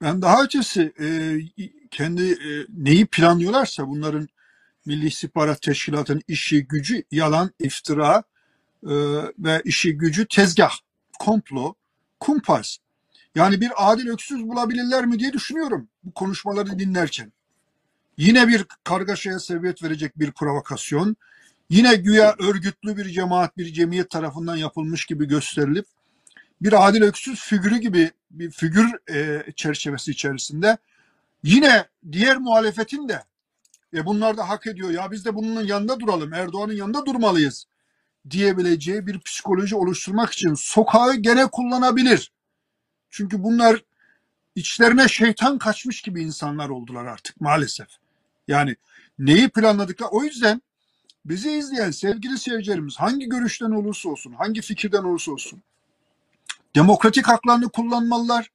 Ben 0.02 0.22
daha 0.22 0.42
ötesi 0.42 0.92
e, 1.00 1.38
kendi 1.90 2.22
e, 2.32 2.66
neyi 2.68 3.06
planlıyorlarsa 3.06 3.88
bunların 3.88 4.28
Milli 4.86 5.06
İstihbarat 5.06 5.62
Teşkilatı'nın 5.62 6.22
işi 6.28 6.66
gücü 6.66 7.02
yalan, 7.10 7.50
iftira 7.60 8.22
e, 8.82 8.94
ve 9.38 9.62
işi 9.64 9.98
gücü 9.98 10.26
tezgah, 10.28 10.72
komplo, 11.18 11.74
kumpas. 12.20 12.78
Yani 13.38 13.61
bir 13.61 13.70
adil 13.77 14.09
öksüz 14.09 14.48
bulabilirler 14.48 15.07
mi 15.07 15.18
diye 15.18 15.33
düşünüyorum 15.33 15.88
bu 16.05 16.12
konuşmaları 16.12 16.79
dinlerken. 16.79 17.33
Yine 18.16 18.48
bir 18.48 18.64
kargaşaya 18.85 19.38
sebebiyet 19.38 19.83
verecek 19.83 20.18
bir 20.18 20.33
provokasyon. 20.33 21.16
Yine 21.70 21.94
güya 21.94 22.35
örgütlü 22.38 22.96
bir 22.96 23.09
cemaat, 23.09 23.57
bir 23.57 23.72
cemiyet 23.72 24.11
tarafından 24.11 24.57
yapılmış 24.57 25.07
gibi 25.07 25.29
gösterilip 25.29 25.87
bir 26.62 26.88
adil 26.88 27.03
öksüz 27.03 27.40
figürü 27.40 27.79
gibi 27.79 28.11
bir 28.31 28.51
figür 28.51 29.14
e, 29.14 29.44
çerçevesi 29.57 30.11
içerisinde 30.11 30.79
yine 31.42 31.85
diğer 32.12 32.37
muhalefetin 32.37 33.09
de 33.09 33.24
e 33.94 34.07
bunlar 34.07 34.37
da 34.37 34.48
hak 34.48 34.66
ediyor 34.66 34.90
ya 34.90 35.11
biz 35.11 35.24
de 35.24 35.35
bunun 35.35 35.64
yanında 35.64 36.01
duralım 36.01 36.33
Erdoğan'ın 36.33 36.72
yanında 36.72 37.07
durmalıyız 37.07 37.64
diyebileceği 38.31 39.07
bir 39.07 39.20
psikoloji 39.20 39.77
oluşturmak 39.77 40.33
için 40.33 40.55
sokağı 40.55 41.14
gene 41.14 41.46
kullanabilir. 41.46 42.33
Çünkü 43.10 43.42
bunlar 43.42 43.82
içlerine 44.54 45.08
şeytan 45.08 45.58
kaçmış 45.58 46.02
gibi 46.02 46.22
insanlar 46.22 46.68
oldular 46.68 47.04
artık 47.04 47.40
maalesef. 47.40 47.88
Yani 48.48 48.76
neyi 49.18 49.48
planladıklar 49.48 50.08
o 50.10 50.22
yüzden 50.24 50.62
bizi 51.24 51.50
izleyen 51.52 51.90
sevgili 51.90 52.38
seyircilerimiz 52.38 52.96
hangi 52.96 53.28
görüşten 53.28 53.70
olursa 53.70 54.08
olsun, 54.08 54.32
hangi 54.32 54.60
fikirden 54.62 55.02
olursa 55.02 55.32
olsun 55.32 55.62
demokratik 56.74 57.28
haklarını 57.28 57.68
kullanmalılar. 57.68 58.50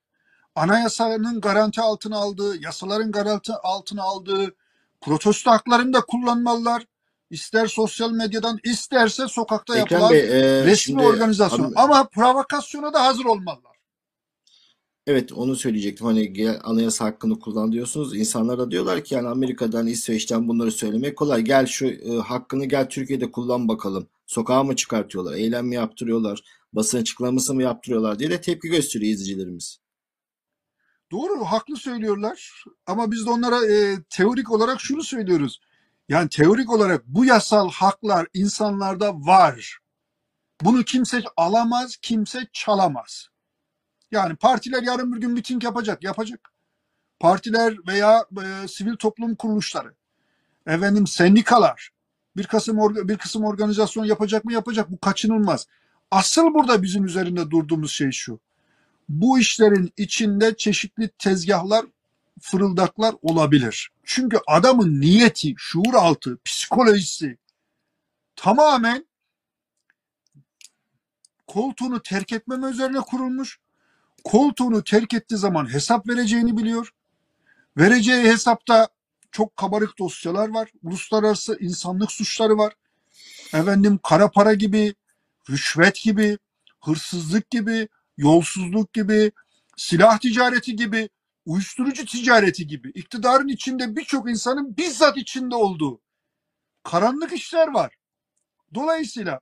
Anayasanın 0.55 1.41
garanti 1.41 1.81
altına 1.81 2.17
aldığı, 2.17 2.57
yasaların 2.63 3.11
garanti 3.11 3.53
altına 3.53 4.03
aldığı 4.03 4.55
protesto 5.01 5.51
haklarını 5.51 5.93
da 5.93 6.01
kullanmalılar. 6.01 6.83
İster 7.29 7.67
sosyal 7.67 8.11
medyadan 8.11 8.59
isterse 8.63 9.27
sokakta 9.27 9.77
Ekrem 9.77 9.99
yapılan 9.99 10.11
Bey, 10.13 10.19
e, 10.19 10.63
resmi 10.65 10.77
şimdi 10.77 11.03
organizasyon. 11.03 11.59
hanım- 11.59 11.73
Ama 11.77 12.07
provokasyona 12.07 12.93
da 12.93 13.03
hazır 13.05 13.25
olmalılar. 13.25 13.72
Evet 15.07 15.33
onu 15.33 15.55
söyleyecektim. 15.55 16.07
Hani 16.07 16.33
gel- 16.33 16.59
anayasa 16.63 17.05
hakkını 17.05 17.39
kullan 17.39 17.71
diyorsunuz. 17.71 18.15
İnsanlar 18.15 18.57
da 18.59 18.71
diyorlar 18.71 19.03
ki 19.03 19.15
yani 19.15 19.27
Amerika'dan, 19.27 19.87
İsveç'ten 19.87 20.47
bunları 20.47 20.71
söylemek 20.71 21.17
kolay. 21.17 21.41
Gel 21.41 21.65
şu 21.65 21.85
e, 21.87 22.17
hakkını 22.17 22.65
gel 22.65 22.89
Türkiye'de 22.89 23.31
kullan 23.31 23.67
bakalım. 23.67 24.07
Sokağa 24.25 24.63
mı 24.63 24.75
çıkartıyorlar? 24.75 25.33
Eylem 25.33 25.67
mi 25.67 25.75
yaptırıyorlar? 25.75 26.43
Basın 26.73 26.97
açıklaması 26.97 27.53
mı 27.53 27.63
yaptırıyorlar 27.63 28.19
diye 28.19 28.29
de 28.29 28.41
tepki 28.41 28.67
gösteriyor 28.69 29.13
izleyicilerimiz. 29.13 29.79
Doğru, 31.11 31.45
haklı 31.45 31.77
söylüyorlar. 31.77 32.63
Ama 32.85 33.11
biz 33.11 33.25
de 33.25 33.29
onlara 33.29 33.65
e, 33.65 33.95
teorik 34.09 34.51
olarak 34.51 34.81
şunu 34.81 35.03
söylüyoruz. 35.03 35.61
Yani 36.09 36.29
teorik 36.29 36.71
olarak 36.71 37.07
bu 37.07 37.25
yasal 37.25 37.69
haklar 37.71 38.27
insanlarda 38.33 39.13
var. 39.15 39.77
Bunu 40.61 40.83
kimse 40.83 41.23
alamaz, 41.37 41.97
kimse 42.01 42.47
çalamaz. 42.53 43.32
Yani 44.13 44.35
partiler 44.35 44.83
yarın 44.83 45.13
bir 45.13 45.21
gün 45.21 45.31
miting 45.31 45.63
yapacak, 45.63 46.03
yapacak. 46.03 46.51
Partiler 47.19 47.75
veya 47.87 48.25
e, 48.43 48.67
sivil 48.67 48.95
toplum 48.95 49.35
kuruluşları, 49.35 49.93
efendim 50.67 51.07
sendikalar, 51.07 51.89
bir 52.37 52.47
kısım 52.47 52.77
bir 53.07 53.17
kısım 53.17 53.43
organizasyon 53.43 54.05
yapacak 54.05 54.45
mı 54.45 54.53
yapacak. 54.53 54.91
Bu 54.91 54.99
kaçınılmaz. 54.99 55.67
Asıl 56.11 56.53
burada 56.53 56.83
bizim 56.83 57.05
üzerinde 57.05 57.51
durduğumuz 57.51 57.91
şey 57.91 58.11
şu. 58.11 58.39
Bu 59.09 59.39
işlerin 59.39 59.93
içinde 59.97 60.57
çeşitli 60.57 61.09
tezgahlar, 61.09 61.85
fırıldaklar 62.41 63.15
olabilir. 63.21 63.91
Çünkü 64.03 64.39
adamın 64.47 65.01
niyeti, 65.01 65.53
şuur 65.57 65.93
altı, 65.93 66.37
psikolojisi 66.45 67.37
tamamen 68.35 69.05
koltuğunu 71.47 72.01
terk 72.01 72.33
etmeme 72.33 72.67
üzerine 72.67 72.99
kurulmuş. 72.99 73.59
Koltuğunu 74.23 74.83
terk 74.83 75.13
ettiği 75.13 75.37
zaman 75.37 75.73
hesap 75.73 76.09
vereceğini 76.09 76.57
biliyor. 76.57 76.89
Vereceği 77.77 78.23
hesapta 78.23 78.87
çok 79.31 79.57
kabarık 79.57 79.99
dosyalar 79.99 80.49
var. 80.49 80.69
Uluslararası 80.83 81.57
insanlık 81.59 82.11
suçları 82.11 82.57
var. 82.57 82.73
Efendim 83.53 83.99
kara 84.03 84.31
para 84.31 84.53
gibi, 84.53 84.95
rüşvet 85.49 86.03
gibi, 86.03 86.37
hırsızlık 86.81 87.49
gibi, 87.49 87.87
yolsuzluk 88.17 88.93
gibi, 88.93 89.31
silah 89.77 90.19
ticareti 90.19 90.75
gibi, 90.75 91.09
uyuşturucu 91.45 92.05
ticareti 92.05 92.67
gibi 92.67 92.89
iktidarın 92.89 93.47
içinde 93.47 93.95
birçok 93.95 94.29
insanın 94.29 94.77
bizzat 94.77 95.17
içinde 95.17 95.55
olduğu 95.55 96.01
karanlık 96.83 97.33
işler 97.33 97.67
var. 97.67 97.95
Dolayısıyla 98.73 99.39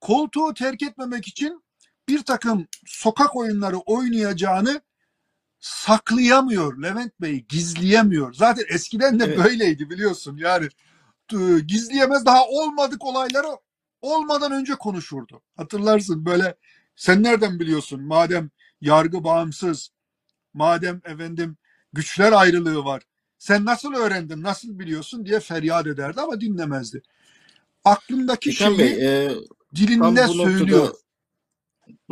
koltuğu 0.00 0.54
terk 0.54 0.82
etmemek 0.82 1.28
için 1.28 1.64
bir 2.12 2.22
takım 2.22 2.66
sokak 2.86 3.36
oyunları 3.36 3.78
oynayacağını 3.78 4.80
saklayamıyor 5.60 6.82
Levent 6.82 7.20
Bey, 7.20 7.44
gizleyemiyor. 7.48 8.34
Zaten 8.34 8.64
eskiden 8.68 9.20
de 9.20 9.24
Evet. 9.24 9.38
böyleydi 9.38 9.90
biliyorsun. 9.90 10.36
Yani 10.36 10.68
gizleyemez 11.66 12.26
daha 12.26 12.46
olmadık 12.46 13.04
olayları 13.04 13.46
olmadan 14.00 14.52
önce 14.52 14.74
konuşurdu. 14.74 15.42
Hatırlarsın 15.56 16.26
böyle 16.26 16.54
sen 16.96 17.22
nereden 17.22 17.60
biliyorsun 17.60 18.02
madem 18.02 18.50
yargı 18.80 19.24
bağımsız, 19.24 19.90
madem 20.54 21.00
efendim 21.04 21.56
güçler 21.92 22.32
ayrılığı 22.32 22.84
var. 22.84 23.02
Sen 23.38 23.64
nasıl 23.64 23.94
öğrendin, 23.94 24.42
nasıl 24.42 24.78
biliyorsun 24.78 25.26
diye 25.26 25.40
feryat 25.40 25.86
ederdi 25.86 26.20
ama 26.20 26.40
dinlemezdi. 26.40 27.02
Aklındaki 27.84 28.50
Ekrem 28.50 28.76
şeyi 28.76 28.78
Bey, 28.78 29.26
e, 29.26 29.30
dilinde 29.74 30.28
bu 30.28 30.38
noktada 30.38 30.58
söylüyor. 30.58 30.94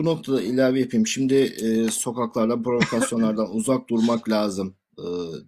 Bu 0.00 0.04
noktada 0.04 0.42
ilave 0.42 0.80
yapayım. 0.80 1.06
Şimdi 1.06 1.34
e, 1.34 1.90
sokaklardan, 1.90 2.62
provokasyonlardan 2.62 3.50
uzak 3.56 3.88
durmak 3.90 4.28
lazım 4.28 4.76
e, 4.98 5.04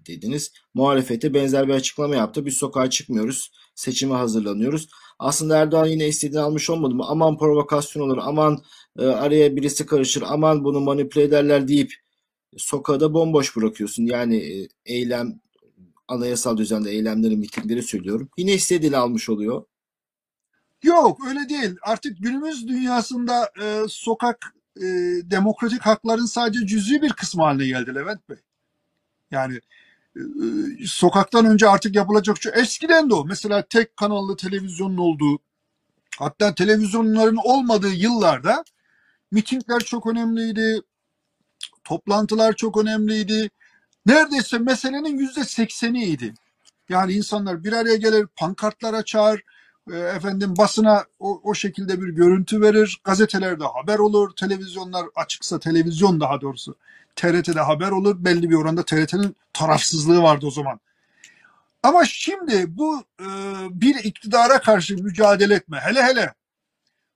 dediniz. 0.06 0.52
Muhalefete 0.74 1.34
benzer 1.34 1.68
bir 1.68 1.74
açıklama 1.74 2.16
yaptı. 2.16 2.46
Biz 2.46 2.54
sokağa 2.54 2.90
çıkmıyoruz. 2.90 3.52
Seçime 3.74 4.14
hazırlanıyoruz. 4.14 4.88
Aslında 5.18 5.56
Erdoğan 5.58 5.86
yine 5.86 6.08
istediğini 6.08 6.40
almış 6.40 6.70
olmadı 6.70 6.94
mı? 6.94 7.04
Aman 7.08 7.38
provokasyon 7.38 8.02
olur, 8.02 8.18
aman 8.20 8.58
e, 8.98 9.04
araya 9.04 9.56
birisi 9.56 9.86
karışır, 9.86 10.24
aman 10.26 10.64
bunu 10.64 10.80
manipüle 10.80 11.24
ederler 11.24 11.68
deyip 11.68 11.92
sokağı 12.56 13.00
da 13.00 13.14
bomboş 13.14 13.56
bırakıyorsun. 13.56 14.06
Yani 14.06 14.36
e, 14.36 14.68
eylem, 14.86 15.40
anayasal 16.08 16.56
düzende 16.56 16.90
eylemleri, 16.90 17.36
mitingleri 17.36 17.82
söylüyorum. 17.82 18.28
Yine 18.38 18.54
istediğini 18.54 18.96
almış 18.96 19.28
oluyor. 19.28 19.64
Yok 20.82 21.26
öyle 21.26 21.48
değil. 21.48 21.76
Artık 21.82 22.16
günümüz 22.22 22.68
dünyasında 22.68 23.50
e, 23.62 23.84
sokak 23.88 24.54
e, 24.76 24.82
demokratik 25.30 25.82
hakların 25.82 26.26
sadece 26.26 26.66
cüzi 26.66 27.02
bir 27.02 27.12
kısmı 27.12 27.42
haline 27.42 27.66
geldi 27.66 27.94
Levent 27.94 28.28
Bey. 28.28 28.36
Yani 29.30 29.60
e, 30.16 30.22
sokaktan 30.86 31.46
önce 31.46 31.68
artık 31.68 31.94
yapılacak 31.96 32.36
şu 32.40 32.50
eskiden 32.50 33.10
de 33.10 33.14
o. 33.14 33.24
Mesela 33.24 33.62
tek 33.62 33.96
kanallı 33.96 34.36
televizyonun 34.36 34.98
olduğu 34.98 35.38
hatta 36.18 36.54
televizyonların 36.54 37.38
olmadığı 37.44 37.92
yıllarda 37.92 38.64
mitingler 39.30 39.80
çok 39.80 40.06
önemliydi. 40.06 40.80
Toplantılar 41.84 42.52
çok 42.52 42.76
önemliydi. 42.76 43.50
Neredeyse 44.06 44.58
meselenin 44.58 45.18
yüzde 45.18 45.44
sekseniydi. 45.44 46.34
Yani 46.88 47.12
insanlar 47.12 47.64
bir 47.64 47.72
araya 47.72 47.96
gelir, 47.96 48.26
pankartlar 48.36 48.94
açar, 48.94 49.36
e, 49.36 49.42
efendim 49.90 50.54
basına 50.58 51.04
o, 51.18 51.40
o 51.44 51.54
şekilde 51.54 52.02
bir 52.02 52.08
görüntü 52.08 52.60
verir, 52.60 53.00
gazetelerde 53.04 53.64
haber 53.64 53.98
olur, 53.98 54.36
televizyonlar 54.36 55.06
açıksa 55.14 55.60
televizyon 55.60 56.20
daha 56.20 56.40
doğrusu 56.40 56.76
TRT'de 57.16 57.60
haber 57.60 57.90
olur. 57.90 58.24
Belli 58.24 58.50
bir 58.50 58.54
oranda 58.54 58.84
TRT'nin 58.84 59.36
tarafsızlığı 59.52 60.22
vardı 60.22 60.46
o 60.46 60.50
zaman. 60.50 60.80
Ama 61.82 62.04
şimdi 62.04 62.64
bu 62.68 63.04
e, 63.20 63.26
bir 63.70 64.04
iktidara 64.04 64.60
karşı 64.60 64.96
mücadele 64.96 65.54
etme, 65.54 65.80
hele 65.82 66.02
hele 66.02 66.34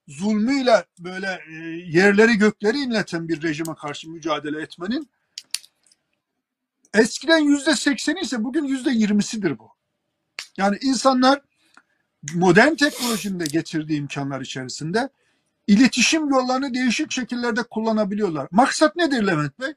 zulmüyle 0.08 0.84
böyle 0.98 1.40
e, 1.48 1.52
yerleri 1.86 2.36
gökleri 2.36 2.78
inleten 2.78 3.28
bir 3.28 3.42
rejime 3.42 3.74
karşı 3.74 4.10
mücadele 4.10 4.62
etmenin 4.62 5.10
eskiden 6.94 7.38
yüzde 7.38 7.76
sekseni 7.76 8.20
ise 8.20 8.44
bugün 8.44 8.64
yüzde 8.64 8.90
yirmisidir 8.90 9.58
bu. 9.58 9.68
Yani 10.56 10.78
insanlar 10.80 11.40
modern 12.34 12.74
teknolojinin 12.74 13.40
de 13.40 13.44
getirdiği 13.44 13.98
imkanlar 13.98 14.40
içerisinde 14.40 15.08
iletişim 15.66 16.28
yollarını 16.28 16.74
değişik 16.74 17.12
şekillerde 17.12 17.62
kullanabiliyorlar. 17.62 18.48
Maksat 18.50 18.96
nedir 18.96 19.26
Levent 19.26 19.60
Bey? 19.60 19.74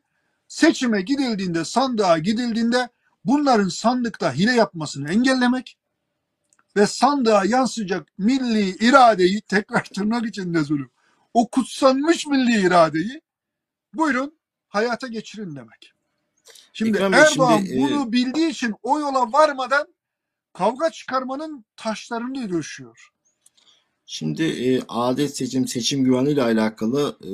Seçime 0.47 1.01
gidildiğinde, 1.01 1.65
sandığa 1.65 2.17
gidildiğinde 2.17 2.89
bunların 3.25 3.69
sandıkta 3.69 4.33
hile 4.33 4.51
yapmasını 4.51 5.12
engellemek 5.12 5.77
ve 6.75 6.88
sandığa 6.88 7.45
yansıyacak 7.45 8.07
milli 8.17 8.69
iradeyi 8.69 9.41
tekrar 9.47 9.83
tırnak 9.83 10.25
içinde 10.25 10.59
zulüm. 10.63 10.91
O 11.33 11.49
kutsanmış 11.49 12.27
milli 12.27 12.62
iradeyi 12.62 13.21
buyurun 13.93 14.39
hayata 14.67 15.07
geçirin 15.07 15.55
demek. 15.55 15.93
Şimdi 16.73 16.99
Bey, 16.99 17.05
Erdoğan 17.05 17.57
şimdi, 17.57 17.73
e, 17.73 17.81
bunu 17.81 18.12
bildiği 18.12 18.49
için 18.49 18.75
o 18.83 18.99
yola 18.99 19.31
varmadan 19.31 19.88
kavga 20.60 20.89
çıkarmanın 20.89 21.65
taşlarını 21.76 22.50
döşüyor. 22.50 23.10
Şimdi 24.06 24.43
e, 24.43 24.82
adet 24.88 25.38
seçim, 25.38 25.67
seçim 25.67 26.04
güvenliği 26.04 26.34
ile 26.34 26.43
alakalı 26.43 27.17
e, 27.24 27.30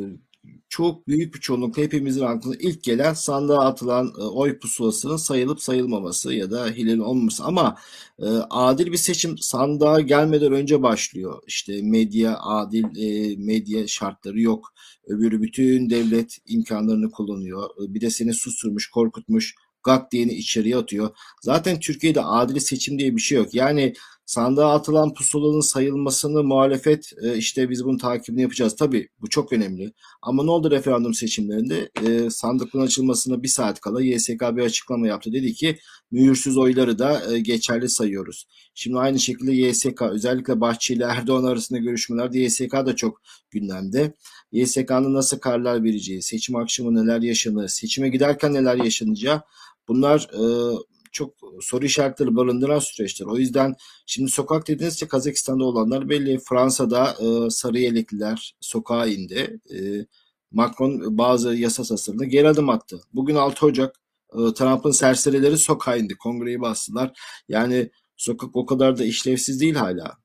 çok 0.69 1.07
büyük 1.07 1.35
bir 1.35 1.39
çoğunlukla 1.39 1.81
hepimizin 1.81 2.21
aklına 2.21 2.55
ilk 2.59 2.83
gelen 2.83 3.13
sandığa 3.13 3.65
atılan 3.65 4.07
e, 4.19 4.21
oy 4.23 4.59
pusulasının 4.59 5.17
sayılıp 5.17 5.61
sayılmaması 5.61 6.33
ya 6.33 6.51
da 6.51 6.67
hilenin 6.67 6.99
olmaması. 6.99 7.43
Ama 7.43 7.77
e, 8.19 8.25
adil 8.49 8.91
bir 8.91 8.97
seçim 8.97 9.37
sandığa 9.37 9.99
gelmeden 10.01 10.53
önce 10.53 10.83
başlıyor. 10.83 11.43
İşte 11.47 11.81
medya 11.81 12.39
adil 12.39 12.83
e, 12.83 13.35
medya 13.37 13.87
şartları 13.87 14.41
yok. 14.41 14.73
Öbürü 15.07 15.41
bütün 15.41 15.89
devlet 15.89 16.37
imkanlarını 16.47 17.11
kullanıyor. 17.11 17.69
E, 17.69 17.93
Bir 17.93 18.01
de 18.01 18.09
seni 18.09 18.33
susturmuş, 18.33 18.89
korkutmuş, 18.89 19.55
gak 19.85 20.11
diyeni 20.11 20.33
içeriye 20.33 20.77
atıyor. 20.77 21.09
Zaten 21.41 21.79
Türkiye'de 21.79 22.21
adil 22.21 22.59
seçim 22.59 22.99
diye 22.99 23.15
bir 23.15 23.21
şey 23.21 23.37
yok. 23.37 23.53
Yani 23.55 23.93
sandığa 24.25 24.73
atılan 24.73 25.13
pusulanın 25.13 25.61
sayılmasını 25.61 26.43
muhalefet 26.43 27.11
e, 27.23 27.37
işte 27.37 27.69
biz 27.69 27.85
bunun 27.85 27.97
takibini 27.97 28.41
yapacağız. 28.41 28.75
Tabii 28.75 29.09
bu 29.21 29.29
çok 29.29 29.53
önemli. 29.53 29.93
Ama 30.21 30.43
ne 30.43 30.51
oldu 30.51 30.71
referandum 30.71 31.13
seçimlerinde? 31.13 31.89
E, 32.05 32.29
sandıkların 32.29 32.85
açılmasına 32.85 33.43
bir 33.43 33.47
saat 33.47 33.81
kala 33.81 34.01
YSK 34.01 34.41
bir 34.41 34.61
açıklama 34.61 35.07
yaptı. 35.07 35.33
Dedi 35.33 35.53
ki 35.53 35.77
mühürsüz 36.11 36.57
oyları 36.57 36.99
da 36.99 37.33
e, 37.33 37.39
geçerli 37.39 37.89
sayıyoruz. 37.89 38.47
Şimdi 38.73 38.97
aynı 38.97 39.19
şekilde 39.19 39.51
YSK 39.51 40.01
özellikle 40.01 40.61
Bahçeli 40.61 40.97
ile 40.97 41.03
Erdoğan 41.05 41.43
arasında 41.43 41.79
görüşmelerde 41.79 42.39
YSK 42.39 42.73
da 42.73 42.95
çok 42.95 43.21
gündemde. 43.51 44.13
YSK'nın 44.51 45.13
nasıl 45.13 45.39
kararlar 45.39 45.83
vereceği, 45.83 46.21
seçim 46.21 46.55
akşamı 46.55 46.95
neler 46.95 47.21
yaşanır, 47.21 47.67
seçime 47.67 48.09
giderken 48.09 48.53
neler 48.53 48.75
yaşanacağı 48.75 49.41
bunlar 49.87 50.29
e, 50.33 50.43
çok 51.11 51.33
soru 51.61 51.85
işaretleri 51.85 52.35
barındıran 52.35 52.79
süreçler. 52.79 53.25
O 53.25 53.37
yüzden 53.37 53.75
şimdi 54.05 54.31
sokak 54.31 54.67
dediğinizde 54.67 55.07
Kazakistan'da 55.07 55.65
olanlar 55.65 56.09
belli. 56.09 56.39
Fransa'da 56.39 57.15
e, 57.19 57.49
sarı 57.49 57.79
yelekliler 57.79 58.55
sokağa 58.61 59.05
indi. 59.05 59.59
E, 59.73 60.05
Macron 60.51 61.17
bazı 61.17 61.55
yasa 61.55 61.83
tasarımına 61.83 62.25
geri 62.25 62.49
adım 62.49 62.69
attı. 62.69 63.01
Bugün 63.13 63.35
6 63.35 63.65
Ocak 63.65 63.95
e, 64.33 64.37
Trump'ın 64.53 64.91
serserileri 64.91 65.57
sokağa 65.57 65.95
indi. 65.95 66.15
Kongreyi 66.15 66.61
bastılar. 66.61 67.19
Yani 67.49 67.89
sokak 68.17 68.55
o 68.55 68.65
kadar 68.65 68.97
da 68.97 69.03
işlevsiz 69.03 69.61
değil 69.61 69.75
hala. 69.75 70.17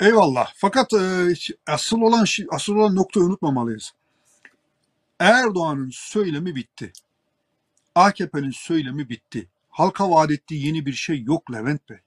Eyvallah. 0.00 0.52
Fakat 0.56 0.92
e, 0.92 1.34
asıl 1.66 2.00
olan 2.00 2.24
şey, 2.24 2.46
asıl 2.50 2.76
olan 2.76 2.96
noktayı 2.96 3.26
unutmamalıyız. 3.26 3.92
Erdoğan'ın 5.18 5.90
söylemi 5.92 6.54
bitti. 6.54 6.92
AKP'nin 7.94 8.50
söylemi 8.50 9.08
bitti. 9.08 9.48
Halka 9.68 10.10
vaat 10.10 10.30
ettiği 10.30 10.66
yeni 10.66 10.86
bir 10.86 10.92
şey 10.92 11.22
yok 11.22 11.52
Levent 11.52 11.90
Bey. 11.90 11.98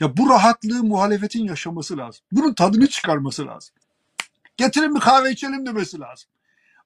Ya 0.00 0.16
bu 0.16 0.30
rahatlığı 0.30 0.84
muhalefetin 0.84 1.44
yaşaması 1.44 1.96
lazım. 1.96 2.24
Bunun 2.32 2.54
tadını 2.54 2.86
çıkarması 2.86 3.46
lazım. 3.46 3.74
Getirin 4.56 4.94
bir 4.94 5.00
kahve 5.00 5.30
içelim 5.30 5.66
demesi 5.66 6.00
lazım. 6.00 6.30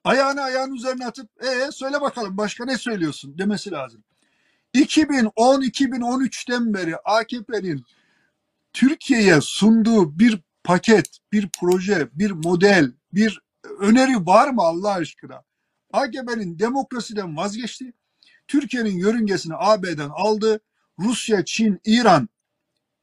Ayağını 0.04 0.42
ayağın 0.42 0.74
üzerine 0.74 1.06
atıp 1.06 1.30
ee 1.44 1.70
söyle 1.72 2.00
bakalım 2.00 2.36
başka 2.36 2.64
ne 2.64 2.78
söylüyorsun 2.78 3.38
demesi 3.38 3.70
lazım. 3.70 4.02
2010-2013'ten 4.74 6.74
beri 6.74 6.96
AKP'nin 6.96 7.84
Türkiye'ye 8.72 9.40
sunduğu 9.40 10.18
bir 10.18 10.40
paket, 10.64 11.18
bir 11.32 11.48
proje, 11.60 12.08
bir 12.12 12.30
model, 12.30 12.92
bir 13.12 13.40
öneri 13.78 14.26
var 14.26 14.48
mı 14.48 14.62
Allah 14.62 14.92
aşkına? 14.92 15.42
AKP'nin 15.92 16.58
demokrasiden 16.58 17.36
vazgeçti. 17.36 17.92
Türkiye'nin 18.48 18.98
yörüngesini 18.98 19.54
AB'den 19.56 20.10
aldı. 20.12 20.60
Rusya, 20.98 21.44
Çin, 21.44 21.80
İran 21.84 22.28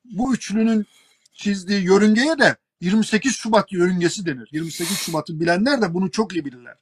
bu 0.06 0.34
üçlünün 0.34 0.86
çizdiği 1.34 1.84
yörüngeye 1.84 2.40
de 2.40 2.56
28 2.82 3.36
Şubat 3.36 3.72
yörüngesi 3.72 4.26
denir. 4.26 4.50
28 4.52 4.98
Şubat'ı 4.98 5.40
bilenler 5.40 5.82
de 5.82 5.94
bunu 5.94 6.12
çok 6.12 6.34
iyi 6.34 6.46
bilirler. 6.46 6.78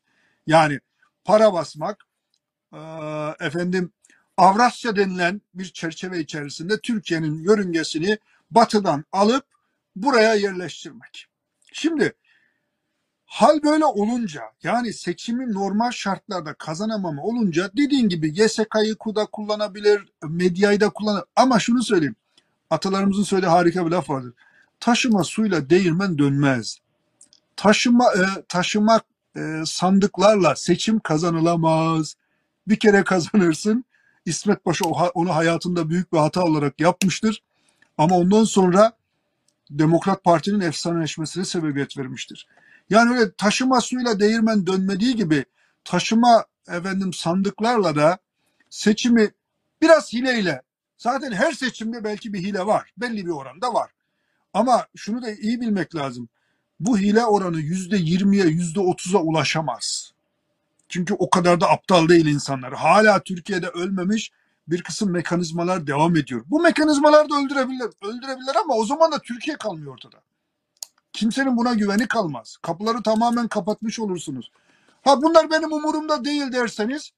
Yani 0.48 0.80
para 1.24 1.54
basmak, 1.54 2.06
efendim 3.40 3.92
Avrasya 4.38 4.96
denilen 4.96 5.42
bir 5.54 5.66
çerçeve 5.66 6.20
içerisinde 6.20 6.80
Türkiye'nin 6.80 7.44
yörüngesini 7.44 8.18
batıdan 8.52 9.06
alıp 9.12 9.46
buraya 9.96 10.34
yerleştirmek. 10.34 11.28
Şimdi 11.74 12.14
hal 13.34 13.64
böyle 13.64 13.86
olunca 13.86 14.44
yani 14.64 14.94
seçimi 14.94 15.54
normal 15.54 15.92
şartlarda 15.92 16.54
kazanamama 16.54 17.22
olunca 17.22 17.72
dediğin 17.78 18.10
gibi 18.10 18.42
YSK'yı 18.42 18.96
da 19.16 19.26
kullanabilir, 19.26 20.08
medyayı 20.24 20.80
da 20.80 20.90
kullanır. 20.90 21.24
Ama 21.36 21.60
şunu 21.60 21.84
söyleyeyim. 21.84 22.16
Atalarımızın 22.70 23.24
söylediği 23.24 23.52
harika 23.52 23.86
bir 23.86 23.92
laf 23.92 24.10
vardır. 24.10 24.34
Taşıma 24.80 25.24
suyla 25.24 25.70
değirmen 25.70 26.18
dönmez. 26.18 26.78
Taşıma 27.56 28.06
e, 28.14 28.42
taşımak 28.48 29.06
e, 29.36 29.64
sandıklarla 29.66 30.56
seçim 30.56 31.00
kazanılamaz. 31.00 32.16
Bir 32.68 32.80
kere 32.80 33.04
kazanırsın. 33.04 33.86
İsmet 34.26 34.66
Paşa 34.66 34.86
onu 34.86 35.36
hayatında 35.36 35.90
büyük 35.90 36.14
bir 36.14 36.18
hata 36.18 36.44
olarak 36.44 36.82
yapmıştır. 36.82 37.44
Ama 37.98 38.18
ondan 38.18 38.44
sonra 38.44 38.94
Demokrat 39.70 40.24
Parti'nin 40.24 40.60
efsaneleşmesine 40.60 41.46
sebebiyet 41.46 41.98
vermiştir. 41.98 42.48
Yani 42.90 43.20
öyle 43.20 43.32
taşıma 43.34 43.82
suyla 43.82 44.20
değirmen 44.20 44.68
dönmediği 44.68 45.16
gibi 45.16 45.46
taşıma 45.84 46.46
efendim 46.68 47.14
sandıklarla 47.14 47.96
da 47.96 48.18
seçimi 48.70 49.32
biraz 49.82 50.14
hileyle 50.14 50.62
zaten 50.98 51.32
her 51.32 51.52
seçimde 51.52 52.04
belki 52.04 52.34
bir 52.34 52.40
hile 52.40 52.66
var. 52.66 52.94
Belli 52.98 53.26
bir 53.26 53.32
oranda 53.32 53.74
var. 53.74 53.92
Ama 54.54 54.88
şunu 54.96 55.22
da 55.22 55.32
iyi 55.32 55.62
bilmek 55.62 55.96
lazım. 55.96 56.30
Bu 56.80 56.98
hile 56.98 57.26
oranı 57.26 57.60
yüzde 57.60 57.98
yirmiye, 57.98 58.46
yüzde 58.46 58.80
otuza 58.80 59.18
ulaşamaz. 59.18 60.12
Çünkü 60.90 61.14
o 61.14 61.30
kadar 61.30 61.62
da 61.62 61.70
aptal 61.70 62.08
değil 62.08 62.26
insanlar. 62.26 62.74
Hala 62.74 63.24
Türkiye'de 63.24 63.68
ölmemiş 63.68 64.32
bir 64.68 64.84
kısım 64.84 65.12
mekanizmalar 65.12 65.88
devam 65.88 66.16
ediyor. 66.16 66.44
Bu 66.48 66.62
mekanizmalar 66.62 67.30
da 67.30 67.36
öldürebilir, 67.36 67.88
öldürebilir 68.02 68.56
ama 68.64 68.74
o 68.74 68.86
zaman 68.86 69.12
da 69.12 69.20
Türkiye 69.20 69.58
kalmıyor 69.58 69.94
ortada. 69.94 70.18
Kimsenin 71.14 71.58
buna 71.58 71.74
güveni 71.74 72.08
kalmaz. 72.08 72.58
Kapıları 72.62 73.04
tamamen 73.04 73.48
kapatmış 73.48 74.00
olursunuz. 74.00 74.52
Ha 75.02 75.22
bunlar 75.22 75.52
benim 75.52 75.74
umurumda 75.74 76.26
değil 76.26 76.52
derseniz 76.52 77.12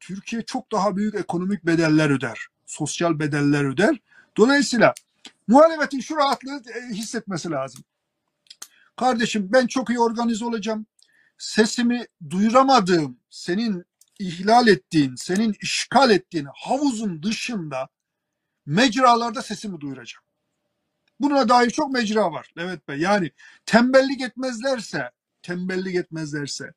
Türkiye 0.00 0.42
çok 0.42 0.72
daha 0.72 0.96
büyük 0.96 1.14
ekonomik 1.14 1.66
bedeller 1.66 2.10
öder. 2.10 2.46
Sosyal 2.66 3.18
bedeller 3.18 3.64
öder. 3.64 4.00
Dolayısıyla 4.36 4.94
muhalefetin 5.48 6.00
şu 6.00 6.16
rahatlığı 6.16 6.62
e, 6.74 6.94
hissetmesi 6.94 7.50
lazım. 7.50 7.84
Kardeşim 8.96 9.48
ben 9.52 9.66
çok 9.66 9.90
iyi 9.90 10.00
organize 10.00 10.44
olacağım. 10.44 10.86
Sesimi 11.38 12.06
duyuramadığım, 12.30 13.18
senin 13.30 13.84
ihlal 14.18 14.68
ettiğin, 14.68 15.14
senin 15.14 15.56
işgal 15.62 16.10
ettiğin 16.10 16.48
havuzun 16.54 17.22
dışında 17.22 17.88
mecralarda 18.66 19.42
sesimi 19.42 19.80
duyuracağım. 19.80 20.25
Buna 21.20 21.48
dair 21.48 21.70
çok 21.70 21.92
mecra 21.92 22.32
var 22.32 22.52
Evet 22.56 22.88
Bey. 22.88 22.98
Yani 22.98 23.30
tembellik 23.66 24.20
etmezlerse, 24.20 25.10
tembellik 25.42 25.94
etmezlerse, 25.94 26.72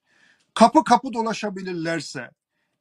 kapı 0.53 0.83
kapı 0.83 1.13
dolaşabilirlerse, 1.13 2.31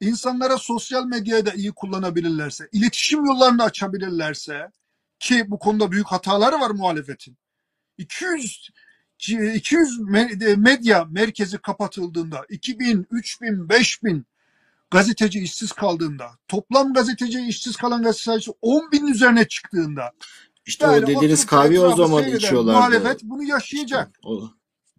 insanlara 0.01 0.57
sosyal 0.57 1.05
medyayı 1.05 1.45
da 1.45 1.53
iyi 1.53 1.71
kullanabilirlerse, 1.71 2.69
iletişim 2.71 3.25
yollarını 3.25 3.63
açabilirlerse 3.63 4.71
ki 5.19 5.51
bu 5.51 5.59
konuda 5.59 5.91
büyük 5.91 6.07
hataları 6.07 6.59
var 6.59 6.69
muhalefetin. 6.71 7.37
200 7.97 8.69
200 9.55 9.99
me- 9.99 10.55
medya 10.55 11.05
merkezi 11.05 11.57
kapatıldığında 11.57 12.45
2000, 12.49 13.07
3000, 13.11 13.69
5000 13.69 14.25
gazeteci 14.91 15.39
işsiz 15.39 15.71
kaldığında 15.71 16.31
toplam 16.47 16.93
gazeteci 16.93 17.41
işsiz 17.41 17.75
kalan 17.75 18.03
gazeteci 18.03 18.23
sayısı 18.23 18.51
10 18.61 18.91
bin 18.91 19.07
üzerine 19.07 19.47
çıktığında 19.47 20.11
İşte 20.69 20.85
yani 20.85 21.03
o 21.03 21.07
dediğiniz 21.07 21.45
kahveyi 21.45 21.79
o 21.79 21.95
zaman 21.95 22.27
içiyorlardı. 22.27 22.77
Muhalefet 22.77 23.23
bunu 23.23 23.43
yaşayacak. 23.43 24.07
İşte 24.07 24.27
o, 24.27 24.49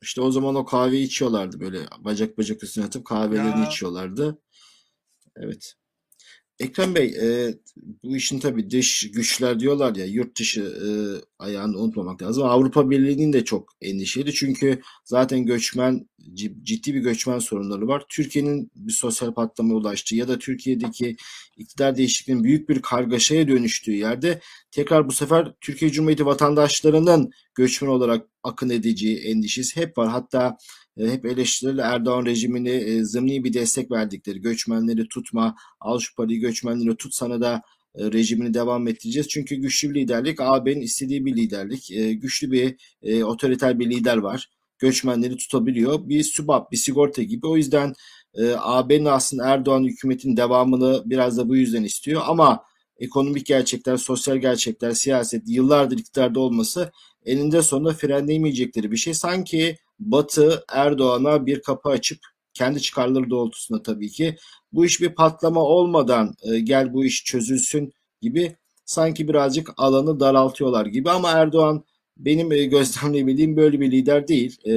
işte 0.02 0.20
o 0.20 0.30
zaman 0.30 0.54
o 0.54 0.64
kahveyi 0.64 1.06
içiyorlardı 1.06 1.60
böyle 1.60 1.78
bacak 1.98 2.38
bacak 2.38 2.62
üstüne 2.62 2.84
atıp 2.84 3.04
kahvelerini 3.04 3.60
Ya. 3.60 3.66
içiyorlardı. 3.66 4.38
Evet. 5.36 5.74
Ekrem 6.60 6.94
Bey, 6.94 7.06
e, 7.06 7.54
bu 8.04 8.16
işin 8.16 8.38
tabii 8.38 8.70
dış 8.70 9.10
güçler 9.10 9.60
diyorlar 9.60 9.96
ya 9.96 10.06
yurt 10.06 10.38
dışı 10.38 10.60
e, 10.60 10.88
ayağını 11.38 11.78
unutmamak 11.78 12.22
lazım. 12.22 12.42
Avrupa 12.42 12.90
Birliği'nin 12.90 13.32
de 13.32 13.44
çok 13.44 13.72
endişeli 13.80 14.34
çünkü 14.34 14.80
zaten 15.04 15.46
göçmen 15.46 16.08
ci- 16.34 16.64
ciddi 16.64 16.94
bir 16.94 17.00
göçmen 17.00 17.38
sorunları 17.38 17.88
var. 17.88 18.04
Türkiye'nin 18.08 18.70
bir 18.76 18.92
sosyal 18.92 19.34
patlamaya 19.34 19.74
ulaştığı 19.74 20.16
ya 20.16 20.28
da 20.28 20.38
Türkiye'deki 20.38 21.16
iktidar 21.56 21.96
değişikliğinin 21.96 22.44
büyük 22.44 22.68
bir 22.68 22.82
kargaşaya 22.82 23.48
dönüştüğü 23.48 23.92
yerde 23.92 24.40
tekrar 24.70 25.08
bu 25.08 25.12
sefer 25.12 25.52
Türkiye 25.60 25.90
Cumhuriyeti 25.90 26.26
vatandaşlarının 26.26 27.30
göçmen 27.54 27.88
olarak 27.88 28.26
akın 28.42 28.70
edeceği 28.70 29.16
endişesi 29.18 29.80
hep 29.80 29.98
var. 29.98 30.08
Hatta 30.08 30.56
hep 31.08 31.26
eleştiriler 31.26 31.84
Erdoğan 31.84 32.26
rejimini 32.26 32.70
e, 32.70 33.04
zımni 33.04 33.44
bir 33.44 33.52
destek 33.52 33.90
verdikleri 33.90 34.40
göçmenleri 34.40 35.08
tutma, 35.08 35.56
al 35.80 35.98
şu 35.98 36.14
parayı 36.14 36.40
göçmenleri 36.40 36.96
tut 36.96 37.14
sana 37.14 37.40
da 37.40 37.62
e, 37.94 38.12
rejimini 38.12 38.54
devam 38.54 38.88
ettireceğiz. 38.88 39.28
Çünkü 39.28 39.56
güçlü 39.56 39.90
bir 39.90 40.00
liderlik 40.00 40.40
AB'nin 40.40 40.80
istediği 40.80 41.24
bir 41.24 41.36
liderlik. 41.36 41.90
E, 41.90 42.12
güçlü 42.12 42.50
bir 42.52 42.76
e, 43.02 43.24
otoriter 43.24 43.78
bir 43.78 43.90
lider 43.90 44.16
var. 44.16 44.50
Göçmenleri 44.78 45.36
tutabiliyor. 45.36 46.08
Bir 46.08 46.22
sübap, 46.22 46.72
bir 46.72 46.76
sigorta 46.76 47.22
gibi. 47.22 47.46
O 47.46 47.56
yüzden 47.56 47.94
e, 48.34 48.54
AB'nin 48.58 49.04
aslında 49.04 49.48
Erdoğan 49.48 49.84
hükümetin 49.84 50.36
devamını 50.36 51.02
biraz 51.06 51.38
da 51.38 51.48
bu 51.48 51.56
yüzden 51.56 51.82
istiyor. 51.82 52.22
Ama 52.26 52.64
ekonomik 52.98 53.46
gerçekler, 53.46 53.96
sosyal 53.96 54.36
gerçekler, 54.36 54.92
siyaset 54.92 55.42
yıllardır 55.46 55.98
iktidarda 55.98 56.40
olması 56.40 56.92
eninde 57.26 57.62
sonunda 57.62 57.92
frenleyemeyecekleri 57.92 58.90
bir 58.90 58.96
şey. 58.96 59.14
Sanki 59.14 59.76
Batı 60.00 60.64
Erdoğan'a 60.68 61.46
bir 61.46 61.62
kapı 61.62 61.88
açıp 61.88 62.18
kendi 62.54 62.82
çıkarları 62.82 63.30
doğrultusunda 63.30 63.82
tabii 63.82 64.08
ki 64.08 64.36
bu 64.72 64.84
iş 64.84 65.00
bir 65.00 65.14
patlama 65.14 65.60
olmadan 65.62 66.34
e, 66.42 66.60
gel 66.60 66.94
bu 66.94 67.04
iş 67.04 67.24
çözülsün 67.24 67.92
gibi 68.20 68.56
sanki 68.84 69.28
birazcık 69.28 69.70
alanı 69.76 70.20
daraltıyorlar 70.20 70.86
gibi 70.86 71.10
ama 71.10 71.30
Erdoğan 71.30 71.84
benim 72.16 72.52
e, 72.52 72.64
gözlemleyebildiğim 72.64 73.56
böyle 73.56 73.80
bir 73.80 73.90
lider 73.90 74.28
değil. 74.28 74.58
E, 74.66 74.74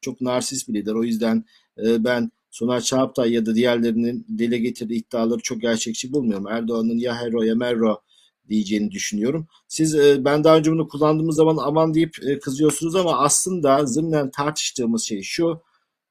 çok 0.00 0.20
narsist 0.20 0.68
bir 0.68 0.74
lider. 0.74 0.94
O 0.94 1.04
yüzden 1.04 1.44
e, 1.78 2.04
ben 2.04 2.30
Soner 2.50 2.80
Çağaptay 2.80 3.32
ya 3.32 3.46
da 3.46 3.54
diğerlerinin 3.54 4.26
dile 4.38 4.58
getirdiği 4.58 4.98
iddiaları 4.98 5.40
çok 5.40 5.60
gerçekçi 5.60 6.12
bulmuyorum. 6.12 6.46
Erdoğan'ın 6.46 6.98
ya 6.98 7.22
hero 7.22 7.42
ya 7.42 7.54
merro 7.54 8.00
diyeceğini 8.50 8.90
düşünüyorum. 8.90 9.46
Siz 9.68 9.94
e, 9.94 10.24
ben 10.24 10.44
daha 10.44 10.56
önce 10.56 10.72
bunu 10.72 10.88
kullandığımız 10.88 11.36
zaman 11.36 11.56
aman 11.60 11.94
deyip 11.94 12.16
e, 12.22 12.38
kızıyorsunuz 12.38 12.96
ama 12.96 13.18
aslında 13.18 13.86
zımnen 13.86 14.30
tartıştığımız 14.30 15.02
şey 15.02 15.22
şu. 15.22 15.62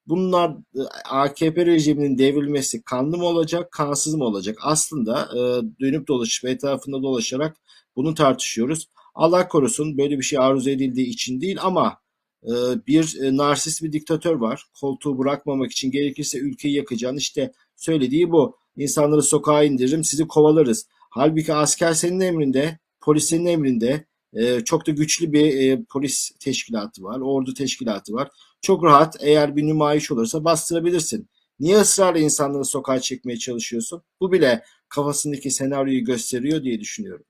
Bunlar 0.08 0.50
e, 0.76 0.82
AKP 1.10 1.66
rejiminin 1.66 2.18
devrilmesi 2.18 2.84
kanlı 2.84 3.18
mı 3.18 3.26
olacak, 3.26 3.72
kansız 3.72 4.16
mı 4.16 4.24
olacak? 4.24 4.58
Aslında 4.62 5.30
e, 5.36 5.40
dönüp 5.80 6.08
dolaşıp 6.08 6.50
etrafında 6.50 7.04
dolaşarak 7.04 7.58
bunu 7.96 8.16
tartışıyoruz. 8.16 8.90
Allah 9.16 9.48
korusun 9.48 9.98
böyle 9.98 10.18
bir 10.18 10.24
şey 10.24 10.40
arzu 10.40 10.70
edildiği 10.70 11.08
için 11.08 11.42
değil 11.42 11.58
ama 11.62 11.98
e, 12.44 12.52
bir 12.88 13.22
e, 13.22 13.38
narsist 13.38 13.84
bir 13.84 13.94
diktatör 13.94 14.36
var. 14.36 14.66
Koltuğu 14.82 15.18
bırakmamak 15.18 15.72
için 15.72 15.92
gerekirse 15.92 16.40
ülkeyi 16.40 16.76
yakacağını 16.76 17.18
işte 17.18 17.52
söylediği 17.76 18.32
bu. 18.32 18.58
İnsanları 18.78 19.22
sokağa 19.22 19.64
indiririm, 19.64 20.04
sizi 20.04 20.28
kovalarız. 20.28 20.88
Halbuki 21.10 21.54
asker 21.54 21.94
senin 21.94 22.20
emrinde, 22.20 22.80
polis 23.02 23.26
senin 23.26 23.46
emrinde. 23.46 24.06
E, 24.34 24.64
çok 24.64 24.88
da 24.88 24.92
güçlü 24.92 25.34
bir 25.34 25.60
e, 25.60 25.84
polis 25.90 26.32
teşkilatı 26.40 27.04
var, 27.04 27.20
ordu 27.20 27.54
teşkilatı 27.54 28.14
var. 28.14 28.30
Çok 28.62 28.84
rahat 28.84 29.16
eğer 29.20 29.56
bir 29.56 29.68
nümayiş 29.68 30.12
olursa 30.12 30.44
bastırabilirsin. 30.44 31.30
Niye 31.60 31.78
ısrarla 31.78 32.20
insanları 32.20 32.66
sokağa 32.66 33.00
çekmeye 33.00 33.38
çalışıyorsun? 33.38 34.04
Bu 34.22 34.32
bile 34.32 34.64
kafasındaki 34.90 35.52
senaryoyu 35.52 36.06
gösteriyor 36.06 36.64
diye 36.64 36.80
düşünüyorum. 36.80 37.26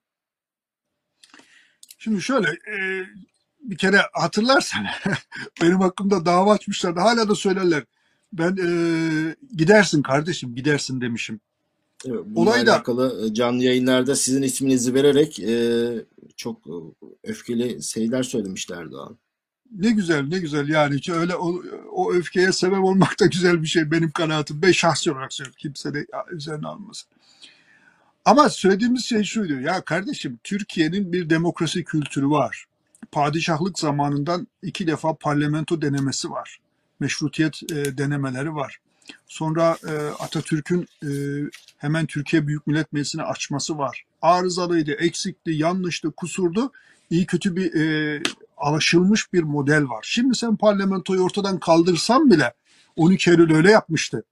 Şimdi 1.98 2.22
şöyle 2.22 2.48
e, 2.48 3.06
bir 3.60 3.78
kere 3.78 4.02
hatırlarsan 4.14 4.86
benim 5.62 5.80
hakkımda 5.80 6.26
dava 6.26 6.54
açmışlardı. 6.54 7.00
Hala 7.00 7.30
da 7.30 7.36
söylerler. 7.36 7.84
Ben 8.34 8.58
e, 8.58 8.70
gidersin 9.56 10.02
kardeşim 10.02 10.56
gidersin 10.56 11.02
demişim. 11.02 11.42
Evet, 12.06 12.20
bununla 12.26 12.50
Olay 12.50 12.66
da 12.66 12.74
alakalı 12.74 13.26
e, 13.26 13.34
canlı 13.34 13.64
yayınlarda 13.64 14.16
sizin 14.16 14.42
isminizi 14.42 14.94
vererek 14.94 15.40
e, 15.40 15.90
çok 16.38 16.68
e, 16.68 16.74
öfkeli 17.24 17.84
şeyler 17.84 18.24
söylemişler 18.24 18.78
Erdoğan. 18.78 19.18
ne 19.72 19.92
güzel 19.92 20.28
ne 20.28 20.40
güzel 20.40 20.70
yani 20.70 20.96
hiç 20.96 21.10
öyle 21.10 21.36
o, 21.36 21.62
o 21.92 22.14
öfkeye 22.14 22.52
sebep 22.52 22.84
olmak 22.84 23.20
da 23.20 23.26
güzel 23.26 23.62
bir 23.62 23.68
şey 23.68 23.92
benim 23.92 24.12
kanaatim. 24.12 24.62
Ben 24.62 24.72
şahsi 24.72 25.12
olarak 25.12 25.34
söylüyorum. 25.34 25.58
Kimse 25.60 25.94
de 25.94 26.08
üzerine 26.32 26.68
almasın. 26.68 27.10
Ama 28.26 28.50
söylediğimiz 28.50 29.06
şey 29.06 29.24
şuydu. 29.24 29.54
Ya 29.54 29.82
kardeşim 29.82 30.40
Türkiye'nin 30.44 31.14
bir 31.14 31.30
demokrasi 31.30 31.84
kültürü 31.84 32.30
var. 32.30 32.66
Padişahlık 33.12 33.80
zamanından 33.80 34.48
iki 34.64 34.88
defa 34.88 35.14
parlamento 35.14 35.82
denemesi 35.82 36.32
var. 36.32 36.60
Meşrutiyet 37.00 37.72
e, 37.72 37.98
denemeleri 37.98 38.56
var. 38.56 38.80
Sonra 39.28 39.78
e, 39.88 39.94
Atatürk'ün 40.20 40.88
e, 41.04 41.10
hemen 41.78 42.06
Türkiye 42.06 42.48
Büyük 42.48 42.68
Millet 42.68 42.94
Meclisi'ni 42.94 43.24
açması 43.24 43.78
var. 43.78 44.06
Arızalıydı, 44.22 44.92
eksikti, 44.92 45.52
yanlıştı, 45.52 46.12
kusurdu. 46.12 46.72
İyi 47.10 47.26
kötü 47.26 47.56
bir 47.56 47.74
e, 47.74 48.22
alışılmış 48.58 49.34
bir 49.34 49.44
model 49.44 49.84
var. 49.90 50.06
Şimdi 50.10 50.36
sen 50.36 50.56
parlamentoyu 50.56 51.22
ortadan 51.22 51.60
kaldırsan 51.60 52.32
bile 52.32 52.54
12 52.96 53.30
Eylül 53.30 53.56
öyle 53.56 53.72
yapmıştı. 53.72 54.24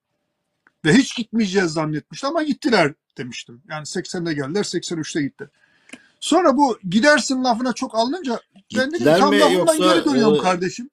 Ve 0.85 0.93
hiç 0.93 1.15
gitmeyeceğiz 1.15 1.71
zannetmişti 1.71 2.27
ama 2.27 2.43
gittiler 2.43 2.93
demiştim. 3.17 3.61
Yani 3.69 3.83
80'de 3.83 4.33
geldiler, 4.33 4.63
83'te 4.63 5.21
gitti. 5.21 5.49
Sonra 6.19 6.57
bu 6.57 6.79
gidersin 6.89 7.43
lafına 7.43 7.73
çok 7.73 7.95
alınınca 7.95 8.39
ben 8.75 8.91
dedim 8.91 9.05
tam 9.05 9.29
mi 9.29 9.39
lafımdan 9.39 9.73
yoksa 9.73 9.93
geri 9.93 10.05
dönüyorum 10.05 10.35
e, 10.35 10.41
kardeşim. 10.41 10.89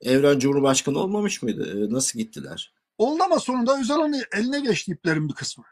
Evren 0.00 0.38
Cumhurbaşkanı 0.38 0.98
olmamış 0.98 1.42
mıydı? 1.42 1.86
E, 1.86 1.92
Nasıl 1.92 2.18
gittiler? 2.18 2.72
Oldu 2.98 3.22
ama 3.22 3.38
sonunda 3.38 3.80
Özal'ın 3.80 4.22
eline 4.32 4.60
geçti 4.60 4.92
iplerin 4.92 5.28
bir 5.28 5.34
kısmı. 5.34 5.64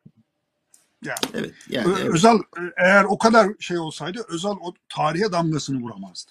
Yani 1.05 1.19
Evet 1.35 1.55
yani 1.69 1.93
Ö- 1.93 1.99
evet. 2.01 2.15
Özal 2.15 2.39
e, 2.39 2.61
eğer 2.77 3.05
o 3.05 3.19
kadar 3.19 3.51
şey 3.61 3.79
olsaydı 3.79 4.25
Özal 4.29 4.57
o 4.61 4.75
tarihe 4.89 5.33
damgasını 5.33 5.81
vuramazdı. 5.81 6.31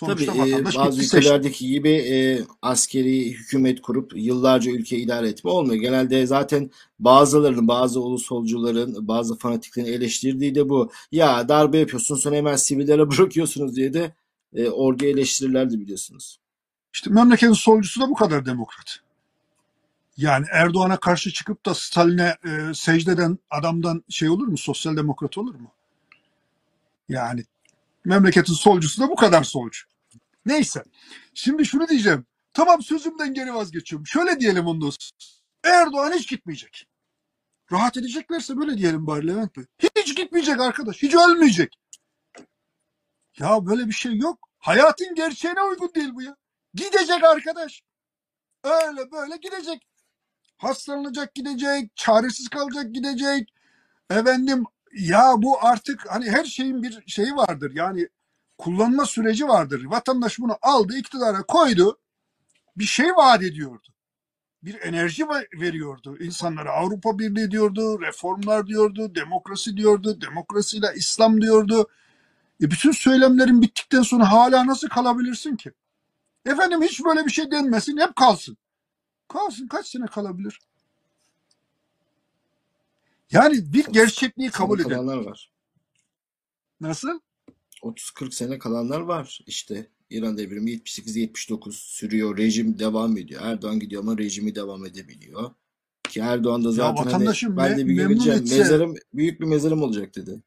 Tabii 0.00 0.24
Sonuçta 0.24 0.32
e, 0.32 0.38
vatandaş 0.38 0.76
bazı 0.76 0.96
gitti 0.96 1.10
seçti. 1.10 1.16
ülkelerdeki 1.28 1.66
gibi 1.68 1.90
e, 1.90 2.40
askeri 2.62 3.32
hükümet 3.32 3.82
kurup 3.82 4.12
yıllarca 4.16 4.70
ülke 4.70 4.98
idare 4.98 5.28
etme 5.28 5.50
olmuyor. 5.50 5.80
Genelde 5.80 6.26
zaten 6.26 6.70
bazılarının, 6.98 7.68
bazı 7.68 8.00
ulusolcuların, 8.00 9.08
bazı 9.08 9.38
fanatiklerin 9.38 9.92
eleştirdiği 9.92 10.54
de 10.54 10.68
bu. 10.68 10.90
Ya 11.12 11.48
darbe 11.48 11.78
yapıyorsun 11.78 12.16
sonra 12.16 12.36
hemen 12.36 12.56
sivillere 12.56 13.10
bırakıyorsunuz 13.10 13.76
diye 13.76 13.92
de 13.92 14.14
e, 14.54 14.68
orduyu 14.68 15.10
eleştirirlerdi 15.10 15.80
biliyorsunuz. 15.80 16.38
İşte 16.94 17.10
memleketin 17.10 17.52
solcusu 17.52 18.00
da 18.00 18.08
bu 18.08 18.14
kadar 18.14 18.46
demokrat. 18.46 19.00
Yani 20.16 20.46
Erdoğan'a 20.52 20.96
karşı 20.96 21.32
çıkıp 21.32 21.66
da 21.66 21.74
Stalin'e 21.74 22.36
e, 22.44 22.74
secdeden 22.74 23.38
adamdan 23.50 24.04
şey 24.08 24.28
olur 24.28 24.46
mu? 24.46 24.58
Sosyal 24.58 24.96
demokrat 24.96 25.38
olur 25.38 25.54
mu? 25.54 25.72
Yani 27.08 27.44
memleketin 28.04 28.52
solcusu 28.54 29.02
da 29.02 29.08
bu 29.08 29.16
kadar 29.16 29.44
solcu. 29.44 29.80
Neyse. 30.46 30.84
Şimdi 31.34 31.66
şunu 31.66 31.88
diyeceğim. 31.88 32.26
Tamam 32.52 32.82
sözümden 32.82 33.34
geri 33.34 33.54
vazgeçiyorum. 33.54 34.06
Şöyle 34.06 34.40
diyelim 34.40 34.66
sonra. 34.66 35.10
Erdoğan 35.64 36.12
hiç 36.12 36.28
gitmeyecek. 36.28 36.86
Rahat 37.72 37.96
edeceklerse 37.96 38.56
böyle 38.56 38.78
diyelim 38.78 39.06
bari 39.06 39.26
Levent 39.26 39.56
Bey. 39.56 39.64
Hiç 39.96 40.16
gitmeyecek 40.16 40.60
arkadaş. 40.60 41.02
Hiç 41.02 41.14
ölmeyecek. 41.14 41.78
Ya 43.38 43.66
böyle 43.66 43.86
bir 43.86 43.92
şey 43.92 44.16
yok. 44.16 44.48
Hayatın 44.58 45.14
gerçeğine 45.14 45.62
uygun 45.62 45.94
değil 45.94 46.10
bu 46.14 46.22
ya. 46.22 46.36
Gidecek 46.74 47.24
arkadaş. 47.24 47.82
Öyle 48.64 49.10
böyle 49.12 49.36
gidecek. 49.36 49.86
Hastalanacak 50.56 51.34
gidecek. 51.34 51.96
Çaresiz 51.96 52.48
kalacak 52.48 52.94
gidecek. 52.94 53.54
Efendim 54.10 54.64
ya 54.92 55.34
bu 55.36 55.64
artık 55.64 56.06
hani 56.08 56.30
her 56.30 56.44
şeyin 56.44 56.82
bir 56.82 57.02
şeyi 57.06 57.36
vardır. 57.36 57.72
Yani 57.74 58.08
kullanma 58.58 59.06
süreci 59.06 59.48
vardır. 59.48 59.84
Vatandaş 59.84 60.38
bunu 60.38 60.58
aldı, 60.62 60.96
iktidara 60.96 61.42
koydu. 61.42 61.98
Bir 62.76 62.84
şey 62.84 63.10
vaat 63.16 63.42
ediyordu. 63.42 63.86
Bir 64.62 64.80
enerji 64.80 65.24
veriyordu. 65.60 66.18
İnsanlara 66.20 66.72
Avrupa 66.72 67.18
Birliği 67.18 67.50
diyordu, 67.50 68.00
reformlar 68.00 68.66
diyordu, 68.66 69.14
demokrasi 69.14 69.76
diyordu, 69.76 70.20
demokrasiyle 70.20 70.86
İslam 70.96 71.40
diyordu. 71.42 71.88
E 72.62 72.70
bütün 72.70 72.92
söylemlerin 72.92 73.62
bittikten 73.62 74.02
sonra 74.02 74.32
hala 74.32 74.66
nasıl 74.66 74.88
kalabilirsin 74.88 75.56
ki? 75.56 75.72
Efendim 76.46 76.82
hiç 76.82 77.04
böyle 77.04 77.24
bir 77.26 77.30
şey 77.30 77.50
denmesin, 77.50 77.98
hep 77.98 78.16
kalsın. 78.16 78.56
Kalsın 79.28 79.68
kaç 79.68 79.86
sene 79.86 80.06
kalabilir? 80.06 80.60
Yani 83.30 83.72
bir 83.72 83.84
gerçekliği 83.84 84.50
kabul 84.50 84.78
Sene 84.78 84.88
kalanlar 84.88 85.16
var. 85.16 85.50
Nasıl? 86.80 87.20
30-40 87.82 88.34
sene 88.34 88.58
kalanlar 88.58 89.00
var. 89.00 89.40
İşte 89.46 89.88
İran 90.10 90.38
devrimi 90.38 90.70
78-79 90.70 91.72
sürüyor. 91.72 92.38
Rejim 92.38 92.78
devam 92.78 93.16
ediyor. 93.16 93.42
Erdoğan 93.44 93.80
gidiyor 93.80 94.02
ama 94.02 94.18
rejimi 94.18 94.54
devam 94.54 94.86
edebiliyor. 94.86 95.50
Ki 96.08 96.20
Erdoğan 96.20 96.64
da 96.64 96.68
Ya 96.68 96.74
zaten 96.74 97.10
hani 97.10 97.56
ben 97.56 97.78
de 97.78 97.86
bir 97.86 97.94
gün 97.94 98.08
gideceğim. 98.08 98.42
etse 98.42 98.58
Mezarım, 98.58 98.94
büyük 99.14 99.40
bir 99.40 99.46
mezarım 99.46 99.82
olacak 99.82 100.16
dedi. 100.16 100.42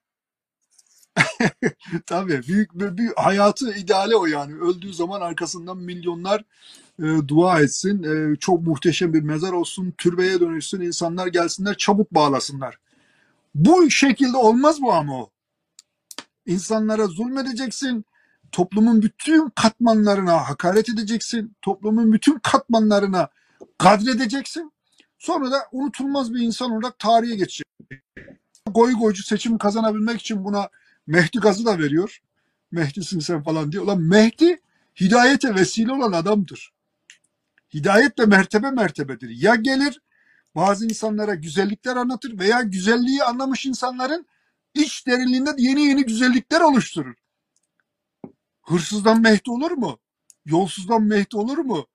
Tabii 2.06 2.42
büyük 2.48 2.80
bir, 2.80 2.98
bir 2.98 3.12
hayatı 3.16 3.74
ideali 3.74 4.16
o 4.16 4.26
yani. 4.26 4.56
Öldüğü 4.56 4.94
zaman 4.94 5.22
arkasından 5.22 5.78
milyonlar 5.78 6.44
e, 7.00 7.28
dua 7.28 7.62
etsin. 7.62 8.04
E, 8.04 8.36
çok 8.36 8.62
muhteşem 8.62 9.14
bir 9.14 9.22
mezar 9.22 9.52
olsun. 9.52 9.94
Türbeye 9.98 10.40
dönüşsün. 10.40 10.82
insanlar 10.82 11.28
gelsinler 11.28 11.78
çabuk 11.78 12.12
bağlasınlar. 12.12 12.80
Bu 13.56 13.90
şekilde 13.90 14.38
olmaz 14.38 14.82
bu 14.82 14.94
ama 14.94 15.22
o. 15.22 15.30
İnsanlara 16.46 17.08
zulmedeceksin. 17.08 18.06
Toplumun 18.52 19.02
bütün 19.02 19.50
katmanlarına 19.50 20.50
hakaret 20.50 20.90
edeceksin. 20.90 21.56
Toplumun 21.62 22.14
bütün 22.14 22.40
katmanlarına 22.40 23.28
kadredeceksin. 23.78 24.72
Sonra 25.20 25.52
da 25.52 25.58
unutulmaz 25.72 26.34
bir 26.34 26.40
insan 26.40 26.72
olarak 26.72 27.00
tarihe 27.00 27.36
geçecek. 27.36 27.68
Goy 28.70 28.94
goycu 28.94 29.24
seçim 29.24 29.58
kazanabilmek 29.58 30.22
için 30.22 30.44
buna 30.44 30.70
Mehdi 31.08 31.40
gazı 31.40 31.66
da 31.66 31.80
veriyor. 31.80 32.20
Mehdi'sin 32.72 33.20
sen 33.20 33.44
falan 33.44 33.72
diyor. 33.72 33.84
Ulan 33.84 34.02
Mehdi 34.02 34.62
hidayete 35.02 35.56
vesile 35.56 35.92
olan 35.94 36.12
adamdır. 36.12 36.74
Hidayet 37.74 38.18
de 38.18 38.26
mertebe 38.26 38.72
mertebedir. 38.72 39.30
Ya 39.30 39.56
gelir 39.56 40.02
bazı 40.56 40.86
insanlara 40.86 41.36
güzellikler 41.36 41.96
anlatır 41.96 42.40
veya 42.40 42.62
güzelliği 42.62 43.24
anlamış 43.24 43.66
insanların 43.66 44.28
iç 44.74 45.08
derinliğinde 45.08 45.50
yeni 45.58 45.82
yeni 45.82 46.06
güzellikler 46.06 46.62
oluşturur. 46.62 47.16
Hırsızdan 48.62 49.22
Mehdi 49.22 49.52
olur 49.52 49.72
mu? 49.72 50.00
Yolsuzdan 50.46 51.04
Mehdi 51.04 51.38
olur 51.38 51.58
mu? 51.58 51.88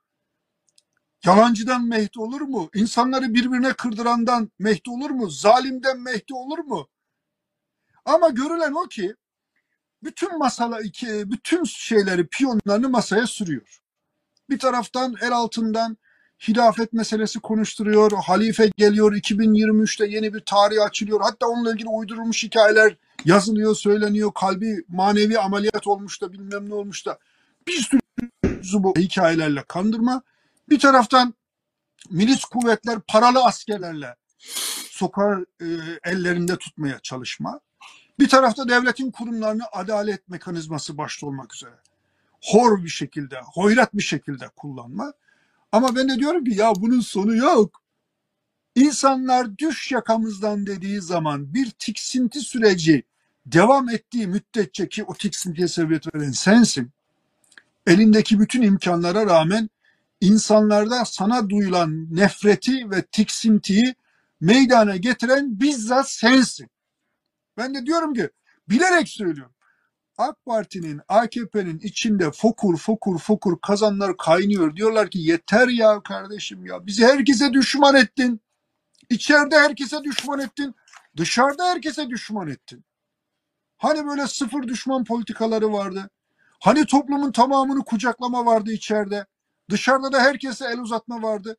Yalancıdan 1.24 1.84
Mehdi 1.88 2.20
olur 2.20 2.40
mu? 2.40 2.70
İnsanları 2.74 3.34
birbirine 3.34 3.72
kırdırandan 3.72 4.50
Mehdi 4.58 4.90
olur 4.90 5.10
mu? 5.10 5.30
Zalimden 5.30 6.00
Mehdi 6.00 6.34
olur 6.34 6.58
mu? 6.58 6.88
Ama 8.04 8.28
görülen 8.28 8.72
o 8.72 8.88
ki 8.88 9.14
bütün 10.02 10.38
masala 10.38 10.82
bütün 11.02 11.64
şeyleri 11.64 12.26
piyonlarını 12.26 12.88
masaya 12.88 13.26
sürüyor. 13.26 13.83
Bir 14.50 14.58
taraftan 14.58 15.14
el 15.20 15.32
altından 15.32 15.96
hilafet 16.48 16.92
meselesi 16.92 17.40
konuşturuyor. 17.40 18.12
Halife 18.12 18.70
geliyor 18.76 19.12
2023'te 19.12 20.06
yeni 20.06 20.34
bir 20.34 20.40
tarih 20.40 20.82
açılıyor. 20.82 21.20
Hatta 21.20 21.46
onunla 21.46 21.72
ilgili 21.72 21.88
uydurulmuş 21.88 22.42
hikayeler 22.42 22.96
yazılıyor, 23.24 23.74
söyleniyor. 23.74 24.32
Kalbi 24.34 24.84
manevi 24.88 25.38
ameliyat 25.38 25.86
olmuş 25.86 26.22
da 26.22 26.32
bilmem 26.32 26.68
ne 26.68 26.74
olmuş 26.74 27.06
da 27.06 27.18
bir 27.66 27.80
sürü 27.80 28.00
bu 28.74 28.94
hikayelerle 28.98 29.64
kandırma. 29.68 30.22
Bir 30.68 30.78
taraftan 30.78 31.34
milis 32.10 32.44
kuvvetler 32.44 33.00
paralı 33.08 33.44
askerlerle 33.44 34.16
sokağı 34.90 35.46
e, 35.60 35.66
ellerinde 36.04 36.56
tutmaya 36.56 36.98
çalışma. 37.02 37.60
Bir 38.18 38.28
tarafta 38.28 38.68
devletin 38.68 39.10
kurumlarını 39.10 39.62
adalet 39.72 40.28
mekanizması 40.28 40.98
başta 40.98 41.26
olmak 41.26 41.54
üzere 41.54 41.74
hor 42.44 42.84
bir 42.84 42.88
şekilde, 42.88 43.40
hoyrat 43.40 43.94
bir 43.94 44.02
şekilde 44.02 44.48
kullanma. 44.56 45.12
Ama 45.72 45.96
ben 45.96 46.08
de 46.08 46.18
diyorum 46.18 46.44
ki 46.44 46.54
ya 46.54 46.72
bunun 46.76 47.00
sonu 47.00 47.36
yok. 47.36 47.82
İnsanlar 48.74 49.58
düş 49.58 49.92
yakamızdan 49.92 50.66
dediği 50.66 51.00
zaman 51.00 51.54
bir 51.54 51.70
tiksinti 51.70 52.40
süreci 52.40 53.02
devam 53.46 53.88
ettiği 53.88 54.26
müddetçe 54.26 54.88
ki 54.88 55.04
o 55.04 55.14
tiksintiye 55.14 55.68
sebebiyet 55.68 56.14
veren 56.14 56.30
sensin. 56.30 56.90
Elindeki 57.86 58.40
bütün 58.40 58.62
imkanlara 58.62 59.26
rağmen 59.26 59.70
insanlarda 60.20 61.04
sana 61.04 61.50
duyulan 61.50 62.16
nefreti 62.16 62.90
ve 62.90 63.02
tiksintiyi 63.02 63.94
meydana 64.40 64.96
getiren 64.96 65.60
bizzat 65.60 66.10
sensin. 66.10 66.70
Ben 67.56 67.74
de 67.74 67.86
diyorum 67.86 68.14
ki 68.14 68.30
bilerek 68.68 69.08
söylüyorum. 69.08 69.53
AK 70.18 70.44
Parti'nin, 70.44 71.00
AKP'nin 71.08 71.78
içinde 71.78 72.30
fokur 72.30 72.76
fokur 72.78 73.18
fokur 73.18 73.60
kazanlar 73.60 74.16
kaynıyor. 74.16 74.76
Diyorlar 74.76 75.10
ki 75.10 75.18
yeter 75.18 75.68
ya 75.68 76.02
kardeşim 76.02 76.66
ya. 76.66 76.86
Bizi 76.86 77.06
herkese 77.06 77.52
düşman 77.52 77.94
ettin. 77.94 78.40
İçeride 79.10 79.58
herkese 79.58 80.04
düşman 80.04 80.40
ettin. 80.40 80.74
Dışarıda 81.16 81.64
herkese 81.64 82.10
düşman 82.10 82.48
ettin. 82.48 82.84
Hani 83.76 84.06
böyle 84.06 84.26
sıfır 84.26 84.62
düşman 84.62 85.04
politikaları 85.04 85.72
vardı. 85.72 86.10
Hani 86.60 86.86
toplumun 86.86 87.32
tamamını 87.32 87.84
kucaklama 87.84 88.46
vardı 88.46 88.72
içeride. 88.72 89.26
Dışarıda 89.70 90.12
da 90.12 90.20
herkese 90.22 90.66
el 90.66 90.78
uzatma 90.78 91.22
vardı. 91.22 91.56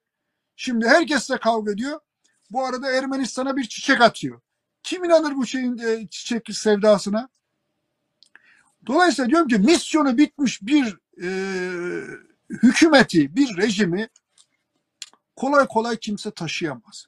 Şimdi 0.55 0.87
herkesle 0.87 1.37
kavga 1.37 1.71
ediyor. 1.71 1.99
Bu 2.49 2.65
arada 2.65 2.91
Ermenistan'a 2.91 3.57
bir 3.57 3.63
çiçek 3.63 4.01
atıyor. 4.01 4.41
Kim 4.83 5.03
inanır 5.03 5.35
bu 5.35 5.45
şeyin 5.45 5.77
e, 5.77 6.07
çiçek 6.07 6.47
sevdasına? 6.51 7.29
Dolayısıyla 8.87 9.29
diyorum 9.29 9.47
ki 9.47 9.57
misyonu 9.57 10.17
bitmiş 10.17 10.61
bir 10.61 10.97
e, 11.23 11.29
hükümeti, 12.49 13.35
bir 13.35 13.57
rejimi 13.57 14.09
kolay 15.35 15.67
kolay 15.67 15.97
kimse 15.97 16.31
taşıyamaz. 16.31 17.05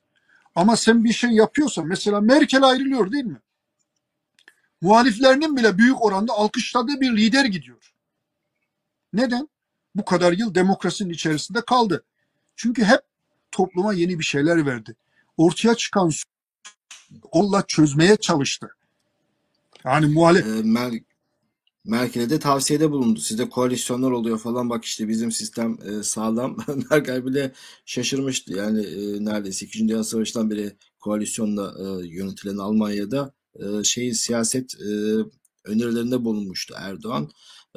Ama 0.56 0.76
sen 0.78 1.04
bir 1.04 1.14
şey 1.14 1.30
yapıyorsan 1.32 1.88
mesela 1.88 2.22
Merkel 2.22 2.64
ayrılıyor 2.64 3.12
değil 3.12 3.26
mi? 3.26 3.42
Muhaliflerinin 4.82 5.58
bile 5.58 5.78
büyük 5.78 6.04
oranda 6.06 6.34
alkışladığı 6.34 7.02
bir 7.02 7.18
lider 7.18 7.46
gidiyor. 7.46 7.94
Neden? 9.14 9.50
Bu 9.96 10.06
kadar 10.06 10.32
yıl 10.34 10.56
demokrasinin 10.56 11.10
içerisinde 11.10 11.62
kaldı. 11.62 12.04
Çünkü 12.56 12.84
hep 12.84 13.02
topluma 13.52 13.94
yeni 13.94 14.20
bir 14.20 14.24
şeyler 14.24 14.66
verdi. 14.66 14.96
Ortaya 15.38 15.76
çıkan 15.76 16.12
onunla 17.32 17.64
çözmeye 17.68 18.16
çalıştı. 18.18 18.76
Yani 19.86 20.06
muhalif 20.06 20.46
E, 20.46 20.50
Mer- 20.50 21.04
Merkel'e 21.88 22.30
de 22.30 22.40
tavsiyede 22.40 22.92
bulundu. 22.92 23.20
Sizde 23.20 23.50
koalisyonlar 23.50 24.12
oluyor 24.12 24.40
falan 24.40 24.70
bak 24.70 24.86
işte 24.86 25.08
bizim 25.08 25.32
sistem 25.32 25.78
e, 25.86 26.04
sağlam. 26.04 26.58
Merkel 26.92 27.26
bile 27.26 27.52
şaşırmıştı. 27.86 28.54
Yani 28.54 28.86
e, 28.86 29.26
neredeyse 29.26 29.66
2. 29.66 29.88
Dünya 29.88 30.04
Savaşı'ndan 30.04 30.50
beri 30.50 30.78
koalisyonla 31.00 31.74
e, 31.80 32.08
yönetilen 32.08 32.58
Almanya'da 32.58 33.34
e, 33.56 33.84
şey 33.84 34.14
siyaset 34.14 34.76
e, 34.82 34.90
önerilerinde 35.66 36.26
bulunmuştu 36.26 36.74
Erdoğan. 36.78 37.30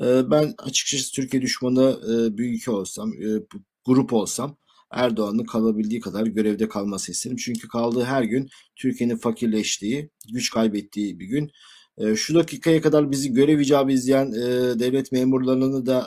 E, 0.02 0.30
ben 0.30 0.54
açıkçası 0.58 1.12
Türkiye 1.12 1.42
düşmanı 1.42 2.00
e, 2.04 2.38
bir 2.38 2.54
ülke 2.54 2.70
olsam, 2.70 3.12
e, 3.12 3.28
grup 3.84 4.12
olsam 4.12 4.56
Erdoğan'ın 4.90 5.44
kalabildiği 5.44 6.00
kadar 6.00 6.26
görevde 6.26 6.68
kalması 6.68 7.12
isterim. 7.12 7.36
Çünkü 7.36 7.68
kaldığı 7.68 8.04
her 8.04 8.22
gün 8.22 8.48
Türkiye'nin 8.76 9.16
fakirleştiği, 9.16 10.10
güç 10.32 10.50
kaybettiği 10.50 11.18
bir 11.20 11.26
gün. 11.26 11.50
E, 11.98 12.16
şu 12.16 12.34
dakikaya 12.34 12.80
kadar 12.80 13.10
bizi 13.10 13.32
görev 13.32 13.60
icabı 13.60 13.92
izleyen 13.92 14.26
e, 14.32 14.78
devlet 14.80 15.12
memurlarını 15.12 15.86
da 15.86 16.06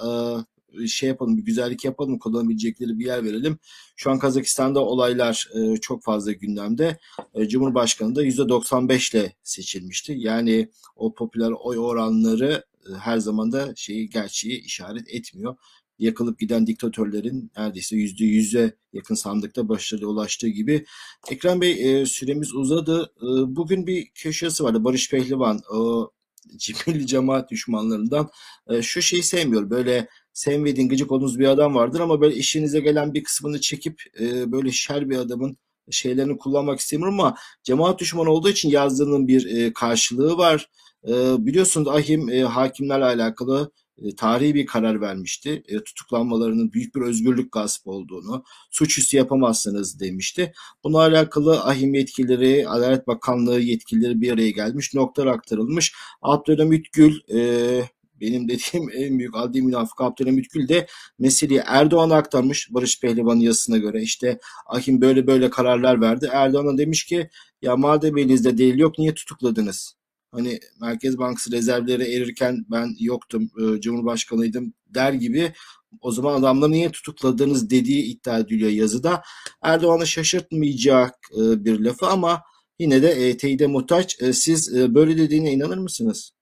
e, 0.81 0.88
şey 0.88 1.09
yapalım, 1.09 1.38
bir 1.38 1.45
güzellik 1.45 1.86
yapalım, 1.86 2.19
kullanabilecekleri 2.19 2.99
bir 2.99 3.05
yer 3.05 3.23
verelim. 3.23 3.59
Şu 3.95 4.11
an 4.11 4.19
Kazakistan'da 4.19 4.86
olaylar 4.86 5.49
e, 5.55 5.77
çok 5.77 6.03
fazla 6.03 6.31
gündemde. 6.31 6.97
E, 7.34 7.47
Cumhurbaşkanı 7.47 8.15
da 8.15 8.23
%95 8.23 9.17
ile 9.17 9.34
seçilmişti. 9.43 10.13
Yani 10.17 10.69
o 10.95 11.13
popüler 11.13 11.51
oy 11.51 11.79
oranları 11.79 12.63
e, 12.89 12.93
her 12.93 13.17
zaman 13.17 13.51
da 13.51 13.73
şeyi 13.75 14.09
gerçeği 14.09 14.61
işaret 14.61 15.09
etmiyor. 15.09 15.55
Yakılıp 15.99 16.39
giden 16.39 16.67
diktatörlerin 16.67 17.51
neredeyse 17.57 17.95
yüzde 17.95 18.25
yüze 18.25 18.75
yakın 18.93 19.15
sandıkta 19.15 19.69
başarıya 19.69 20.07
ulaştığı 20.07 20.47
gibi. 20.47 20.85
Ekrem 21.31 21.61
Bey 21.61 22.01
e, 22.01 22.05
süremiz 22.05 22.53
uzadı. 22.53 23.13
E, 23.17 23.55
bugün 23.55 23.87
bir 23.87 24.07
köşesi 24.15 24.63
vardı. 24.63 24.83
Barış 24.83 25.09
Pehlivan 25.09 25.61
o 25.73 26.11
cimri 26.57 27.07
cemaat 27.07 27.51
düşmanlarından 27.51 28.29
e, 28.69 28.81
şu 28.81 29.01
şeyi 29.01 29.23
sevmiyor. 29.23 29.69
Böyle 29.69 30.07
sevmediğin 30.33 30.89
gıcık 30.89 31.11
olduğunuz 31.11 31.39
bir 31.39 31.47
adam 31.47 31.75
vardır 31.75 31.99
ama 31.99 32.21
böyle 32.21 32.35
işinize 32.35 32.79
gelen 32.79 33.13
bir 33.13 33.23
kısmını 33.23 33.61
çekip 33.61 34.01
e, 34.19 34.51
böyle 34.51 34.71
şer 34.71 35.09
bir 35.09 35.17
adamın 35.17 35.57
şeylerini 35.91 36.37
kullanmak 36.37 36.79
istemiyorum 36.79 37.19
ama 37.19 37.35
cemaat 37.63 37.99
düşmanı 37.99 38.29
olduğu 38.29 38.49
için 38.49 38.69
yazdığının 38.69 39.27
bir 39.27 39.57
e, 39.57 39.73
karşılığı 39.73 40.37
var. 40.37 40.69
E, 41.07 41.11
biliyorsunuz 41.45 41.87
Ahim 41.87 42.29
e, 42.29 42.41
hakimlerle 42.41 43.05
alakalı 43.05 43.71
e, 43.97 44.15
tarihi 44.15 44.55
bir 44.55 44.65
karar 44.65 45.01
vermişti. 45.01 45.63
E, 45.67 45.83
tutuklanmalarının 45.83 46.73
büyük 46.73 46.95
bir 46.95 47.01
özgürlük 47.01 47.51
gaspı 47.51 47.91
olduğunu, 47.91 48.43
suçüstü 48.71 49.17
yapamazsınız 49.17 49.99
demişti. 49.99 50.53
Bununla 50.83 50.99
alakalı 50.99 51.63
ahim 51.63 51.93
yetkilileri, 51.93 52.69
Adalet 52.69 53.07
Bakanlığı 53.07 53.59
yetkilileri 53.59 54.21
bir 54.21 54.31
araya 54.31 54.51
gelmiş, 54.51 54.93
notlar 54.93 55.27
aktarılmış. 55.27 55.93
Abdülhamit 56.21 56.93
Gül, 56.93 57.19
e, 57.33 57.89
benim 58.21 58.49
dediğim 58.49 58.89
en 58.93 59.19
büyük 59.19 59.35
adli 59.35 59.61
münafık 59.61 60.01
Abdülhamit 60.01 60.53
Gül 60.53 60.67
de 60.67 60.87
meseleyi 61.19 61.61
Erdoğan'a 61.65 62.15
aktarmış 62.15 62.73
Barış 62.73 62.99
Pehlivan'ın 63.01 63.39
yazısına 63.39 63.77
göre. 63.77 64.01
İşte 64.01 64.39
ahim 64.67 65.01
böyle 65.01 65.27
böyle 65.27 65.49
kararlar 65.49 66.01
verdi. 66.01 66.29
Erdoğan'a 66.31 66.77
demiş 66.77 67.05
ki 67.05 67.29
ya 67.61 67.75
madem 67.77 68.17
elinizde 68.17 68.57
delil 68.57 68.79
yok 68.79 68.99
niye 68.99 69.13
tutukladınız? 69.13 69.95
Hani 70.34 70.59
Merkez 70.81 71.17
Bankası 71.17 71.51
rezervleri 71.51 72.03
erirken 72.03 72.65
ben 72.71 72.95
yoktum, 72.99 73.43
e, 73.43 73.81
Cumhurbaşkanıydım 73.81 74.73
der 74.88 75.13
gibi 75.13 75.53
o 76.01 76.11
zaman 76.11 76.39
adamları 76.39 76.71
niye 76.71 76.91
tutukladınız 76.91 77.69
dediği 77.69 78.03
iddia 78.03 78.39
ediliyor 78.39 78.71
yazıda. 78.71 79.23
Erdoğan'ı 79.61 80.07
şaşırtmayacak 80.07 81.15
e, 81.38 81.65
bir 81.65 81.79
lafı 81.79 82.07
ama 82.07 82.41
yine 82.79 83.01
de 83.01 83.09
e, 83.09 83.38
teyide 83.38 83.67
muhtaç. 83.67 84.21
E, 84.21 84.34
siz 84.34 84.73
böyle 84.73 85.17
dediğine 85.17 85.53
inanır 85.53 85.77
mısınız? 85.77 86.34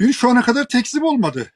bir 0.00 0.12
şu 0.12 0.28
ana 0.30 0.42
kadar 0.42 0.68
tekzip 0.68 1.04
olmadı. 1.04 1.52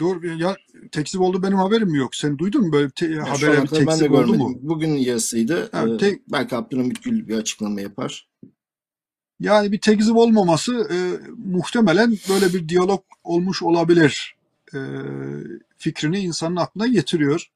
Doğru 0.00 0.26
ya 0.26 0.56
tekzip 0.92 1.20
oldu 1.20 1.42
benim 1.42 1.58
haberim 1.58 1.94
yok. 1.94 2.14
Sen 2.14 2.38
duydun 2.38 2.66
mu 2.66 2.72
böyle 2.72 2.90
te- 2.90 3.06
Ya 3.06 3.24
ben 3.42 3.62
de 3.62 3.66
tekzip 3.66 4.10
oldu 4.12 4.18
görmedim. 4.20 4.38
mu? 4.40 4.58
Bugün 4.62 4.88
yazısıydı. 4.94 5.68
Ha, 5.72 5.88
E, 5.88 5.96
tek- 5.96 6.32
belki 6.32 6.56
Abdülhamit 6.56 7.02
Gül 7.02 7.28
bir 7.28 7.36
açıklama 7.36 7.80
yapar. 7.80 8.28
Yani 9.40 9.72
bir 9.72 9.80
tekzip 9.80 10.16
olmaması 10.16 10.72
e, 10.92 10.96
muhtemelen 11.36 12.16
böyle 12.28 12.54
bir 12.54 12.68
diyalog 12.68 13.04
olmuş 13.24 13.62
olabilir 13.62 14.34
e, 14.74 14.78
fikrini 15.78 16.18
insanın 16.18 16.56
aklına 16.56 16.86
getiriyor. 16.86 17.46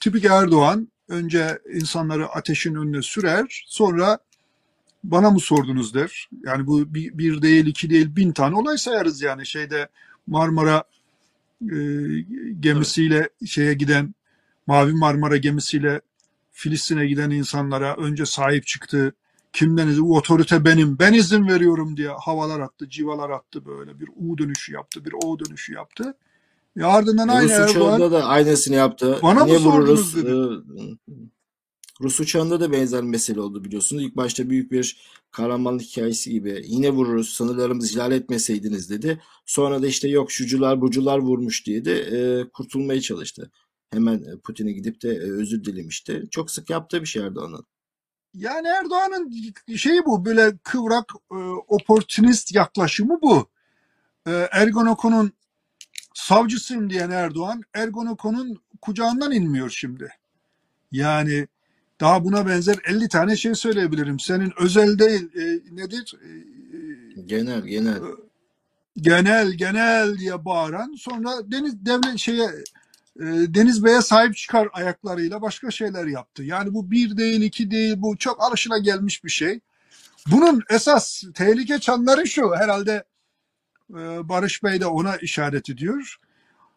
Tipik 0.00 0.24
Erdoğan 0.24 0.88
önce 1.08 1.58
insanları 1.74 2.28
ateşin 2.28 2.74
önüne 2.74 3.02
sürer 3.02 3.64
sonra 3.66 4.18
bana 5.04 5.30
mı 5.30 5.40
sordunuz 5.40 5.94
der. 5.94 6.28
Yani 6.44 6.66
bu 6.66 6.94
bir, 6.94 7.18
bir 7.18 7.42
değil 7.42 7.66
iki 7.66 7.90
değil 7.90 8.16
bin 8.16 8.32
tane 8.32 8.56
olay 8.56 8.78
sayarız 8.78 9.22
yani 9.22 9.46
şeyde 9.46 9.88
Marmara 10.26 10.84
e, 11.62 11.76
gemisiyle 12.60 13.28
şeye 13.46 13.74
giden 13.74 14.14
Mavi 14.66 14.92
Marmara 14.92 15.36
gemisiyle 15.36 16.00
Filistin'e 16.52 17.06
giden 17.06 17.30
insanlara 17.30 17.96
önce 17.96 18.26
sahip 18.26 18.66
çıktı. 18.66 19.14
Kimden 19.52 19.88
izin? 19.88 20.02
Otorite 20.02 20.64
benim. 20.64 20.98
Ben 20.98 21.12
izin 21.12 21.48
veriyorum 21.48 21.96
diye 21.96 22.08
havalar 22.08 22.60
attı, 22.60 22.88
civalar 22.88 23.30
attı 23.30 23.66
böyle. 23.66 24.00
Bir 24.00 24.08
U 24.16 24.38
dönüşü 24.38 24.72
yaptı, 24.72 25.04
bir 25.04 25.12
O 25.24 25.38
dönüşü 25.38 25.72
yaptı. 25.72 26.14
E 26.78 26.82
ardından 26.82 27.28
aynı 27.28 27.52
Erdoğan 27.52 28.12
da 28.12 28.24
aynısını 28.24 28.76
yaptı. 28.76 29.18
Bana 29.22 29.44
mı 29.44 29.50
Yine 29.50 29.58
sordunuz 29.58 30.16
vururuz. 30.16 30.70
e, 30.80 31.14
Rus 32.00 32.20
uçağında 32.20 32.60
da 32.60 32.72
benzer 32.72 33.02
mesele 33.02 33.40
oldu 33.40 33.64
biliyorsunuz. 33.64 34.02
İlk 34.02 34.16
başta 34.16 34.50
büyük 34.50 34.72
bir 34.72 34.98
kahramanlık 35.30 35.82
hikayesi 35.82 36.30
gibi. 36.30 36.62
Yine 36.66 36.90
vururuz 36.90 37.28
sınırlarımızı 37.28 37.92
ihlal 37.92 38.12
etmeseydiniz 38.12 38.90
dedi. 38.90 39.22
Sonra 39.46 39.82
da 39.82 39.86
işte 39.86 40.08
yok 40.08 40.32
şucular 40.32 40.80
bucular 40.80 41.18
vurmuş 41.18 41.66
diye 41.66 41.84
de 41.84 41.98
e, 42.00 42.48
kurtulmaya 42.48 43.00
çalıştı. 43.00 43.50
Hemen 43.90 44.14
e, 44.14 44.38
Putin'e 44.44 44.72
gidip 44.72 45.02
de 45.02 45.08
e, 45.08 45.32
özür 45.32 45.64
dilemişti. 45.64 46.24
Çok 46.30 46.50
sık 46.50 46.70
yaptığı 46.70 47.00
bir 47.00 47.06
şey 47.06 47.22
Erdoğan'ın. 47.22 47.66
yani 48.34 48.68
Erdoğan'ın 48.68 49.32
şeyi 49.76 50.04
bu 50.06 50.24
böyle 50.24 50.58
kıvrak 50.62 51.12
e, 51.32 51.36
oportunist 51.68 52.54
yaklaşımı 52.54 53.18
bu. 53.22 53.48
E, 54.26 54.48
Ergonokon'un 54.52 55.32
savcısıyım 56.14 56.90
diyen 56.90 57.10
Erdoğan 57.10 57.62
Ergonokon'un 57.74 58.62
kucağından 58.80 59.32
inmiyor 59.32 59.70
şimdi. 59.70 60.08
Yani 60.92 61.48
daha 62.00 62.24
buna 62.24 62.46
benzer 62.46 62.76
50 62.84 63.08
tane 63.08 63.36
şey 63.36 63.54
söyleyebilirim. 63.54 64.20
Senin 64.20 64.52
özel 64.58 64.98
değil 64.98 65.28
e, 65.36 65.76
nedir? 65.76 66.14
E, 66.22 66.28
e, 66.28 67.22
Genel 67.26 67.62
genel. 67.62 68.00
genel 68.96 69.52
genel 69.52 70.18
diye 70.18 70.44
bağıran 70.44 70.94
sonra 70.98 71.30
deniz 71.52 71.86
devlet 71.86 72.18
şeye 72.18 72.50
e, 73.20 73.24
Deniz 73.54 73.84
Bey'e 73.84 74.00
sahip 74.00 74.36
çıkar 74.36 74.68
ayaklarıyla 74.72 75.42
başka 75.42 75.70
şeyler 75.70 76.06
yaptı. 76.06 76.42
Yani 76.42 76.74
bu 76.74 76.90
bir 76.90 77.16
değil 77.16 77.42
iki 77.42 77.70
değil 77.70 77.94
bu 77.98 78.16
çok 78.16 78.42
alışıla 78.42 78.78
gelmiş 78.78 79.24
bir 79.24 79.30
şey. 79.30 79.60
Bunun 80.26 80.62
esas 80.70 81.22
tehlike 81.34 81.78
çanları 81.78 82.26
şu 82.26 82.56
herhalde 82.56 83.04
e, 83.90 84.28
Barış 84.28 84.62
Bey 84.62 84.80
de 84.80 84.86
ona 84.86 85.16
işaret 85.16 85.70
ediyor. 85.70 86.16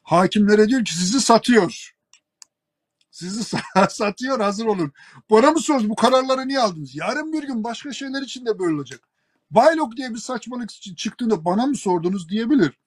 Hakimlere 0.03 0.68
diyor 0.68 0.86
ki 0.86 0.95
sizi 0.95 1.22
satıyor. 1.22 1.97
Sizi 3.18 3.39
sa- 3.57 3.89
satıyor 3.89 4.39
hazır 4.39 4.65
olun. 4.65 4.91
Bana 5.30 5.51
mı 5.51 5.59
sordunuz 5.59 5.89
bu 5.89 5.95
kararları 5.95 6.47
niye 6.47 6.59
aldınız? 6.59 6.95
Yarın 6.95 7.34
bir 7.34 7.43
gün 7.43 7.63
başka 7.63 7.93
şeyler 7.93 8.22
için 8.22 8.45
de 8.45 8.59
böyle 8.59 8.76
olacak. 8.76 8.99
Baylok 9.51 9.97
diye 9.97 10.13
bir 10.13 10.20
saçmalık 10.20 10.70
çı- 10.70 10.95
çıktığında 10.95 11.45
bana 11.45 11.65
mı 11.65 11.76
sordunuz 11.76 12.30
diyebilir. 12.30 12.80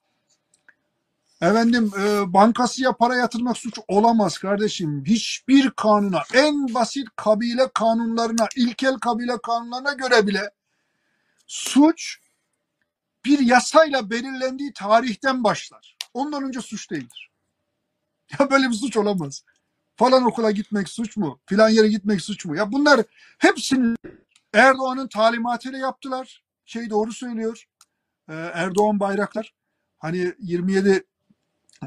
Efendim 1.41 1.93
e, 2.01 2.33
bankasıya 2.33 2.93
para 2.93 3.17
yatırmak 3.17 3.57
suç 3.59 3.79
olamaz 3.89 4.39
kardeşim. 4.39 5.05
Hiçbir 5.07 5.71
kanuna 5.71 6.23
en 6.35 6.75
basit 6.75 7.09
kabile 7.17 7.69
kanunlarına, 7.75 8.49
ilkel 8.57 8.95
kabile 8.95 9.39
kanunlarına 9.43 9.93
göre 9.93 10.27
bile 10.27 10.51
suç 11.47 12.19
bir 13.25 13.39
yasayla 13.39 14.11
belirlendiği 14.11 14.73
tarihten 14.73 15.45
başlar. 15.45 15.97
Ondan 16.15 16.43
önce 16.45 16.61
suç 16.61 16.91
değildir. 16.91 17.31
Ya 18.41 18.51
böyle 18.51 18.69
bir 18.69 18.75
suç 18.75 18.97
olamaz. 18.97 19.45
Falan 20.01 20.25
okula 20.25 20.51
gitmek 20.51 20.89
suç 20.89 21.17
mu? 21.17 21.41
Filan 21.47 21.69
yere 21.69 21.89
gitmek 21.89 22.21
suç 22.21 22.45
mu? 22.45 22.57
Ya 22.57 22.73
bunlar 22.73 23.01
hepsini 23.39 23.97
Erdoğan'ın 24.53 25.09
talimatıyla 25.09 25.79
yaptılar. 25.79 26.43
Şey 26.65 26.91
doğru 26.91 27.13
söylüyor. 27.13 27.65
Ee, 28.29 28.35
Erdoğan 28.35 29.01
Bayraktar 29.01 29.55
hani 29.99 30.35
27 30.39 31.05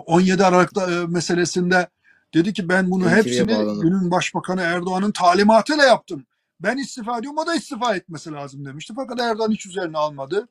17 0.05 0.45
Aralık'ta 0.45 0.91
e, 0.91 1.05
meselesinde 1.05 1.88
dedi 2.34 2.53
ki 2.53 2.70
ben 2.70 2.91
bunu 2.91 3.09
hepsini 3.09 3.82
günün 3.82 4.11
başbakanı 4.11 4.61
Erdoğan'ın 4.61 5.11
talimatıyla 5.11 5.84
yaptım. 5.84 6.26
Ben 6.59 6.78
istifa 6.78 7.18
ediyorum 7.18 7.38
o 7.38 7.47
da 7.47 7.55
istifa 7.55 7.95
etmesi 7.95 8.32
lazım 8.32 8.66
demişti. 8.66 8.93
Fakat 8.95 9.22
Erdoğan 9.22 9.51
hiç 9.51 9.66
üzerine 9.66 9.97
almadı. 9.97 10.47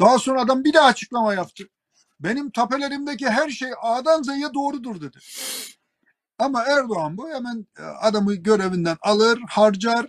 Daha 0.00 0.18
sonra 0.18 0.42
adam 0.42 0.64
bir 0.64 0.72
daha 0.72 0.86
açıklama 0.86 1.34
yaptı. 1.34 1.64
Benim 2.20 2.50
tapelerimdeki 2.50 3.28
her 3.28 3.50
şey 3.50 3.70
A'dan 3.82 4.22
Z'ye 4.22 4.54
doğrudur 4.54 5.00
dedi. 5.00 5.18
Ama 6.38 6.64
Erdoğan 6.64 7.16
bu 7.16 7.30
hemen 7.30 7.66
e, 7.78 7.82
adamı 7.82 8.34
görevinden 8.34 8.96
alır, 9.02 9.40
harcar, 9.48 10.06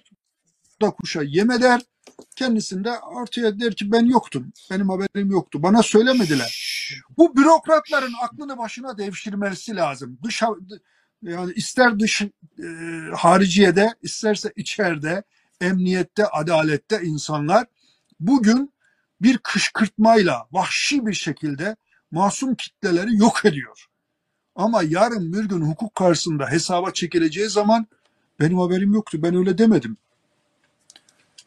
da 0.81 0.91
kuşa 0.91 1.21
yem 1.23 1.51
eder. 1.51 1.81
Kendisinde 2.35 2.99
ortaya 2.99 3.59
der 3.59 3.75
ki 3.75 3.91
ben 3.91 4.05
yoktum. 4.05 4.53
Benim 4.71 4.89
haberim 4.89 5.31
yoktu. 5.31 5.63
Bana 5.63 5.83
söylemediler. 5.83 6.59
Bu 7.17 7.35
bürokratların 7.35 8.13
aklını 8.21 8.57
başına 8.57 8.97
devşirmesi 8.97 9.75
lazım. 9.75 10.19
Dış 10.23 10.43
yani 11.21 11.53
ister 11.53 11.99
dış 11.99 12.21
e, 12.21 12.65
hariciyede 13.15 13.93
isterse 14.01 14.53
içeride 14.55 15.23
emniyette 15.61 16.25
adalette 16.25 17.01
insanlar 17.03 17.65
bugün 18.19 18.73
bir 19.21 19.37
kışkırtmayla 19.37 20.47
vahşi 20.51 21.05
bir 21.05 21.13
şekilde 21.13 21.75
masum 22.11 22.55
kitleleri 22.55 23.15
yok 23.15 23.45
ediyor. 23.45 23.88
Ama 24.59 24.83
yarın 24.83 25.33
bir 25.33 25.43
gün 25.43 25.61
hukuk 25.61 25.95
karşısında 25.95 26.51
hesaba 26.51 26.91
çekileceği 26.91 27.49
zaman 27.49 27.87
benim 28.39 28.59
haberim 28.59 28.93
yoktu 28.93 29.17
ben 29.21 29.35
öyle 29.35 29.57
demedim 29.57 29.97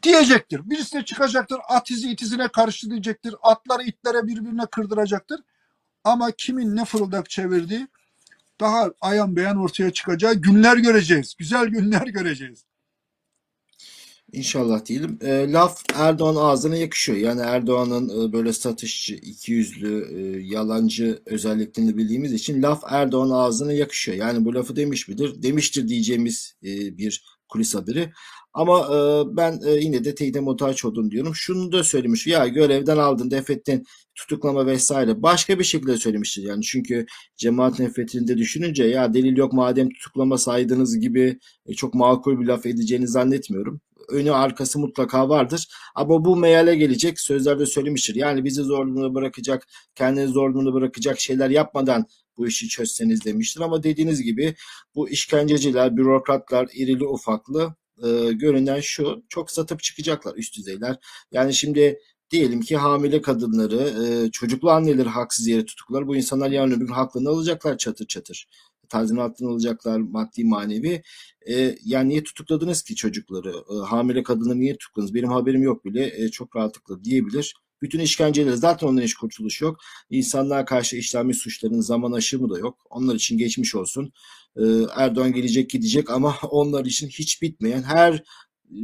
diyecektir. 0.03 0.69
Birisi 0.69 0.97
de 0.97 1.05
çıkacaktır 1.05 1.59
at 1.69 1.91
izi 1.91 2.11
itizine 2.11 2.47
karşı 2.47 2.89
diyecektir. 2.89 3.35
Atları 3.41 3.83
itlere 3.83 4.27
birbirine 4.27 4.65
kırdıracaktır. 4.65 5.39
Ama 6.03 6.31
kimin 6.31 6.75
ne 6.75 6.85
fırıldak 6.85 7.29
çevirdiği 7.29 7.87
daha 8.59 8.91
ayan 9.01 9.35
beyan 9.35 9.57
ortaya 9.57 9.93
çıkacağı 9.93 10.33
günler 10.33 10.77
göreceğiz. 10.77 11.35
Güzel 11.37 11.67
günler 11.67 12.07
göreceğiz. 12.07 12.65
İnşallah 14.33 14.85
diyelim. 14.85 15.17
E, 15.21 15.51
laf 15.51 15.81
Erdoğan 15.95 16.35
ağzına 16.35 16.75
yakışıyor. 16.75 17.17
Yani 17.17 17.41
Erdoğan'ın 17.41 18.29
e, 18.29 18.33
böyle 18.33 18.53
satışçı, 18.53 19.15
ikiyüzlü, 19.15 20.05
e, 20.17 20.41
yalancı 20.45 21.21
özelliklerini 21.25 21.97
bildiğimiz 21.97 22.33
için 22.33 22.61
laf 22.63 22.83
Erdoğan 22.89 23.29
ağzına 23.29 23.73
yakışıyor. 23.73 24.17
Yani 24.17 24.45
bu 24.45 24.55
lafı 24.55 24.75
demiş 24.75 25.07
midir? 25.07 25.43
Demiştir 25.43 25.87
diyeceğimiz 25.87 26.55
e, 26.63 26.97
bir 26.97 27.23
kulis 27.49 27.75
haberi. 27.75 28.09
Ama 28.53 28.79
e, 28.79 28.97
ben 29.37 29.59
e, 29.65 29.71
yine 29.71 30.05
de 30.05 30.15
teyide 30.15 30.39
muhtaç 30.39 30.85
oldum 30.85 31.11
diyorum. 31.11 31.35
Şunu 31.35 31.71
da 31.71 31.83
söylemiş. 31.83 32.27
Ya 32.27 32.47
görevden 32.47 32.97
aldın, 32.97 33.31
defettin, 33.31 33.83
tutuklama 34.15 34.65
vesaire. 34.65 35.23
Başka 35.23 35.59
bir 35.59 35.63
şekilde 35.63 35.97
söylemiştir. 35.97 36.43
Yani 36.43 36.61
çünkü 36.63 37.05
cemaat 37.37 37.79
nefretini 37.79 38.27
de 38.27 38.37
düşününce 38.37 38.83
ya 38.83 39.13
delil 39.13 39.37
yok 39.37 39.53
madem 39.53 39.89
tutuklama 39.89 40.37
saydınız 40.37 40.99
gibi 40.99 41.39
e, 41.65 41.73
çok 41.73 41.93
makul 41.93 42.39
bir 42.39 42.45
laf 42.45 42.65
edeceğini 42.65 43.07
zannetmiyorum. 43.07 43.81
Önü 44.09 44.31
arkası 44.31 44.79
mutlaka 44.79 45.29
vardır. 45.29 45.67
Ama 45.95 46.25
bu 46.25 46.35
meale 46.35 46.75
gelecek 46.75 47.19
sözlerde 47.19 47.65
söylemiştir. 47.65 48.15
Yani 48.15 48.43
bizi 48.43 48.61
zor 48.61 49.15
bırakacak, 49.15 49.67
kendini 49.95 50.27
zor 50.27 50.73
bırakacak 50.73 51.19
şeyler 51.19 51.49
yapmadan 51.49 52.05
bu 52.37 52.47
işi 52.47 52.67
çözseniz 52.69 53.25
demiştir. 53.25 53.61
Ama 53.61 53.83
dediğiniz 53.83 54.21
gibi 54.21 54.55
bu 54.95 55.09
işkenceciler, 55.09 55.97
bürokratlar, 55.97 56.67
irili 56.73 57.05
ufaklı 57.07 57.75
e, 58.03 58.33
görünen 58.33 58.79
şu 58.79 59.23
çok 59.29 59.51
satıp 59.51 59.83
çıkacaklar 59.83 60.35
üst 60.35 60.57
düzeyler. 60.57 60.97
Yani 61.31 61.53
şimdi 61.53 61.99
diyelim 62.31 62.61
ki 62.61 62.77
hamile 62.77 63.21
kadınları, 63.21 63.93
e, 64.03 64.31
çocuklu 64.31 64.71
anneleri 64.71 65.09
haksız 65.09 65.47
yere 65.47 65.65
tutuklar. 65.65 66.07
Bu 66.07 66.15
insanlar 66.15 66.51
yarın 66.51 66.71
öbür 66.71 66.85
gün 66.87 66.93
haklarını 66.93 67.29
alacaklar 67.29 67.77
çatır 67.77 68.07
çatır. 68.07 68.47
Tazminatını 68.89 69.49
alacaklar 69.49 69.99
maddi 69.99 70.43
manevi. 70.43 71.01
E, 71.49 71.75
yani 71.85 72.09
niye 72.09 72.23
tutukladınız 72.23 72.83
ki 72.83 72.95
çocukları? 72.95 73.49
E, 73.49 73.85
hamile 73.85 74.23
kadını 74.23 74.59
niye 74.59 74.77
tutukladınız? 74.77 75.13
Benim 75.13 75.29
haberim 75.29 75.63
yok 75.63 75.85
bile. 75.85 76.23
E, 76.23 76.29
çok 76.29 76.55
rahatlıkla 76.55 77.03
diyebilir. 77.03 77.53
Bütün 77.83 77.99
işkenceleri 77.99 78.57
zaten 78.57 78.87
onların 78.87 79.05
hiç 79.05 79.13
kurtuluş 79.13 79.61
yok. 79.61 79.77
İnsanlığa 80.09 80.65
karşı 80.65 80.97
işlenmiş 80.97 81.37
suçların 81.37 81.79
zaman 81.79 82.11
aşımı 82.11 82.49
da 82.49 82.59
yok. 82.59 82.85
Onlar 82.89 83.15
için 83.15 83.37
geçmiş 83.37 83.75
olsun. 83.75 84.13
Ee, 84.57 84.61
Erdoğan 84.95 85.33
gelecek 85.33 85.69
gidecek 85.69 86.09
ama 86.09 86.35
onlar 86.49 86.85
için 86.85 87.07
hiç 87.07 87.41
bitmeyen 87.41 87.83
her 87.83 88.23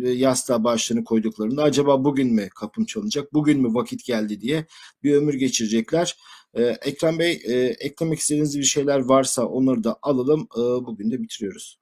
e, 0.04 0.10
yastığa 0.10 0.64
başlarını 0.64 1.04
koyduklarında 1.04 1.64
acaba 1.64 2.04
bugün 2.04 2.34
mü 2.34 2.50
kapım 2.56 2.86
çalınacak, 2.86 3.34
bugün 3.34 3.62
mü 3.62 3.74
vakit 3.74 4.06
geldi 4.06 4.42
diye 4.42 4.66
bir 5.04 5.14
ömür 5.16 5.34
geçirecekler. 5.34 6.18
Ee, 6.54 6.64
Ekrem 6.64 7.20
Bey 7.20 7.42
e, 7.46 7.54
eklemek 7.80 8.20
istediğiniz 8.20 8.60
bir 8.60 8.64
şeyler 8.64 9.00
varsa 9.00 9.46
onları 9.46 9.84
da 9.84 10.00
alalım. 10.02 10.48
Ee, 10.58 10.86
bugün 10.86 11.12
de 11.12 11.22
bitiriyoruz. 11.22 11.80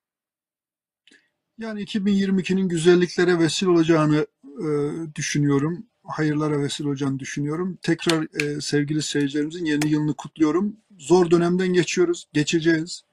Yani 1.58 1.84
2022'nin 1.84 2.68
güzelliklere 2.70 3.40
vesile 3.40 3.70
olacağını 3.70 4.28
e, 4.44 4.68
düşünüyorum. 5.16 5.86
Hayırlara 6.04 6.60
vesile 6.60 6.88
olacağını 6.88 7.20
düşünüyorum. 7.20 7.78
Tekrar 7.82 8.42
e, 8.42 8.62
sevgili 8.62 9.02
seyircilerimizin 9.02 9.66
yeni 9.66 9.88
yılını 9.90 10.14
kutluyorum. 10.14 10.78
Zor 11.00 11.32
dönemden 11.32 11.68
geçiyoruz, 11.68 12.28
geçeceğiz. 12.34 13.04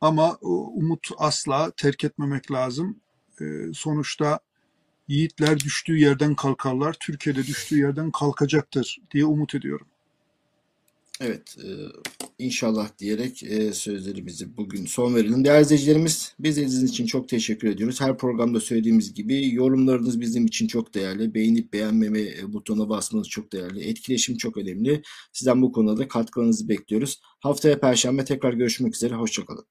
Ama 0.00 0.38
umut 0.40 1.08
asla 1.18 1.72
terk 1.76 2.04
etmemek 2.04 2.52
lazım. 2.52 3.00
E, 3.40 3.44
sonuçta 3.74 4.40
yiğitler 5.08 5.60
düştüğü 5.60 5.98
yerden 5.98 6.34
kalkarlar. 6.34 6.96
Türkiye'de 7.00 7.46
düştüğü 7.46 7.78
yerden 7.78 8.10
kalkacaktır 8.10 8.98
diye 9.10 9.24
umut 9.24 9.54
ediyorum. 9.54 9.86
Evet, 11.24 11.56
e, 11.58 11.68
inşallah 12.38 12.98
diyerek 12.98 13.42
e, 13.42 13.72
sözlerimizi 13.72 14.56
bugün 14.56 14.86
son 14.86 15.14
verelim. 15.14 15.44
Değerli 15.44 15.62
izleyicilerimiz, 15.62 16.34
biz 16.38 16.58
izlediğiniz 16.58 16.90
için 16.90 17.06
çok 17.06 17.28
teşekkür 17.28 17.68
ediyoruz. 17.68 18.00
Her 18.00 18.18
programda 18.18 18.60
söylediğimiz 18.60 19.14
gibi 19.14 19.54
yorumlarınız 19.54 20.20
bizim 20.20 20.46
için 20.46 20.66
çok 20.66 20.94
değerli. 20.94 21.34
Beğenip 21.34 21.72
beğenmeme 21.72 22.20
e, 22.20 22.52
butonuna 22.52 22.88
basmanız 22.88 23.28
çok 23.28 23.52
değerli. 23.52 23.80
Etkileşim 23.88 24.36
çok 24.36 24.56
önemli. 24.56 25.02
Sizden 25.32 25.62
bu 25.62 25.72
konuda 25.72 25.98
da 25.98 26.08
katkılarınızı 26.08 26.68
bekliyoruz. 26.68 27.20
Haftaya 27.40 27.80
Perşembe 27.80 28.24
tekrar 28.24 28.52
görüşmek 28.52 28.94
üzere. 28.94 29.14
Hoşçakalın. 29.14 29.64